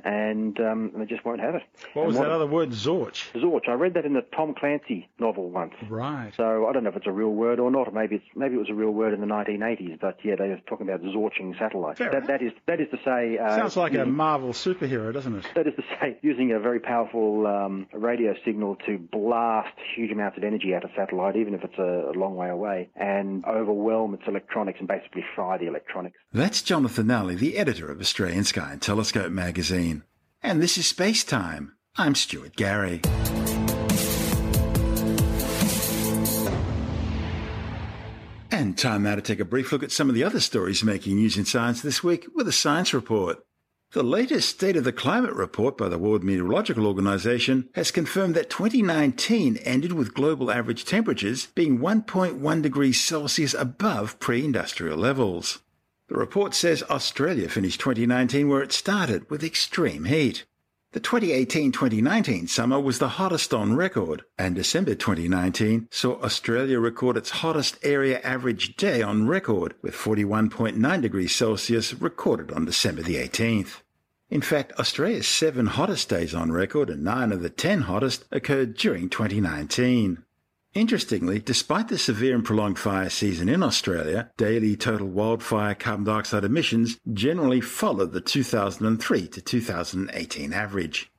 and 0.03 0.59
um, 0.59 0.91
they 0.95 1.05
just 1.05 1.25
won't 1.25 1.39
have 1.41 1.55
it. 1.55 1.63
What 1.93 2.03
And 2.03 2.07
was 2.13 2.17
that 2.17 2.29
other 2.31 2.47
word, 2.47 2.69
Zorch? 2.69 3.31
Zorch. 3.33 3.67
I 3.67 3.73
read 3.73 3.93
that 3.95 4.05
in 4.05 4.15
a 4.15 4.21
Tom 4.35 4.53
Clancy 4.57 5.09
novel 5.19 5.49
once. 5.49 5.73
Right. 5.89 6.31
So 6.35 6.67
I 6.67 6.73
don't 6.73 6.83
know 6.83 6.89
if 6.89 6.95
it's 6.95 7.07
a 7.07 7.11
real 7.11 7.29
word 7.33 7.59
or 7.59 7.71
not, 7.71 7.87
or 7.87 7.91
maybe 7.91 8.15
it's 8.17 8.25
maybe 8.35 8.55
it 8.55 8.59
was 8.59 8.69
a 8.69 8.73
real 8.75 8.91
word 8.91 9.13
in 9.13 9.21
the 9.21 9.27
1980s. 9.27 9.99
But 9.99 10.17
yeah, 10.23 10.35
they 10.35 10.49
were 10.49 10.59
talking 10.67 10.87
about 10.87 11.01
zorching 11.01 11.57
satellites. 11.57 11.97
Fair 11.99 12.11
That 12.11 12.27
that 12.27 12.41
is 12.41 12.51
that 12.67 12.79
is 12.79 12.89
to 12.91 12.97
say. 13.03 13.37
Uh, 13.37 13.55
Sounds 13.55 13.77
like 13.77 13.93
a 13.93 14.05
Marvel 14.05 14.53
superhero, 14.53 15.11
doesn't 15.13 15.35
it? 15.35 15.45
That 15.55 15.67
is 15.67 15.73
to 15.75 15.83
say, 15.99 16.17
using 16.21 16.51
a 16.51 16.59
very 16.59 16.79
powerful 16.79 17.47
um, 17.47 17.87
radio 17.93 18.35
signal 18.45 18.75
to 18.85 18.97
blast 18.97 19.75
huge 19.95 20.11
amounts 20.11 20.37
of 20.37 20.43
energy 20.43 20.73
out 20.73 20.83
of 20.83 20.91
satellite, 20.95 21.35
even 21.35 21.53
if 21.53 21.63
it's 21.63 21.77
a, 21.77 22.11
a 22.11 22.15
long 22.17 22.35
way 22.35 22.49
away, 22.49 22.89
and 22.95 23.43
overwhelm 23.45 24.13
its 24.13 24.23
electronics 24.27 24.79
and 24.79 24.87
basically 24.87 25.23
fry 25.35 25.57
the 25.57 25.67
electronics. 25.67 26.17
That's 26.33 26.61
Jonathan 26.61 27.07
Nally, 27.07 27.35
the 27.35 27.57
editor 27.57 27.91
of 27.91 27.99
Australian 27.99 28.43
Sky 28.43 28.71
and 28.73 28.81
Telescope 28.81 29.31
magazine. 29.31 29.96
And 30.47 30.63
this 30.63 30.77
is 30.77 30.87
Space 30.87 31.25
Time. 31.25 31.75
I'm 31.97 32.15
Stuart 32.15 32.55
Gary. 32.55 33.01
And 38.49 38.77
time 38.77 39.03
now 39.03 39.15
to 39.15 39.21
take 39.21 39.41
a 39.41 39.45
brief 39.45 39.73
look 39.73 39.83
at 39.83 39.91
some 39.91 40.07
of 40.07 40.15
the 40.15 40.23
other 40.23 40.39
stories 40.39 40.85
making 40.85 41.17
news 41.17 41.35
in 41.35 41.43
science 41.43 41.81
this 41.81 42.01
week 42.01 42.27
with 42.33 42.47
a 42.47 42.53
science 42.53 42.93
report. 42.93 43.39
The 43.91 44.03
latest 44.03 44.47
State 44.47 44.77
of 44.77 44.85
the 44.85 44.93
Climate 44.93 45.33
report 45.33 45.77
by 45.77 45.89
the 45.89 45.97
World 45.97 46.23
Meteorological 46.23 46.87
Organization 46.87 47.67
has 47.75 47.91
confirmed 47.91 48.33
that 48.35 48.49
2019 48.49 49.57
ended 49.57 49.91
with 49.91 50.13
global 50.13 50.49
average 50.49 50.85
temperatures 50.85 51.47
being 51.55 51.79
1.1 51.79 52.61
degrees 52.61 53.03
Celsius 53.03 53.53
above 53.53 54.17
pre-industrial 54.21 54.97
levels. 54.97 55.59
The 56.09 56.15
report 56.15 56.53
says 56.53 56.83
Australia 56.89 57.49
finished 57.49 57.81
2019 57.81 58.47
where 58.47 58.61
it 58.61 58.71
started 58.71 59.29
with 59.29 59.43
extreme 59.43 60.05
heat. 60.05 60.45
The 60.93 61.01
2018-2019 61.01 62.47
summer 62.47 62.79
was 62.79 62.99
the 62.99 63.09
hottest 63.09 63.53
on 63.53 63.75
record, 63.75 64.23
and 64.37 64.55
December 64.55 64.95
2019 64.95 65.89
saw 65.91 66.19
Australia 66.21 66.79
record 66.79 67.17
its 67.17 67.29
hottest 67.29 67.77
area 67.83 68.21
average 68.21 68.77
day 68.77 69.01
on 69.01 69.27
record, 69.27 69.75
with 69.81 69.93
41.9 69.93 71.01
degrees 71.01 71.35
Celsius 71.35 71.93
recorded 71.93 72.51
on 72.51 72.63
December 72.63 73.01
the 73.01 73.17
18th. 73.17 73.81
In 74.29 74.41
fact, 74.41 74.71
Australia's 74.79 75.27
seven 75.27 75.67
hottest 75.67 76.07
days 76.07 76.33
on 76.33 76.53
record 76.53 76.89
and 76.89 77.03
nine 77.03 77.33
of 77.33 77.41
the 77.41 77.49
ten 77.49 77.81
hottest 77.81 78.23
occurred 78.31 78.77
during 78.77 79.09
2019. 79.09 80.23
Interestingly, 80.77 81.39
despite 81.39 81.87
the 81.87 81.97
severe 81.97 82.35
and 82.35 82.45
prolonged 82.45 82.77
fire 82.77 83.09
season 83.09 83.49
in 83.49 83.63
Australia, 83.63 84.29
daily 84.37 84.75
total 84.75 85.07
wildfire 85.07 85.73
carbon 85.73 86.05
dioxide 86.05 86.43
emissions 86.43 86.99
generally 87.11 87.59
followed 87.59 88.11
the 88.11 88.21
2003 88.21 89.27
to 89.27 89.41
2018 89.41 90.53
average. 90.53 91.11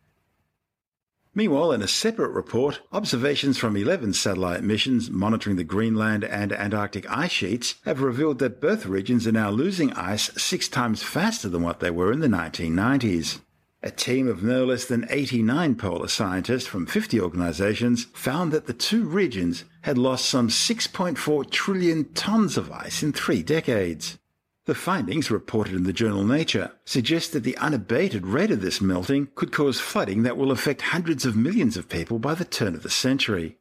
Meanwhile, 1.34 1.72
in 1.72 1.82
a 1.82 1.88
separate 1.88 2.30
report, 2.30 2.82
observations 2.92 3.58
from 3.58 3.76
11 3.76 4.12
satellite 4.12 4.62
missions 4.62 5.10
monitoring 5.10 5.56
the 5.56 5.64
Greenland 5.64 6.22
and 6.22 6.52
Antarctic 6.52 7.10
ice 7.10 7.32
sheets 7.32 7.74
have 7.84 8.00
revealed 8.00 8.38
that 8.38 8.60
both 8.60 8.86
regions 8.86 9.26
are 9.26 9.32
now 9.32 9.50
losing 9.50 9.92
ice 9.94 10.30
six 10.40 10.68
times 10.68 11.02
faster 11.02 11.48
than 11.48 11.64
what 11.64 11.80
they 11.80 11.90
were 11.90 12.12
in 12.12 12.20
the 12.20 12.28
1990s. 12.28 13.40
A 13.80 13.92
team 13.92 14.26
of 14.26 14.42
no 14.42 14.64
less 14.64 14.86
than 14.86 15.06
89 15.08 15.76
polar 15.76 16.08
scientists 16.08 16.66
from 16.66 16.84
50 16.84 17.20
organizations 17.20 18.06
found 18.12 18.50
that 18.50 18.66
the 18.66 18.72
two 18.72 19.04
regions 19.04 19.64
had 19.82 19.96
lost 19.96 20.24
some 20.24 20.48
6.4 20.48 21.48
trillion 21.48 22.12
tons 22.12 22.56
of 22.56 22.72
ice 22.72 23.04
in 23.04 23.12
three 23.12 23.42
decades. 23.42 24.18
The 24.64 24.74
findings, 24.74 25.30
reported 25.30 25.74
in 25.74 25.84
the 25.84 25.92
journal 25.92 26.24
Nature, 26.24 26.72
suggest 26.84 27.32
that 27.32 27.44
the 27.44 27.56
unabated 27.58 28.26
rate 28.26 28.50
of 28.50 28.62
this 28.62 28.80
melting 28.80 29.28
could 29.36 29.52
cause 29.52 29.80
flooding 29.80 30.24
that 30.24 30.36
will 30.36 30.50
affect 30.50 30.82
hundreds 30.82 31.24
of 31.24 31.36
millions 31.36 31.76
of 31.76 31.88
people 31.88 32.18
by 32.18 32.34
the 32.34 32.44
turn 32.44 32.74
of 32.74 32.82
the 32.82 32.90
century. 32.90 33.57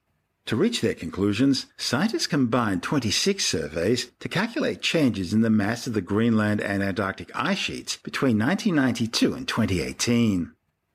To 0.47 0.55
reach 0.55 0.79
their 0.79 0.93
conclusions, 0.93 1.65
scientists 1.75 2.25
combined 2.25 2.81
26 2.81 3.45
surveys 3.45 4.11
to 4.21 4.29
calculate 4.29 4.81
changes 4.81 5.33
in 5.33 5.41
the 5.41 5.49
mass 5.49 5.87
of 5.87 5.93
the 5.93 6.01
Greenland 6.01 6.61
and 6.61 6.81
Antarctic 6.81 7.29
ice 7.35 7.57
sheets 7.57 7.97
between 7.97 8.39
1992 8.39 9.33
and 9.33 9.45
2018. 9.45 10.53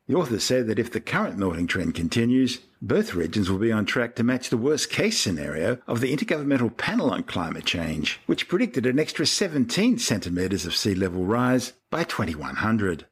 The 0.09 0.15
authors 0.15 0.43
said 0.43 0.69
that 0.69 0.79
if 0.79 0.91
the 0.91 1.03
current 1.03 1.37
melting 1.37 1.67
trend 1.67 1.95
continues, 1.95 2.61
both 2.81 3.15
regions 3.15 3.51
will 3.51 3.59
be 3.59 3.71
on 3.71 3.85
track 3.85 4.17
to 4.17 4.25
match 4.25 4.49
the 4.49 4.57
worst 4.57 4.89
case 4.89 5.21
scenario 5.21 5.77
of 5.87 6.01
the 6.01 6.17
Intergovernmental 6.17 6.75
Panel 6.75 7.11
on 7.11 7.23
Climate 7.23 7.67
Change, 7.67 8.21
which 8.25 8.49
predicted 8.49 8.87
an 8.87 8.99
extra 8.99 9.27
17 9.27 9.99
centimetres 9.99 10.65
of 10.65 10.75
sea 10.75 10.95
level 10.95 11.27
rise 11.27 11.75
by 11.91 12.05
2100. 12.05 13.05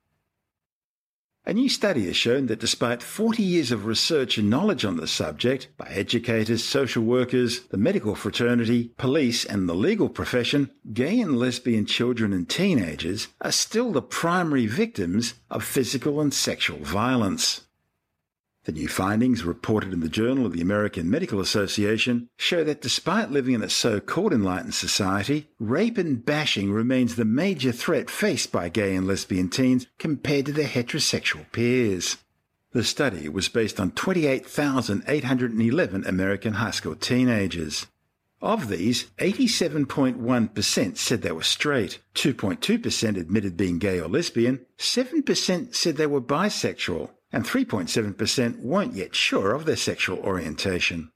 A 1.50 1.52
new 1.52 1.68
study 1.68 2.06
has 2.06 2.16
shown 2.16 2.46
that 2.46 2.60
despite 2.60 3.02
40 3.02 3.42
years 3.42 3.72
of 3.72 3.84
research 3.84 4.38
and 4.38 4.48
knowledge 4.48 4.84
on 4.84 4.98
the 4.98 5.08
subject 5.08 5.66
by 5.76 5.88
educators, 5.88 6.62
social 6.62 7.02
workers, 7.02 7.62
the 7.70 7.76
medical 7.76 8.14
fraternity, 8.14 8.92
police, 8.98 9.44
and 9.44 9.68
the 9.68 9.74
legal 9.74 10.08
profession, 10.08 10.70
gay 10.92 11.18
and 11.18 11.36
lesbian 11.36 11.86
children 11.86 12.32
and 12.32 12.48
teenagers 12.48 13.26
are 13.40 13.50
still 13.50 13.90
the 13.90 14.00
primary 14.00 14.68
victims 14.68 15.34
of 15.50 15.64
physical 15.64 16.20
and 16.20 16.32
sexual 16.32 16.78
violence. 16.78 17.62
The 18.64 18.72
new 18.72 18.88
findings, 18.88 19.42
reported 19.42 19.94
in 19.94 20.00
the 20.00 20.08
Journal 20.08 20.44
of 20.44 20.52
the 20.52 20.60
American 20.60 21.08
Medical 21.08 21.40
Association, 21.40 22.28
show 22.36 22.62
that 22.64 22.82
despite 22.82 23.30
living 23.30 23.54
in 23.54 23.62
a 23.62 23.70
so 23.70 24.00
called 24.00 24.34
enlightened 24.34 24.74
society, 24.74 25.48
rape 25.58 25.96
and 25.96 26.22
bashing 26.22 26.70
remains 26.70 27.16
the 27.16 27.24
major 27.24 27.72
threat 27.72 28.10
faced 28.10 28.52
by 28.52 28.68
gay 28.68 28.94
and 28.94 29.06
lesbian 29.06 29.48
teens 29.48 29.86
compared 29.98 30.44
to 30.46 30.52
their 30.52 30.68
heterosexual 30.68 31.50
peers. 31.52 32.18
The 32.72 32.84
study 32.84 33.30
was 33.30 33.48
based 33.48 33.80
on 33.80 33.92
28,811 33.92 36.06
American 36.06 36.52
high 36.52 36.70
school 36.70 36.94
teenagers. 36.94 37.86
Of 38.42 38.68
these, 38.68 39.04
87.1% 39.18 40.96
said 40.96 41.22
they 41.22 41.32
were 41.32 41.42
straight, 41.42 41.98
2.2% 42.14 43.18
admitted 43.18 43.56
being 43.56 43.78
gay 43.78 44.00
or 44.00 44.08
lesbian, 44.08 44.66
7% 44.78 45.74
said 45.74 45.96
they 45.96 46.06
were 46.06 46.20
bisexual, 46.20 47.10
and 47.32 47.44
3.7% 47.44 48.60
weren't 48.60 48.94
yet 48.94 49.14
sure 49.14 49.54
of 49.54 49.64
their 49.64 49.76
sexual 49.76 50.18
orientation. 50.18 51.10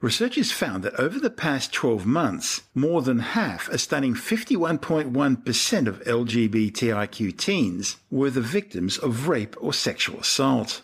Researchers 0.00 0.52
found 0.52 0.84
that 0.84 0.94
over 0.94 1.18
the 1.18 1.28
past 1.28 1.72
12 1.72 2.06
months, 2.06 2.62
more 2.72 3.02
than 3.02 3.18
half, 3.18 3.68
a 3.68 3.78
stunning 3.78 4.14
51.1% 4.14 5.86
of 5.88 6.04
LGBTIQ 6.04 7.36
teens 7.36 7.96
were 8.08 8.30
the 8.30 8.40
victims 8.40 8.96
of 8.96 9.26
rape 9.26 9.56
or 9.60 9.72
sexual 9.72 10.20
assault. 10.20 10.82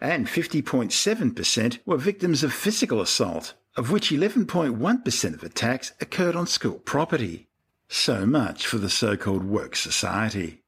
And 0.00 0.28
50.7% 0.28 1.78
were 1.84 1.96
victims 1.96 2.44
of 2.44 2.52
physical 2.52 3.00
assault, 3.00 3.54
of 3.76 3.90
which 3.90 4.10
11.1% 4.10 5.34
of 5.34 5.42
attacks 5.42 5.92
occurred 6.00 6.36
on 6.36 6.46
school 6.46 6.78
property. 6.78 7.48
So 7.88 8.24
much 8.24 8.64
for 8.64 8.78
the 8.78 8.90
so 8.90 9.16
called 9.16 9.42
work 9.42 9.74
society. 9.74 10.61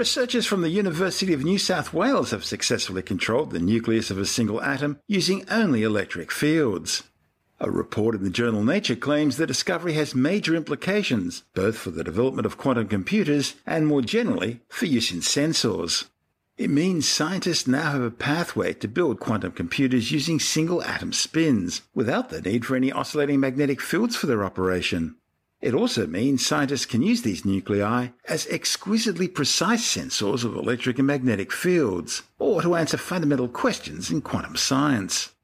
Researchers 0.00 0.46
from 0.46 0.62
the 0.62 0.70
University 0.70 1.34
of 1.34 1.44
New 1.44 1.58
South 1.58 1.92
Wales 1.92 2.30
have 2.30 2.42
successfully 2.42 3.02
controlled 3.02 3.50
the 3.50 3.58
nucleus 3.58 4.10
of 4.10 4.16
a 4.16 4.24
single 4.24 4.62
atom 4.62 4.98
using 5.06 5.44
only 5.50 5.82
electric 5.82 6.32
fields. 6.32 7.02
A 7.58 7.70
report 7.70 8.14
in 8.14 8.24
the 8.24 8.30
journal 8.30 8.64
Nature 8.64 8.96
claims 8.96 9.36
the 9.36 9.46
discovery 9.46 9.92
has 9.92 10.14
major 10.14 10.54
implications, 10.56 11.42
both 11.52 11.76
for 11.76 11.90
the 11.90 12.02
development 12.02 12.46
of 12.46 12.56
quantum 12.56 12.88
computers 12.88 13.56
and 13.66 13.86
more 13.86 14.00
generally 14.00 14.62
for 14.70 14.86
use 14.86 15.12
in 15.12 15.18
sensors. 15.18 16.06
It 16.56 16.70
means 16.70 17.06
scientists 17.06 17.66
now 17.66 17.92
have 17.92 18.02
a 18.02 18.10
pathway 18.10 18.72
to 18.72 18.88
build 18.88 19.20
quantum 19.20 19.52
computers 19.52 20.10
using 20.10 20.40
single 20.40 20.82
atom 20.82 21.12
spins, 21.12 21.82
without 21.94 22.30
the 22.30 22.40
need 22.40 22.64
for 22.64 22.74
any 22.74 22.90
oscillating 22.90 23.40
magnetic 23.40 23.82
fields 23.82 24.16
for 24.16 24.26
their 24.26 24.44
operation. 24.44 25.16
It 25.60 25.74
also 25.74 26.06
means 26.06 26.46
scientists 26.46 26.86
can 26.86 27.02
use 27.02 27.20
these 27.20 27.44
nuclei 27.44 28.08
as 28.26 28.46
exquisitely 28.46 29.28
precise 29.28 29.82
sensors 29.82 30.42
of 30.42 30.56
electric 30.56 30.98
and 30.98 31.06
magnetic 31.06 31.52
fields, 31.52 32.22
or 32.38 32.62
to 32.62 32.76
answer 32.76 32.96
fundamental 32.96 33.46
questions 33.46 34.10
in 34.10 34.22
quantum 34.22 34.56
science. 34.56 35.34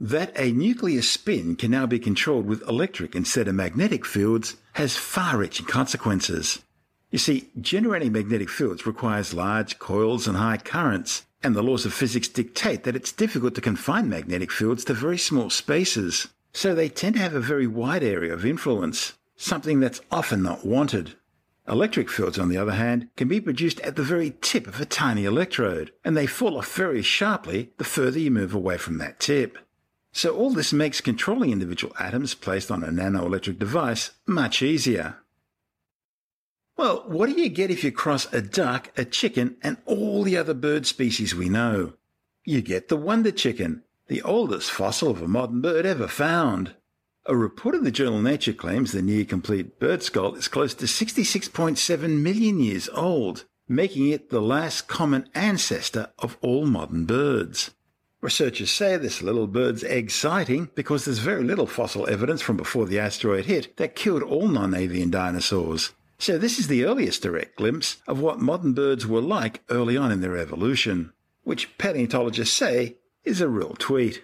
That 0.00 0.32
a 0.34 0.50
nuclear 0.50 1.02
spin 1.02 1.56
can 1.56 1.70
now 1.70 1.84
be 1.84 1.98
controlled 1.98 2.46
with 2.46 2.66
electric 2.66 3.14
instead 3.14 3.48
of 3.48 3.54
magnetic 3.54 4.06
fields 4.06 4.56
has 4.74 4.96
far 4.96 5.36
reaching 5.36 5.66
consequences. 5.66 6.62
You 7.10 7.18
see, 7.18 7.50
generating 7.60 8.12
magnetic 8.12 8.48
fields 8.48 8.86
requires 8.86 9.34
large 9.34 9.78
coils 9.78 10.26
and 10.26 10.38
high 10.38 10.56
currents, 10.56 11.26
and 11.42 11.54
the 11.54 11.62
laws 11.62 11.84
of 11.84 11.92
physics 11.92 12.28
dictate 12.28 12.84
that 12.84 12.96
it's 12.96 13.12
difficult 13.12 13.54
to 13.56 13.60
confine 13.60 14.08
magnetic 14.08 14.50
fields 14.50 14.86
to 14.86 14.94
very 14.94 15.18
small 15.18 15.50
spaces, 15.50 16.28
so 16.54 16.74
they 16.74 16.88
tend 16.88 17.16
to 17.16 17.20
have 17.20 17.34
a 17.34 17.40
very 17.40 17.66
wide 17.66 18.02
area 18.02 18.32
of 18.32 18.46
influence 18.46 19.12
something 19.36 19.80
that's 19.80 20.00
often 20.10 20.42
not 20.42 20.66
wanted. 20.66 21.14
Electric 21.68 22.08
fields, 22.08 22.38
on 22.38 22.48
the 22.48 22.56
other 22.56 22.72
hand, 22.72 23.08
can 23.16 23.26
be 23.26 23.40
produced 23.40 23.80
at 23.80 23.96
the 23.96 24.02
very 24.02 24.34
tip 24.40 24.66
of 24.66 24.80
a 24.80 24.84
tiny 24.84 25.24
electrode, 25.24 25.92
and 26.04 26.16
they 26.16 26.26
fall 26.26 26.58
off 26.58 26.72
very 26.74 27.02
sharply 27.02 27.72
the 27.78 27.84
further 27.84 28.20
you 28.20 28.30
move 28.30 28.54
away 28.54 28.78
from 28.78 28.98
that 28.98 29.18
tip. 29.18 29.58
So 30.12 30.34
all 30.34 30.50
this 30.50 30.72
makes 30.72 31.00
controlling 31.00 31.50
individual 31.50 31.94
atoms 31.98 32.34
placed 32.34 32.70
on 32.70 32.82
a 32.82 32.88
nanoelectric 32.88 33.58
device 33.58 34.12
much 34.26 34.62
easier. 34.62 35.16
Well, 36.76 37.04
what 37.06 37.28
do 37.28 37.40
you 37.40 37.48
get 37.48 37.70
if 37.70 37.82
you 37.82 37.90
cross 37.90 38.32
a 38.32 38.40
duck, 38.40 38.92
a 38.96 39.04
chicken, 39.04 39.56
and 39.62 39.76
all 39.86 40.22
the 40.22 40.36
other 40.36 40.54
bird 40.54 40.86
species 40.86 41.34
we 41.34 41.48
know? 41.48 41.94
You 42.44 42.62
get 42.62 42.88
the 42.88 42.96
wonder 42.96 43.32
chicken, 43.32 43.82
the 44.06 44.22
oldest 44.22 44.70
fossil 44.70 45.10
of 45.10 45.20
a 45.20 45.26
modern 45.26 45.60
bird 45.60 45.84
ever 45.84 46.06
found. 46.06 46.74
A 47.28 47.36
report 47.36 47.74
in 47.74 47.82
the 47.82 47.90
journal 47.90 48.22
Nature 48.22 48.52
claims 48.52 48.92
the 48.92 49.02
near 49.02 49.24
complete 49.24 49.80
bird 49.80 50.04
skull 50.04 50.36
is 50.36 50.46
close 50.46 50.74
to 50.74 50.84
66.7 50.84 52.20
million 52.20 52.60
years 52.60 52.88
old, 52.90 53.46
making 53.66 54.10
it 54.10 54.30
the 54.30 54.40
last 54.40 54.86
common 54.86 55.28
ancestor 55.34 56.10
of 56.20 56.38
all 56.40 56.66
modern 56.66 57.04
birds. 57.04 57.72
Researchers 58.20 58.70
say 58.70 58.96
this 58.96 59.22
little 59.22 59.48
bird's 59.48 59.82
egg 59.82 60.12
sighting 60.12 60.70
because 60.76 61.04
there's 61.04 61.18
very 61.18 61.42
little 61.42 61.66
fossil 61.66 62.08
evidence 62.08 62.42
from 62.42 62.56
before 62.56 62.86
the 62.86 63.00
asteroid 63.00 63.46
hit 63.46 63.76
that 63.76 63.96
killed 63.96 64.22
all 64.22 64.46
non 64.46 64.72
avian 64.72 65.10
dinosaurs. 65.10 65.94
So, 66.18 66.38
this 66.38 66.60
is 66.60 66.68
the 66.68 66.84
earliest 66.84 67.22
direct 67.22 67.56
glimpse 67.56 67.96
of 68.06 68.20
what 68.20 68.38
modern 68.38 68.72
birds 68.72 69.04
were 69.04 69.20
like 69.20 69.64
early 69.68 69.96
on 69.96 70.12
in 70.12 70.20
their 70.20 70.36
evolution, 70.36 71.12
which 71.42 71.76
paleontologists 71.76 72.56
say 72.56 72.98
is 73.24 73.40
a 73.40 73.48
real 73.48 73.74
tweet. 73.76 74.22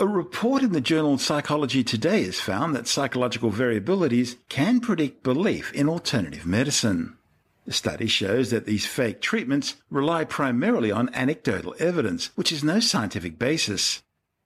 A 0.00 0.06
report 0.06 0.62
in 0.62 0.70
the 0.70 0.80
journal 0.80 1.18
Psychology 1.18 1.82
Today 1.82 2.22
has 2.22 2.38
found 2.38 2.72
that 2.76 2.86
psychological 2.86 3.50
variabilities 3.50 4.36
can 4.48 4.78
predict 4.78 5.24
belief 5.24 5.72
in 5.72 5.88
alternative 5.88 6.46
medicine. 6.46 7.16
The 7.66 7.72
study 7.72 8.06
shows 8.06 8.50
that 8.50 8.64
these 8.64 8.86
fake 8.86 9.20
treatments 9.20 9.74
rely 9.90 10.22
primarily 10.22 10.92
on 10.92 11.12
anecdotal 11.14 11.74
evidence, 11.80 12.30
which 12.36 12.50
has 12.50 12.62
no 12.62 12.78
scientific 12.78 13.40
basis. 13.40 14.00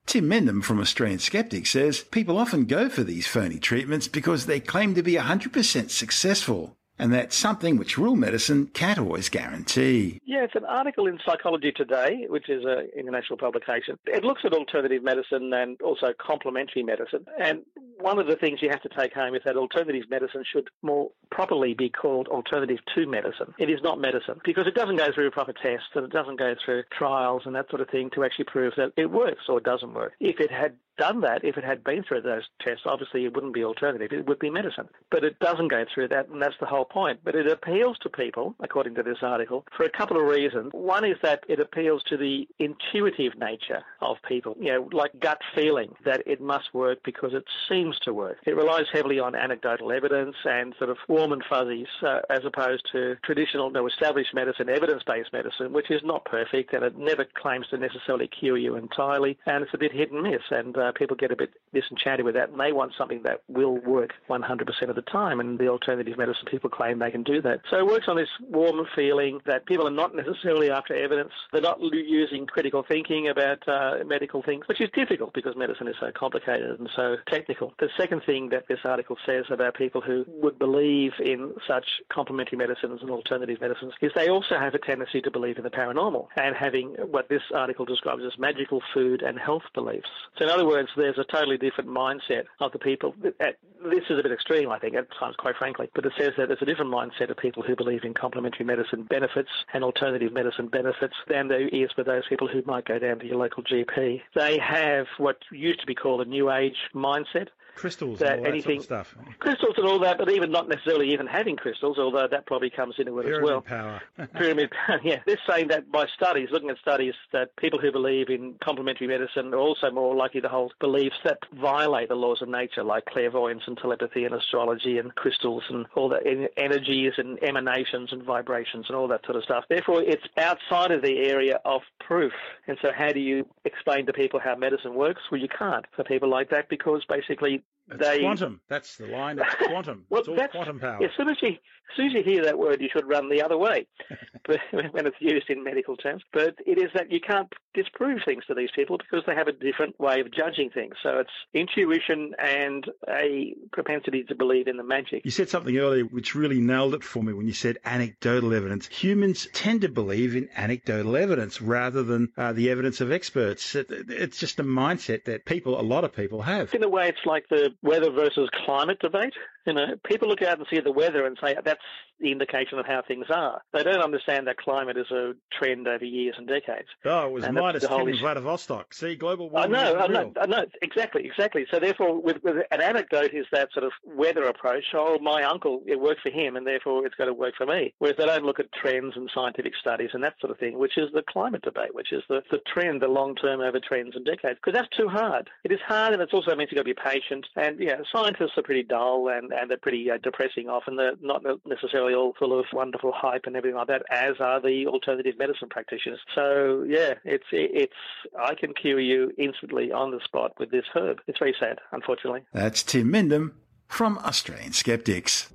Tim 0.07 0.27
Mendham 0.27 0.65
from 0.65 0.81
Australian 0.81 1.19
Skeptic 1.19 1.67
says 1.67 2.01
people 2.01 2.39
often 2.39 2.65
go 2.65 2.89
for 2.89 3.05
these 3.05 3.27
phony 3.27 3.59
treatments 3.59 4.09
because 4.09 4.47
they 4.47 4.59
claim 4.59 4.95
to 4.95 5.03
be 5.03 5.17
100% 5.17 5.91
successful 5.91 6.79
and 6.99 7.13
that's 7.13 7.37
something 7.37 7.77
which 7.77 7.99
real 7.99 8.17
medicine 8.17 8.67
can't 8.75 8.99
always 8.99 9.29
guarantee. 9.29 10.21
Yeah, 10.25 10.45
it's 10.45 10.55
an 10.55 10.65
article 10.65 11.07
in 11.07 11.19
Psychology 11.25 11.73
Today, 11.73 12.27
which 12.29 12.49
is 12.49 12.65
an 12.65 12.89
international 12.97 13.39
publication. 13.39 13.99
It 14.07 14.25
looks 14.25 14.43
at 14.45 14.53
alternative 14.53 15.03
medicine 15.03 15.53
and 15.53 15.81
also 15.81 16.13
complementary 16.19 16.83
medicine. 16.83 17.25
And 17.41 17.63
one 17.99 18.19
of 18.19 18.27
the 18.27 18.37
things 18.37 18.61
you 18.63 18.69
have 18.71 18.83
to 18.83 18.89
take 18.89 19.13
home 19.13 19.35
is 19.35 19.43
that 19.45 19.57
alternative 19.57 20.05
medicine 20.11 20.45
should 20.51 20.69
more 20.83 21.11
properly 21.31 21.75
be 21.75 21.89
called 21.89 22.29
alternative 22.29 22.79
to 22.95 23.07
medicine. 23.07 23.55
It 23.59 23.71
is 23.71 23.81
not 23.83 24.01
medicine 24.01 24.41
because 24.45 24.67
it 24.67 24.75
doesn't 24.75 24.97
go 24.97 25.13
through 25.15 25.31
proper 25.31 25.53
tests 25.53 25.89
and 25.95 26.05
it 26.05 26.13
doesn't 26.13 26.39
go 26.39 26.55
through 26.65 26.85
trials 26.97 27.43
and 27.47 27.55
that 27.55 27.71
sort 27.71 27.81
of 27.81 27.89
thing 27.89 28.11
to 28.15 28.25
actually 28.25 28.45
prove 28.47 28.75
that 28.77 28.93
it 28.97 29.11
works 29.11 29.45
or 29.49 29.61
doesn't 29.61 29.95
work. 29.95 30.13
If 30.21 30.41
it 30.41 30.51
had 30.51 30.77
done 30.99 31.21
that, 31.23 31.45
if 31.45 31.57
it 31.57 31.65
had 31.65 31.85
been 31.85 32.03
through 32.03 32.23
those 32.23 32.45
tests, 32.61 32.83
obviously 32.87 33.25
it 33.25 33.35
wouldn't 33.35 33.55
be 33.55 33.65
alternative. 33.65 34.13
It 34.13 34.27
would 34.27 34.39
be 34.39 34.51
medicine. 34.51 34.89
But 35.11 35.25
it 35.25 35.39
doesn't 35.39 35.69
go 35.69 35.85
through 35.93 36.09
that, 36.09 36.29
and 36.29 36.41
that's 36.41 36.55
the 36.61 36.67
whole 36.67 36.85
point. 36.85 37.21
But 37.25 37.35
it 37.35 37.47
appeals 37.47 37.99
to 38.03 38.09
people, 38.09 38.55
according 38.61 38.95
to 38.97 39.03
this 39.03 39.19
article, 39.23 39.65
for 39.77 39.85
a 39.85 39.91
couple 39.91 40.21
of 40.21 40.27
reasons. 40.27 40.71
One 40.73 41.05
is 41.05 41.17
that 41.23 41.45
it 41.49 41.61
appeals 41.61 42.03
to 42.09 42.17
the 42.17 42.49
intuitive 42.59 43.39
nature 43.39 43.83
of 44.01 44.17
people, 44.27 44.57
you 44.59 44.73
know, 44.73 44.89
like 44.93 45.19
gut 45.21 45.41
feeling 45.55 45.95
that 46.05 46.23
it 46.27 46.41
must 46.41 46.75
work 46.75 46.99
because 47.05 47.35
it 47.35 47.45
seems 47.69 47.99
to 48.01 48.13
work. 48.13 48.39
It 48.45 48.57
relies 48.57 48.87
heavily 48.93 49.19
on 49.19 49.35
anecdotal 49.35 49.93
evidence 49.93 50.37
and 50.45 50.75
sort 50.79 50.91
of 50.91 50.99
warm 51.09 51.33
and 51.33 51.43
fuzzies, 51.49 51.87
uh, 52.03 52.21
as 52.31 52.41
opposed 52.45 52.89
to 52.93 53.17
traditional, 53.25 53.69
you 53.69 53.75
no, 53.75 53.87
established 53.87 54.35
medicine, 54.35 54.69
evidence-based 54.69 55.33
medicine, 55.33 55.73
which 55.73 55.91
is 55.91 56.03
not 56.05 56.25
perfect 56.25 56.73
and 56.73 56.85
it 56.85 56.97
never 56.97 57.25
claims 57.25 57.67
to 57.69 57.79
necessarily 57.79 58.29
cure 58.29 58.57
you 58.57 58.77
entirely, 58.77 59.39
and 59.47 59.63
it's 59.63 59.75
a 59.75 59.79
bit 59.79 59.93
hit 59.93 60.11
and 60.13 60.23
miss. 60.23 60.43
And 60.51 60.77
uh, 60.77 60.82
people 60.91 61.17
get 61.17 61.31
a 61.31 61.37
bit 61.37 61.51
disenchanted 61.73 62.25
with 62.25 62.35
that, 62.35 62.51
and 62.51 62.59
they 62.59 62.73
want 62.73 62.93
something 62.99 63.23
that 63.23 63.43
will 63.49 63.77
work 63.77 64.11
100% 64.29 64.89
of 64.89 64.97
the 64.97 65.03
time. 65.03 65.39
And 65.39 65.59
the 65.59 65.69
alternative 65.69 66.19
medicine 66.19 66.47
people 66.51 66.71
claim 66.71 66.99
they 66.99 67.11
can 67.11 67.23
do 67.23 67.41
that. 67.43 67.61
So 67.71 67.79
it 67.79 67.87
works 67.87 68.07
on 68.09 68.17
this 68.17 68.29
warm 68.49 68.85
feeling 68.97 69.41
that 69.47 69.67
people 69.67 69.87
are 69.87 69.93
not 69.93 70.15
necessarily 70.17 70.71
after 70.71 70.95
evidence. 70.95 71.33
They're 71.53 71.61
not 71.61 71.79
using 71.81 72.47
critical 72.47 72.85
thinking 72.87 73.29
about 73.29 73.67
uh, 73.69 73.99
medical 74.05 74.43
things, 74.43 74.67
which 74.67 74.81
is 74.81 74.91
difficult 74.95 75.35
because 75.35 75.55
medicine 75.57 75.89
is 75.89 75.97
so 76.01 76.11
complicated 76.15 76.79
and 76.79 76.89
so 76.97 77.17
technical. 77.29 77.75
The 77.79 77.89
second 77.97 78.23
thing 78.25 78.49
that 78.51 78.69
this 78.69 78.81
article 78.85 79.17
says 79.27 79.45
about 79.51 79.75
people 79.75 80.01
who 80.01 80.25
would 80.29 80.59
believe 80.59 81.13
in 81.21 81.55
such 81.67 81.87
complementary 82.09 82.59
medicines 82.59 83.01
and 83.03 83.11
alternative 83.11 83.61
medicines 83.61 83.93
is 84.01 84.13
they 84.15 84.29
also 84.29 84.59
have 84.59 84.75
a 84.75 84.79
tendency 84.79 85.21
to 85.21 85.31
believe 85.31 85.59
in 85.59 85.65
the 85.65 85.71
paranormal 85.71 86.29
and 86.37 86.57
having 86.57 86.95
what 87.11 87.29
this 87.29 87.43
article 87.55 87.85
describes 87.85 88.23
as 88.25 88.39
magical 88.39 88.83
food 88.95 89.23
and 89.23 89.39
health 89.39 89.63
beliefs. 89.75 90.09
So 90.39 90.45
in 90.45 90.51
other 90.51 90.67
words, 90.67 90.72
there's 90.97 91.19
a 91.19 91.25
totally 91.25 91.59
different 91.59 91.91
mindset 91.91 92.45
of 92.61 92.73
the 92.73 92.79
people. 92.79 93.15
This 93.21 94.05
is 94.09 94.19
a 94.19 94.23
bit 94.23 94.33
extreme, 94.33 94.71
I 94.71 94.79
think, 94.79 94.95
at 94.95 95.09
times, 95.19 95.37
quite 95.37 95.57
frankly, 95.57 95.91
but 95.95 96.07
it 96.07 96.13
says 96.19 96.33
that 96.37 96.49
there's 96.49 96.63
a 96.63 96.67
different 96.67 96.93
mindset 96.93 97.31
of 97.31 97.37
people 97.37 97.63
who 97.63 97.75
believe 97.75 98.05
in 98.05 98.15
complementary 98.15 98.65
medicine 98.65 99.05
benefits 99.05 99.51
and 99.75 99.83
alternative 99.83 100.33
medicine 100.33 100.69
benefits 100.69 101.15
than 101.29 101.49
there 101.49 101.69
is 101.69 101.91
for 101.93 102.05
those 102.05 102.23
people 102.29 102.49
who 102.49 102.63
might 102.67 102.85
go 102.85 102.99
down 102.99 103.19
to 103.19 103.27
your 103.27 103.37
local 103.37 103.63
GP. 103.63 104.23
They 104.35 104.59
have 104.59 105.07
what 105.19 105.39
used 105.51 105.81
to 105.81 105.87
be 105.87 105.95
called 105.95 106.21
a 106.21 106.25
New 106.25 106.51
Age 106.51 106.77
mindset 106.95 107.49
crystals 107.75 108.19
that 108.19 108.39
and 108.39 108.41
all 108.41 108.47
anything, 108.47 108.81
that 108.81 108.89
sort 108.89 109.01
of 109.01 109.07
stuff. 109.07 109.39
Crystals 109.39 109.75
and 109.77 109.87
all 109.87 109.99
that, 110.01 110.19
but 110.19 110.31
even 110.31 110.51
not 110.51 110.69
necessarily 110.69 111.13
even 111.13 111.27
having 111.27 111.57
crystals, 111.57 111.99
although 111.99 112.29
that 112.29 112.47
probably 112.47 112.71
comes 112.71 112.95
into 112.99 113.19
it 113.19 113.25
Pyramid 113.25 113.45
as 113.45 113.51
well. 113.51 113.61
power. 113.61 114.03
Pyramid 114.35 114.71
power, 114.87 115.01
yeah. 115.03 115.21
They're 115.27 115.39
saying 115.49 115.69
that 115.69 115.91
by 115.91 116.07
studies, 116.15 116.49
looking 116.51 116.71
at 116.71 116.79
studies, 116.79 117.15
that 117.33 117.55
people 117.57 117.79
who 117.79 117.91
believe 117.93 118.29
in 118.29 118.55
complementary 118.63 119.07
medicine 119.07 119.53
are 119.55 119.59
also 119.59 119.91
more 119.91 120.15
likely 120.15 120.41
to 120.41 120.49
hold 120.49 120.73
beliefs 120.81 121.17
that 121.25 121.39
violate 121.53 122.09
the 122.09 122.15
laws 122.15 122.43
of 122.43 122.49
nature, 122.49 122.85
like 122.85 123.05
clairvoyance 123.07 123.63
and 123.67 123.77
telepathy 123.79 124.25
and 124.25 124.35
astrology 124.35 124.99
and 124.99 125.15
crystals 125.15 125.63
and 125.69 125.87
all 125.95 126.09
that 126.09 126.23
energies 126.57 127.15
and 127.19 127.43
emanations 127.43 128.13
and 128.13 128.23
vibrations 128.23 128.87
and 128.89 128.97
all 128.97 129.09
that 129.09 129.25
sort 129.25 129.37
of 129.37 129.45
stuff. 129.45 129.65
Therefore, 129.69 130.03
it's 130.03 130.25
outside 130.37 130.91
of 130.91 131.03
the 131.03 131.19
area 131.19 131.61
of 131.65 131.83
proof. 132.01 132.33
And 132.67 132.79
so 132.83 132.91
how 132.97 133.13
do 133.13 133.21
you 133.21 133.47
explain 133.65 134.07
to 134.07 134.13
people 134.13 134.41
how 134.41 134.57
medicine 134.57 134.95
works? 134.95 135.23
Well, 135.31 135.41
you 135.41 135.49
can't 135.49 135.85
for 135.97 136.05
people 136.05 136.29
like 136.29 136.51
that 136.51 136.69
because 136.69 137.05
basically 137.09 137.63
it's 137.95 138.09
they, 138.09 138.21
quantum. 138.21 138.61
That's 138.69 138.97
the 138.97 139.07
line. 139.07 139.39
It's 139.39 139.55
quantum. 139.67 140.05
well, 140.09 140.21
it's 140.21 140.29
all 140.29 140.49
quantum 140.49 140.81
power. 140.81 141.05
As 141.05 141.11
soon 141.17 141.29
as 141.29 141.37
you 141.43 141.57
as 141.93 141.97
soon 141.97 142.07
as 142.07 142.13
you 142.15 142.23
hear 142.23 142.45
that 142.45 142.59
word, 142.59 142.81
you 142.81 142.89
should 142.91 143.07
run 143.07 143.29
the 143.29 143.43
other 143.43 143.59
way 143.59 143.87
but, 144.47 144.59
when 144.93 145.07
it's 145.07 145.17
used 145.21 145.51
in 145.51 145.63
medical 145.63 145.97
terms. 145.97 146.23
But 146.33 146.55
it 146.67 146.79
is 146.79 146.91
that 146.95 147.11
you 147.11 147.21
can't 147.21 147.53
disprove 147.75 148.21
things 148.25 148.45
to 148.47 148.55
these 148.55 148.71
people 148.75 148.99
because 148.99 149.25
they 149.27 149.35
have 149.35 149.49
a 149.49 149.53
different 149.53 149.99
way 150.01 150.21
of 150.21 150.33
judging 150.33 150.71
things. 150.71 150.95
So 151.03 151.19
it's 151.19 151.31
intuition 151.53 152.33
and 152.39 152.87
a 153.09 153.55
propensity 153.73 154.25
to 154.25 154.35
believe 154.35 154.69
in 154.69 154.77
the 154.77 154.85
magic. 154.85 155.25
You 155.25 155.31
said 155.31 155.49
something 155.49 155.77
earlier 155.77 156.05
which 156.05 156.35
really 156.35 156.61
nailed 156.61 156.95
it 156.95 157.05
for 157.05 157.23
me 157.23 157.33
when 157.33 157.47
you 157.47 157.53
said 157.53 157.79
anecdotal 157.85 158.55
evidence. 158.55 158.87
Humans 158.89 159.49
tend 159.53 159.83
to 159.83 159.89
believe 159.89 160.35
in 160.35 160.49
anecdotal 160.57 161.17
evidence 161.17 161.61
rather 161.61 162.03
than 162.03 162.31
uh, 162.37 162.53
the 162.53 162.71
evidence 162.71 163.01
of 163.01 163.13
experts. 163.13 163.75
It, 163.75 163.89
it's 163.91 164.39
just 164.39 164.61
a 164.61 164.65
mindset 164.65 165.25
that 165.25 165.45
people, 165.45 165.79
a 165.79 165.83
lot 165.83 166.05
of 166.05 166.15
people 166.15 166.43
have. 166.43 166.75
In 166.75 166.83
a 166.83 166.89
way, 166.89 167.09
it's 167.09 167.27
like 167.27 167.49
the 167.49 167.71
weather 167.83 168.11
versus 168.11 168.49
climate 168.65 168.99
debate. 169.01 169.35
You 169.67 169.75
know, 169.75 169.87
people 170.05 170.29
look 170.29 170.43
out 170.43 170.59
and 170.59 170.67
see 170.73 170.81
the 170.81 170.93
weather 170.93 171.27
and 171.27 171.39
say 171.43 171.57
that's 171.65 171.81
the 172.23 172.33
indication 172.33 172.79
of 172.79 172.87
how 172.87 173.03
things 173.07 173.27
are. 173.31 173.61
They 173.73 173.83
don't 173.83 174.03
understand 174.03 174.47
that 174.47 174.57
climate 174.57 174.97
is 174.97 175.11
a 175.11 175.33
trend 175.53 175.89
over 175.89 176.05
years 176.05 176.37
and 176.39 176.47
decades. 176.47 176.89
Oh, 177.05 177.27
it 177.27 177.33
was 177.33 177.45
and 177.45 177.55
minus 177.55 177.85
10 177.87 178.09
in 178.09 178.19
Vladivostok. 178.19 178.95
See, 178.95 179.17
global 179.17 179.51
warming. 179.51 179.75
I 179.75 179.85
know, 179.85 179.99
I 179.99 180.07
know, 180.07 180.33
I 180.41 180.47
know, 180.47 180.65
exactly, 180.81 181.25
exactly. 181.27 181.67
So 181.71 181.81
therefore, 181.81 182.21
with, 182.21 182.43
with 182.43 182.57
an 182.71 182.81
anecdote 182.81 183.35
is 183.35 183.47
that 183.53 183.73
sort 183.73 183.85
of 183.85 183.93
weather 184.05 184.45
approach. 184.45 184.85
Oh, 184.95 185.19
my 185.21 185.43
uncle, 185.43 185.83
it 185.87 186.01
worked 186.01 186.21
for 186.23 186.31
him, 186.31 186.57
and 186.57 186.67
therefore 186.67 187.05
it's 187.05 187.15
going 187.17 187.29
to 187.29 187.35
work 187.35 187.55
for 187.57 187.67
me. 187.67 187.93
Whereas 187.99 188.17
they 188.17 188.27
don't 188.27 188.45
look 188.45 188.61
at 188.61 188.73
trends 188.73 189.15
and 189.17 189.29
scientific 189.35 189.73
studies 189.81 190.11
and 190.13 190.23
that 190.23 190.35
sort 190.41 190.53
of 190.53 190.59
thing, 190.59 190.79
which 190.79 190.97
is 190.97 191.11
the 191.13 191.23
climate 191.29 191.63
debate, 191.63 191.95
which 191.95 192.13
is 192.13 192.23
the, 192.29 192.43
the 192.51 192.61
trend, 192.73 193.03
the 193.03 193.09
long 193.09 193.35
term 193.35 193.61
over 193.61 193.81
trends 193.81 194.15
and 194.15 194.25
decades. 194.25 194.59
Because 194.65 194.79
that's 194.79 194.97
too 194.97 195.09
hard. 195.09 195.51
It 195.65 195.73
is 195.73 195.81
hard, 195.87 196.13
and 196.13 196.23
it's 196.23 196.33
also 196.33 196.55
means 196.55 196.71
you've 196.71 196.85
got 196.85 196.89
to 196.89 196.95
be 196.95 197.11
patient. 197.11 197.47
And 197.57 197.81
yeah, 197.81 197.97
scientists 198.15 198.57
are 198.57 198.63
pretty 198.63 198.85
dull 198.85 199.29
and, 199.29 199.52
and 199.53 199.71
they're 199.71 199.79
pretty 199.79 200.11
uh, 200.11 200.19
depressing 200.23 200.69
often. 200.69 200.97
They're 200.97 201.15
not 201.21 201.43
necessarily 201.67 202.15
all 202.15 202.35
full 202.39 202.59
of 202.59 202.67
wonderful 202.73 203.13
hype 203.15 203.43
and 203.47 203.57
everything 203.57 203.77
like 203.77 203.89
that, 203.89 204.03
as 204.11 204.37
are 204.41 204.61
the 204.61 204.87
alternative 204.87 205.35
medicine 205.39 205.69
practitioners. 205.69 206.21
So 206.35 206.85
yeah, 206.87 207.15
it's 207.25 207.45
it's 207.53 207.93
I 208.39 208.55
can 208.55 208.75
cure 208.75 209.01
you 209.01 209.33
instantly 209.39 209.93
on 209.93 210.11
the 210.11 210.21
spot 210.25 210.53
with 210.59 210.71
this 210.71 210.85
herb. 210.95 211.21
It's 211.27 211.39
very 211.39 211.55
sad, 211.59 211.79
unfortunately. 211.93 212.43
That's 212.53 212.83
Tim 212.83 213.13
Mendham 213.13 213.53
from 213.87 214.19
Australian 214.19 214.73
Skeptics. 214.73 215.51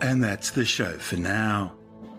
And 0.00 0.22
that's 0.22 0.52
the 0.52 0.64
show 0.64 0.92
for 0.92 1.16
now. 1.16 1.74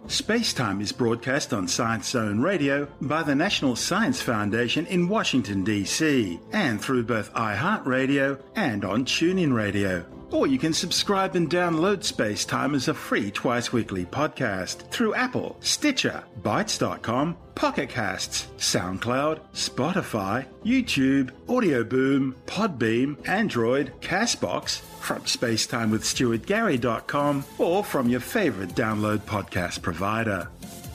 Spacetime 0.07 0.81
is 0.81 0.91
broadcast 0.91 1.53
on 1.53 1.67
Science 1.67 2.09
Zone 2.09 2.41
Radio 2.41 2.87
by 2.99 3.21
the 3.21 3.35
National 3.35 3.75
Science 3.75 4.19
Foundation 4.19 4.87
in 4.87 5.07
Washington, 5.07 5.63
D.C., 5.63 6.39
and 6.51 6.81
through 6.81 7.03
both 7.03 7.31
iHeartRadio 7.35 8.41
and 8.55 8.83
on 8.83 9.05
TuneIn 9.05 9.53
Radio. 9.53 10.03
Or 10.31 10.47
you 10.47 10.57
can 10.59 10.73
subscribe 10.73 11.35
and 11.35 11.49
download 11.49 12.03
Space 12.03 12.45
Time 12.45 12.75
as 12.75 12.87
a 12.87 12.93
free 12.93 13.31
twice 13.31 13.73
weekly 13.73 14.05
podcast 14.05 14.87
through 14.91 15.15
Apple, 15.15 15.57
Stitcher, 15.59 16.23
Bitesz.com, 16.41 17.35
Pocket 17.55 17.89
Casts, 17.89 18.45
SoundCloud, 18.57 19.39
Spotify, 19.53 20.45
YouTube, 20.63 21.31
Audio 21.49 21.83
Boom, 21.83 22.35
Podbean, 22.45 23.17
Android, 23.27 23.91
Castbox, 24.01 24.79
from 24.99 25.21
spacetimewithstuartgary.com, 25.23 27.43
or 27.57 27.83
from 27.83 28.07
your 28.09 28.21
favorite 28.21 28.75
download 28.75 29.19
podcast 29.19 29.81
provider. 29.81 30.47